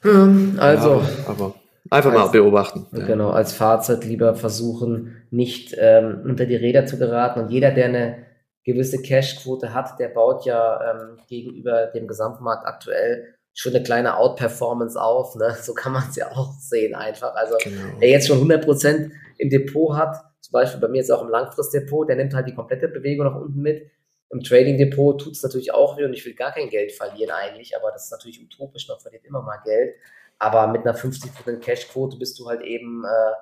Hm, 0.00 0.56
also. 0.58 1.00
Ja, 1.00 1.08
aber 1.26 1.54
einfach 1.90 2.12
als, 2.12 2.20
mal 2.20 2.28
beobachten. 2.28 2.86
Genau, 2.92 3.30
als 3.30 3.52
Fazit 3.52 4.04
lieber 4.04 4.34
versuchen, 4.34 5.16
nicht 5.30 5.74
ähm, 5.78 6.22
unter 6.24 6.46
die 6.46 6.56
Räder 6.56 6.86
zu 6.86 6.98
geraten 6.98 7.40
und 7.40 7.50
jeder, 7.50 7.72
der 7.72 7.86
eine 7.86 8.26
gewisse 8.64 9.02
Cash-Quote 9.02 9.74
hat, 9.74 9.98
der 9.98 10.08
baut 10.08 10.44
ja 10.44 10.92
ähm, 10.92 11.18
gegenüber 11.28 11.86
dem 11.86 12.06
Gesamtmarkt 12.06 12.66
aktuell 12.66 13.34
schon 13.52 13.74
eine 13.74 13.82
kleine 13.82 14.16
Outperformance 14.16 15.00
auf. 15.00 15.34
Ne? 15.36 15.56
So 15.60 15.74
kann 15.74 15.92
man 15.92 16.04
es 16.08 16.16
ja 16.16 16.30
auch 16.30 16.52
sehen 16.60 16.94
einfach. 16.94 17.34
Also 17.34 17.56
genau. 17.62 17.82
wer 17.98 18.08
jetzt 18.08 18.28
schon 18.28 18.38
100% 18.38 19.10
im 19.38 19.50
Depot 19.50 19.96
hat, 19.96 20.16
zum 20.50 20.52
Beispiel 20.52 20.80
bei 20.80 20.88
mir 20.88 20.98
jetzt 20.98 21.12
auch 21.12 21.22
im 21.22 21.28
Langfristdepot, 21.28 22.08
der 22.08 22.16
nimmt 22.16 22.34
halt 22.34 22.48
die 22.48 22.54
komplette 22.54 22.88
Bewegung 22.88 23.26
nach 23.26 23.36
unten 23.36 23.62
mit. 23.62 23.88
Im 24.30 24.42
Trading 24.42 24.78
Depot 24.78 25.20
tut 25.20 25.34
es 25.34 25.42
natürlich 25.44 25.72
auch 25.72 25.96
wieder 25.96 26.08
und 26.08 26.12
ich 26.12 26.26
will 26.26 26.34
gar 26.34 26.52
kein 26.52 26.68
Geld 26.68 26.90
verlieren 26.90 27.30
eigentlich, 27.30 27.76
aber 27.76 27.92
das 27.92 28.06
ist 28.06 28.10
natürlich 28.10 28.42
utopisch, 28.42 28.88
man 28.88 28.98
verliert 28.98 29.24
immer 29.24 29.42
mal 29.42 29.60
Geld. 29.64 29.94
Aber 30.40 30.66
mit 30.66 30.82
einer 30.82 30.96
50% 30.96 31.58
Cashquote 31.58 32.16
bist 32.16 32.38
du 32.40 32.48
halt 32.48 32.62
eben 32.62 33.04
äh, 33.04 33.32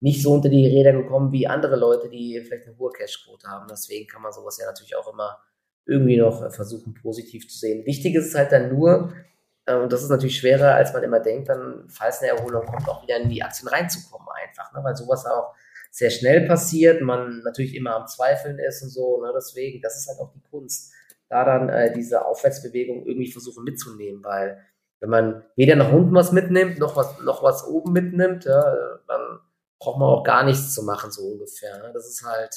nicht 0.00 0.22
so 0.22 0.34
unter 0.34 0.50
die 0.50 0.66
Räder 0.66 0.92
gekommen 0.92 1.32
wie 1.32 1.46
andere 1.46 1.76
Leute, 1.76 2.10
die 2.10 2.38
vielleicht 2.40 2.66
eine 2.66 2.76
hohe 2.76 2.92
Cashquote 2.92 3.48
haben. 3.48 3.66
Deswegen 3.70 4.06
kann 4.06 4.20
man 4.20 4.32
sowas 4.32 4.58
ja 4.58 4.66
natürlich 4.66 4.94
auch 4.94 5.10
immer 5.10 5.38
irgendwie 5.86 6.18
noch 6.18 6.52
versuchen, 6.52 6.92
positiv 6.94 7.48
zu 7.48 7.56
sehen. 7.56 7.86
Wichtig 7.86 8.14
ist 8.14 8.26
es 8.26 8.34
halt 8.34 8.52
dann 8.52 8.74
nur, 8.74 9.12
äh, 9.64 9.74
und 9.74 9.90
das 9.90 10.02
ist 10.02 10.10
natürlich 10.10 10.38
schwerer, 10.38 10.74
als 10.74 10.92
man 10.92 11.02
immer 11.02 11.20
denkt, 11.20 11.48
dann, 11.48 11.84
falls 11.88 12.20
eine 12.20 12.32
Erholung 12.32 12.66
kommt, 12.66 12.88
auch 12.88 13.02
wieder 13.02 13.16
in 13.16 13.30
die 13.30 13.42
Aktien 13.42 13.68
reinzukommen 13.68 14.28
einfach, 14.42 14.72
ne? 14.72 14.80
weil 14.82 14.96
sowas 14.96 15.24
auch 15.26 15.54
sehr 15.98 16.10
schnell 16.10 16.46
passiert, 16.46 17.02
man 17.02 17.40
natürlich 17.40 17.74
immer 17.74 17.96
am 17.96 18.06
Zweifeln 18.06 18.60
ist 18.60 18.82
und 18.82 18.90
so. 18.90 19.20
Ne? 19.20 19.32
Deswegen, 19.34 19.82
das 19.82 19.98
ist 19.98 20.08
halt 20.08 20.20
auch 20.20 20.32
die 20.32 20.42
Kunst, 20.48 20.92
da 21.28 21.44
dann 21.44 21.68
äh, 21.68 21.92
diese 21.92 22.24
Aufwärtsbewegung 22.24 23.04
irgendwie 23.04 23.32
versuchen 23.32 23.64
mitzunehmen, 23.64 24.22
weil 24.22 24.64
wenn 25.00 25.10
man 25.10 25.44
weder 25.56 25.74
nach 25.74 25.92
unten 25.92 26.14
was 26.14 26.30
mitnimmt, 26.30 26.78
noch 26.78 26.96
was, 26.96 27.20
noch 27.20 27.42
was 27.42 27.66
oben 27.66 27.92
mitnimmt, 27.92 28.44
ja, 28.44 28.62
dann 29.08 29.40
braucht 29.80 29.98
man 29.98 30.08
auch 30.08 30.22
gar 30.22 30.44
nichts 30.44 30.72
zu 30.72 30.84
machen, 30.84 31.10
so 31.10 31.22
ungefähr. 31.22 31.78
Ne? 31.78 31.90
Das 31.92 32.08
ist 32.08 32.24
halt, 32.24 32.50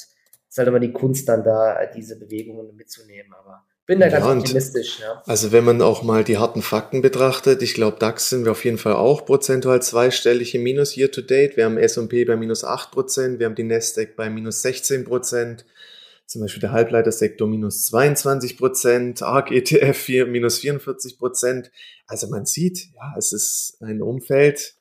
ist 0.48 0.58
halt 0.58 0.68
immer 0.68 0.80
die 0.80 0.92
Kunst, 0.92 1.28
dann 1.28 1.42
da 1.42 1.84
diese 1.86 2.18
Bewegungen 2.20 2.76
mitzunehmen. 2.76 3.32
Aber 3.34 3.64
bin 3.86 4.00
da 4.00 4.08
ganz 4.08 4.26
optimistisch. 4.26 5.00
Ja. 5.00 5.22
Also 5.26 5.52
wenn 5.52 5.64
man 5.64 5.82
auch 5.82 6.02
mal 6.02 6.24
die 6.24 6.38
harten 6.38 6.62
Fakten 6.62 7.02
betrachtet, 7.02 7.62
ich 7.62 7.74
glaube, 7.74 7.98
DAX 7.98 8.28
sind 8.28 8.44
wir 8.44 8.52
auf 8.52 8.64
jeden 8.64 8.78
Fall 8.78 8.94
auch 8.94 9.24
prozentual 9.24 9.82
zweistellig 9.82 10.54
im 10.54 10.62
Minus 10.62 10.96
year 10.96 11.10
to 11.10 11.20
date. 11.20 11.56
Wir 11.56 11.64
haben 11.64 11.78
S&P 11.78 12.24
bei 12.24 12.36
minus 12.36 12.64
8 12.64 12.90
Prozent, 12.90 13.38
wir 13.38 13.46
haben 13.46 13.54
die 13.54 13.64
Nasdaq 13.64 14.16
bei 14.16 14.30
minus 14.30 14.62
16 14.62 15.04
Prozent, 15.04 15.64
zum 16.26 16.42
Beispiel 16.42 16.60
der 16.60 16.72
Halbleitersektor 16.72 17.48
minus 17.48 17.86
22 17.86 18.56
Prozent, 18.56 19.22
ARC 19.22 19.50
ETF 19.50 19.96
4, 19.96 20.26
minus 20.26 20.58
44 20.58 21.18
Prozent. 21.18 21.70
Also 22.06 22.28
man 22.28 22.46
sieht, 22.46 22.88
ja, 22.94 23.14
es 23.18 23.32
ist 23.32 23.78
ein 23.80 24.00
Umfeld, 24.00 24.74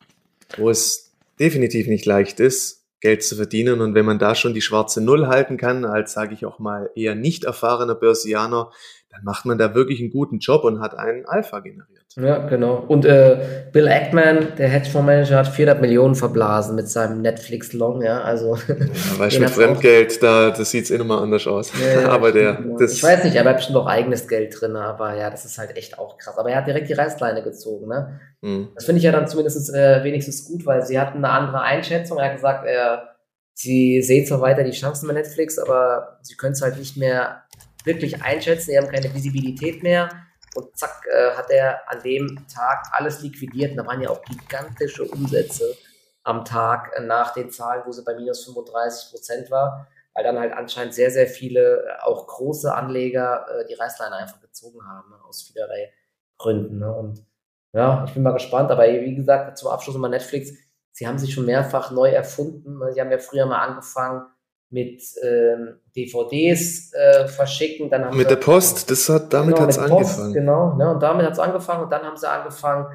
wo 0.58 0.70
es 0.70 1.12
definitiv 1.39 1.88
nicht 1.88 2.06
leicht 2.06 2.39
ist, 2.39 2.80
Geld 3.02 3.24
zu 3.24 3.36
verdienen. 3.36 3.82
Und 3.82 3.95
wenn 3.95 4.06
man 4.06 4.20
da 4.20 4.36
schon 4.36 4.54
die 4.54 4.62
schwarze 4.62 5.04
Null 5.04 5.28
halten 5.28 5.58
kann, 5.58 5.84
als 5.86 6.14
sage 6.14 6.34
ich 6.34 6.45
auch 6.45 6.60
mal 6.60 6.89
eher 6.95 7.16
nicht 7.16 7.43
erfahrener 7.43 7.95
Börsianer, 7.95 8.72
dann 9.12 9.24
macht 9.24 9.45
man 9.45 9.57
da 9.57 9.76
wirklich 9.76 9.99
einen 9.99 10.09
guten 10.09 10.39
Job 10.39 10.64
und 10.64 10.80
hat 10.80 10.97
einen 10.97 11.26
Alpha 11.26 11.59
generiert. 11.59 12.01
Ja, 12.16 12.39
genau. 12.47 12.84
Und 12.88 13.05
äh, 13.05 13.68
Bill 13.72 13.88
Ackman, 13.88 14.55
der 14.57 14.70
Hedgefondsmanager, 14.70 15.38
hat 15.38 15.47
400 15.47 15.82
Millionen 15.82 16.16
verblasen 16.16 16.76
mit 16.76 16.89
seinem 16.89 17.22
Netflix 17.22 17.74
Long, 17.74 18.01
ja, 18.01 18.22
also. 18.22 18.55
Ja, 18.55 19.20
weißt 19.20 19.36
du, 19.38 19.41
mit 19.41 19.49
Fremdgeld, 19.49 20.24
da, 20.24 20.51
das 20.51 20.72
sieht's 20.72 20.91
eh 20.91 20.97
nochmal 20.97 21.24
anders 21.24 21.45
aus. 21.47 21.72
Ja, 21.80 22.09
aber 22.09 22.32
der, 22.32 22.55
genau. 22.55 22.78
das. 22.78 22.93
Ich 22.93 23.03
weiß 23.03 23.24
nicht, 23.26 23.36
er 23.36 23.43
hat 23.43 23.57
bestimmt 23.57 23.78
auch 23.78 23.88
eigenes 23.88 24.28
Geld 24.28 24.59
drin, 24.59 24.76
aber 24.76 25.16
ja, 25.16 25.30
das 25.30 25.45
ist 25.45 25.57
halt 25.57 25.76
echt 25.76 25.99
auch 25.99 26.18
krass. 26.18 26.38
Aber 26.38 26.49
er 26.49 26.57
hat 26.57 26.68
direkt 26.68 26.89
die 26.89 26.93
Reißleine 26.93 27.43
gezogen, 27.43 27.88
ne? 27.88 28.20
Mhm. 28.41 28.70
Das 28.76 28.86
finde 28.86 28.99
ich 28.99 29.03
ja 29.03 29.12
dann 29.12 29.28
zumindest 29.28 29.74
äh, 29.74 30.03
wenigstens 30.03 30.45
gut, 30.45 30.66
weil 30.66 30.86
sie 30.86 30.99
hatten 30.99 31.18
eine 31.18 31.30
andere 31.30 31.62
Einschätzung. 31.62 32.18
Er 32.18 32.26
hat 32.26 32.36
gesagt, 32.36 32.66
er, 32.66 33.16
sie 33.53 34.01
sehen 34.01 34.26
zwar 34.26 34.41
weiter 34.41 34.64
die 34.64 34.72
Chancen 34.72 35.07
bei 35.07 35.14
Netflix, 35.14 35.59
aber 35.59 36.20
sie 36.22 36.36
können 36.36 36.53
es 36.53 36.62
halt 36.62 36.78
nicht 36.78 36.97
mehr 36.97 37.43
wirklich 37.86 38.23
einschätzen, 38.23 38.71
sie 38.71 38.77
haben 38.77 38.89
keine 38.89 39.13
Visibilität 39.13 39.84
mehr. 39.84 40.09
Und 40.53 40.77
zack, 40.77 41.05
äh, 41.09 41.32
hat 41.32 41.49
er 41.49 41.89
an 41.89 42.01
dem 42.03 42.45
Tag 42.53 42.88
alles 42.91 43.21
liquidiert. 43.21 43.71
Und 43.71 43.77
da 43.77 43.86
waren 43.86 44.01
ja 44.01 44.09
auch 44.09 44.21
gigantische 44.23 45.05
Umsätze 45.05 45.75
am 46.23 46.45
Tag 46.45 46.91
äh, 46.95 47.01
nach 47.01 47.34
den 47.34 47.51
Zahlen, 47.51 47.84
wo 47.86 47.91
sie 47.91 48.03
bei 48.03 48.15
minus 48.15 48.45
35 48.45 49.11
Prozent 49.11 49.51
war, 49.51 49.88
weil 50.13 50.23
dann 50.23 50.39
halt 50.39 50.53
anscheinend 50.53 50.93
sehr, 50.93 51.09
sehr 51.09 51.27
viele, 51.27 51.86
äh, 51.86 52.01
auch 52.01 52.27
große 52.27 52.73
Anleger, 52.73 53.45
äh, 53.49 53.65
die 53.67 53.75
Reißleine 53.75 54.15
einfach 54.15 54.41
gezogen 54.41 54.86
haben, 54.86 55.09
ne, 55.09 55.15
aus 55.23 55.43
vielerlei 55.43 55.91
Gründen. 56.38 56.79
Ne? 56.79 56.93
Und 56.93 57.25
ja, 57.73 58.03
ich 58.05 58.13
bin 58.13 58.23
mal 58.23 58.34
gespannt. 58.34 58.71
Aber 58.71 58.84
wie 58.86 59.15
gesagt, 59.15 59.57
zum 59.57 59.69
Abschluss 59.69 59.95
nochmal 59.95 60.09
Netflix. 60.09 60.51
Sie 60.91 61.07
haben 61.07 61.17
sich 61.17 61.34
schon 61.34 61.45
mehrfach 61.45 61.91
neu 61.91 62.09
erfunden. 62.09 62.79
Ne. 62.79 62.91
Sie 62.93 62.99
haben 62.99 63.11
ja 63.11 63.19
früher 63.19 63.45
mal 63.45 63.59
angefangen, 63.59 64.25
mit 64.72 65.03
ähm, 65.22 65.76
DVDs 65.95 66.93
äh, 66.93 67.28
verschicken. 67.28 67.89
Dann 67.89 68.05
haben 68.05 68.17
mit 68.17 68.30
sie, 68.30 68.36
der 68.36 68.41
Post, 68.41 68.89
das 68.89 69.07
hat, 69.09 69.32
damit 69.34 69.55
genau, 69.55 69.61
hat 69.61 69.69
es 69.69 69.78
angefangen. 69.78 70.34
Genau, 70.34 70.76
ne, 70.76 70.93
und 70.93 71.03
damit 71.03 71.26
hat 71.26 71.34
es 71.34 71.39
angefangen 71.39 71.84
und 71.84 71.91
dann 71.91 72.03
haben 72.03 72.17
sie 72.17 72.30
angefangen, 72.30 72.88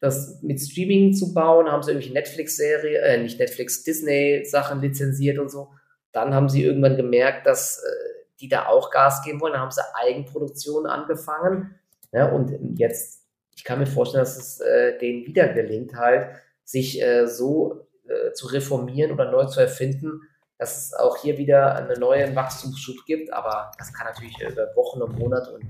das 0.00 0.42
mit 0.42 0.60
Streaming 0.60 1.12
zu 1.14 1.32
bauen, 1.32 1.70
haben 1.70 1.82
sie 1.82 1.90
irgendwelche 1.92 2.14
Netflix-Serie, 2.14 2.98
äh, 3.00 3.22
nicht 3.22 3.38
Netflix, 3.38 3.84
Disney-Sachen 3.84 4.80
lizenziert 4.80 5.38
und 5.38 5.50
so. 5.50 5.68
Dann 6.12 6.34
haben 6.34 6.48
sie 6.48 6.64
irgendwann 6.64 6.96
gemerkt, 6.96 7.46
dass 7.46 7.78
äh, 7.78 8.10
die 8.40 8.48
da 8.48 8.66
auch 8.66 8.90
Gas 8.90 9.22
geben 9.22 9.40
wollen. 9.40 9.52
Dann 9.52 9.62
haben 9.62 9.70
sie 9.70 9.82
Eigenproduktionen 9.94 10.90
angefangen. 10.90 11.74
Ja, 12.12 12.30
und 12.30 12.78
jetzt, 12.78 13.22
ich 13.54 13.62
kann 13.62 13.78
mir 13.78 13.86
vorstellen, 13.86 14.22
dass 14.22 14.36
es 14.36 14.60
äh, 14.60 14.98
denen 14.98 15.26
wieder 15.26 15.48
gelingt, 15.48 15.94
halt, 15.94 16.28
sich 16.64 17.00
äh, 17.00 17.26
so 17.26 17.86
äh, 18.08 18.32
zu 18.32 18.48
reformieren 18.48 19.12
oder 19.12 19.30
neu 19.30 19.44
zu 19.44 19.60
erfinden, 19.60 20.22
dass 20.60 20.76
es 20.76 20.92
auch 20.92 21.16
hier 21.16 21.38
wieder 21.38 21.74
einen 21.74 21.98
neuen 21.98 22.36
Wachstumsschub 22.36 23.06
gibt, 23.06 23.32
aber 23.32 23.72
das 23.78 23.94
kann 23.94 24.06
natürlich 24.06 24.38
über 24.40 24.76
Wochen 24.76 25.00
und 25.00 25.18
Monate 25.18 25.54
und 25.54 25.64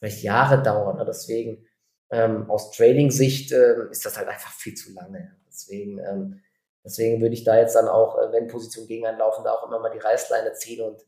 vielleicht 0.00 0.24
Jahre 0.24 0.60
dauern. 0.60 0.96
Ne? 0.96 1.04
Deswegen 1.06 1.64
ähm, 2.10 2.50
aus 2.50 2.72
Trading-Sicht 2.72 3.52
äh, 3.52 3.88
ist 3.90 4.04
das 4.04 4.18
halt 4.18 4.26
einfach 4.26 4.50
viel 4.50 4.74
zu 4.74 4.92
lange. 4.94 5.36
Deswegen, 5.46 6.00
ähm, 6.00 6.40
deswegen 6.84 7.20
würde 7.20 7.34
ich 7.34 7.44
da 7.44 7.56
jetzt 7.56 7.76
dann 7.76 7.86
auch, 7.86 8.18
äh, 8.18 8.32
wenn 8.32 8.48
Positionen 8.48 8.88
gegen 8.88 9.06
einen 9.06 9.18
laufen, 9.18 9.44
da 9.44 9.52
auch 9.52 9.68
immer 9.68 9.78
mal 9.78 9.92
die 9.92 10.00
Reißleine 10.00 10.54
ziehen 10.54 10.82
und 10.82 11.00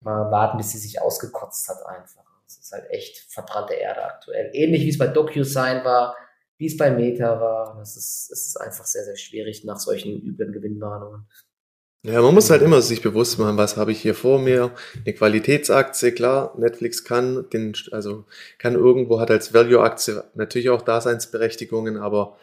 mal 0.00 0.30
warten, 0.30 0.56
bis 0.56 0.70
sie 0.70 0.78
sich 0.78 1.02
ausgekotzt 1.02 1.68
hat 1.68 1.84
einfach. 1.84 2.24
Das 2.46 2.56
ist 2.56 2.72
halt 2.72 2.88
echt 2.88 3.30
verbrannte 3.30 3.74
Erde 3.74 4.02
aktuell. 4.02 4.48
Ähnlich 4.54 4.80
wie 4.84 4.88
es 4.88 4.96
bei 4.96 5.08
DocuSign 5.08 5.84
war, 5.84 6.16
wie 6.56 6.66
es 6.66 6.78
bei 6.78 6.90
Meta 6.90 7.38
war. 7.38 7.76
Das 7.78 7.98
ist, 7.98 8.30
es 8.32 8.46
ist 8.46 8.56
einfach 8.56 8.86
sehr, 8.86 9.04
sehr 9.04 9.16
schwierig 9.16 9.64
nach 9.64 9.78
solchen 9.78 10.22
üblen 10.22 10.52
Gewinnwarnungen. 10.52 11.28
Ja, 12.04 12.22
man 12.22 12.32
muss 12.32 12.48
halt 12.48 12.62
immer 12.62 12.80
sich 12.80 13.02
bewusst 13.02 13.40
machen, 13.40 13.56
was 13.56 13.76
habe 13.76 13.90
ich 13.90 14.00
hier 14.00 14.14
vor 14.14 14.38
mir. 14.38 14.72
Eine 15.04 15.14
Qualitätsaktie, 15.14 16.12
klar, 16.12 16.54
Netflix 16.56 17.02
kann 17.02 17.50
den, 17.50 17.74
also 17.90 18.24
kann 18.58 18.76
irgendwo, 18.76 19.18
hat 19.18 19.32
als 19.32 19.52
Value-Aktie 19.52 20.22
natürlich 20.34 20.70
auch 20.70 20.82
Daseinsberechtigungen, 20.82 21.96
aber 21.96 22.38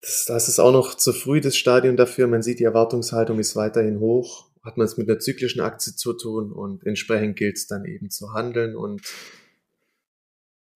das, 0.00 0.24
das 0.26 0.48
ist 0.48 0.58
auch 0.58 0.72
noch 0.72 0.94
zu 0.94 1.12
früh 1.12 1.40
das 1.40 1.56
Stadium 1.56 1.96
dafür. 1.96 2.26
Man 2.26 2.42
sieht, 2.42 2.60
die 2.60 2.64
Erwartungshaltung 2.64 3.38
ist 3.38 3.56
weiterhin 3.56 4.00
hoch. 4.00 4.46
Hat 4.62 4.78
man 4.78 4.86
es 4.86 4.96
mit 4.96 5.08
einer 5.08 5.18
zyklischen 5.18 5.60
Aktie 5.60 5.94
zu 5.94 6.14
tun 6.14 6.50
und 6.50 6.86
entsprechend 6.86 7.36
gilt 7.36 7.56
es 7.56 7.66
dann 7.66 7.84
eben 7.84 8.10
zu 8.10 8.32
handeln 8.32 8.74
und 8.74 9.02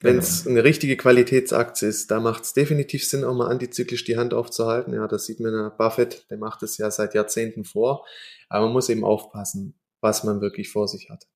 wenn 0.00 0.18
es 0.18 0.44
genau. 0.44 0.56
eine 0.56 0.64
richtige 0.64 0.96
Qualitätsaktie 0.96 1.88
ist, 1.88 2.10
da 2.10 2.20
macht 2.20 2.44
es 2.44 2.52
definitiv 2.52 3.06
Sinn, 3.06 3.24
auch 3.24 3.34
mal 3.34 3.48
antizyklisch 3.48 4.04
die 4.04 4.16
Hand 4.16 4.32
aufzuhalten. 4.32 4.94
Ja, 4.94 5.08
das 5.08 5.26
sieht 5.26 5.40
man 5.40 5.52
ja 5.52 5.70
Buffett, 5.70 6.30
der 6.30 6.38
macht 6.38 6.62
es 6.62 6.78
ja 6.78 6.90
seit 6.90 7.14
Jahrzehnten 7.14 7.64
vor. 7.64 8.06
Aber 8.48 8.66
man 8.66 8.74
muss 8.74 8.88
eben 8.88 9.04
aufpassen, 9.04 9.74
was 10.00 10.22
man 10.22 10.40
wirklich 10.40 10.70
vor 10.70 10.86
sich 10.86 11.10
hat. 11.10 11.26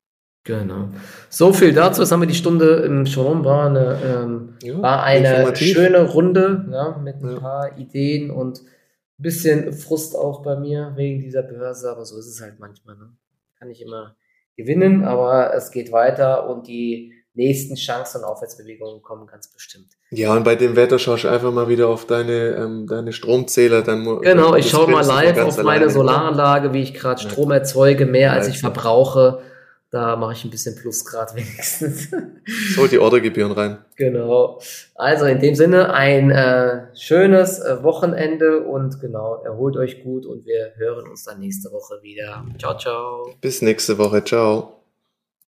Genau. 0.45 0.91
So 1.29 1.53
viel 1.53 1.73
dazu. 1.73 2.03
Jetzt 2.03 2.11
haben 2.11 2.21
wir 2.21 2.27
die 2.27 2.35
Stunde 2.35 3.07
schon 3.07 3.27
um. 3.27 3.45
War 3.45 3.67
eine, 3.67 4.01
ähm, 4.05 4.55
ja, 4.63 4.81
war 4.81 5.03
eine 5.05 5.55
schöne 5.55 6.03
Runde 6.03 6.67
ja, 6.71 6.99
mit 6.99 7.23
ein 7.23 7.31
ja. 7.31 7.41
paar 7.41 7.79
Ideen 7.79 8.31
und 8.31 8.61
ein 8.61 9.23
bisschen 9.23 9.73
Frust 9.73 10.17
auch 10.17 10.43
bei 10.43 10.57
mir 10.57 10.93
wegen 10.97 11.21
dieser 11.21 11.43
Börse. 11.43 11.91
Aber 11.91 12.05
so 12.05 12.19
ist 12.19 12.27
es 12.27 12.41
halt 12.41 12.59
manchmal. 12.59 12.97
Ne? 12.97 13.13
Kann 13.59 13.71
ich 13.71 13.83
immer 13.83 14.17
gewinnen, 14.57 15.05
aber 15.05 15.55
es 15.55 15.71
geht 15.71 15.93
weiter 15.93 16.49
und 16.49 16.67
die 16.67 17.13
nächsten 17.35 17.77
Chancen 17.77 18.19
und 18.19 18.25
Aufwärtsbewegungen 18.25 19.03
kommen 19.03 19.27
ganz 19.27 19.49
bestimmt. 19.49 19.89
Ja, 20.11 20.35
und 20.35 20.45
bei 20.45 20.55
dem 20.55 20.77
Wetter 20.77 20.99
schaust 20.99 21.25
du 21.25 21.29
einfach 21.29 21.53
mal 21.53 21.69
wieder 21.69 21.89
auf 21.89 22.07
deine, 22.07 22.57
ähm, 22.57 22.87
deine 22.87 23.13
Stromzähler. 23.13 23.83
Dann 23.83 24.21
genau, 24.21 24.55
ich 24.55 24.69
schaue 24.69 24.91
mal 24.91 25.05
live 25.05 25.39
auf 25.39 25.63
meine 25.63 25.89
Solaranlage, 25.89 26.73
wie 26.73 26.83
ich 26.83 26.95
gerade 26.95 27.21
Strom 27.21 27.51
erzeuge, 27.51 28.07
mehr 28.07 28.33
als 28.33 28.49
ich 28.49 28.59
verbrauche. 28.59 29.41
Da 29.93 30.17
mache 30.17 30.33
ich 30.33 30.43
ein 30.43 30.51
bisschen 30.51 30.75
Plusgrad 30.75 31.35
wenigstens. 31.35 32.11
So 32.75 32.87
die 32.87 32.99
Ordergebühren 32.99 33.53
rein. 33.53 33.79
Genau. 33.97 34.59
Also 34.95 35.27
in 35.27 35.39
dem 35.39 35.55
Sinne 35.55 35.93
ein 35.93 36.31
äh, 36.31 36.87
schönes 36.97 37.59
äh, 37.59 37.83
Wochenende 37.83 38.61
und 38.65 39.01
genau, 39.01 39.43
erholt 39.45 39.77
euch 39.77 40.03
gut 40.03 40.25
und 40.25 40.47
wir 40.47 40.73
hören 40.77 41.09
uns 41.09 41.25
dann 41.25 41.41
nächste 41.41 41.71
Woche 41.73 42.03
wieder. 42.03 42.45
Ciao, 42.59 42.77
ciao. 42.79 43.35
Bis 43.43 43.61
nächste 43.61 43.99
Woche. 43.99 44.25
Ciao. 44.25 44.82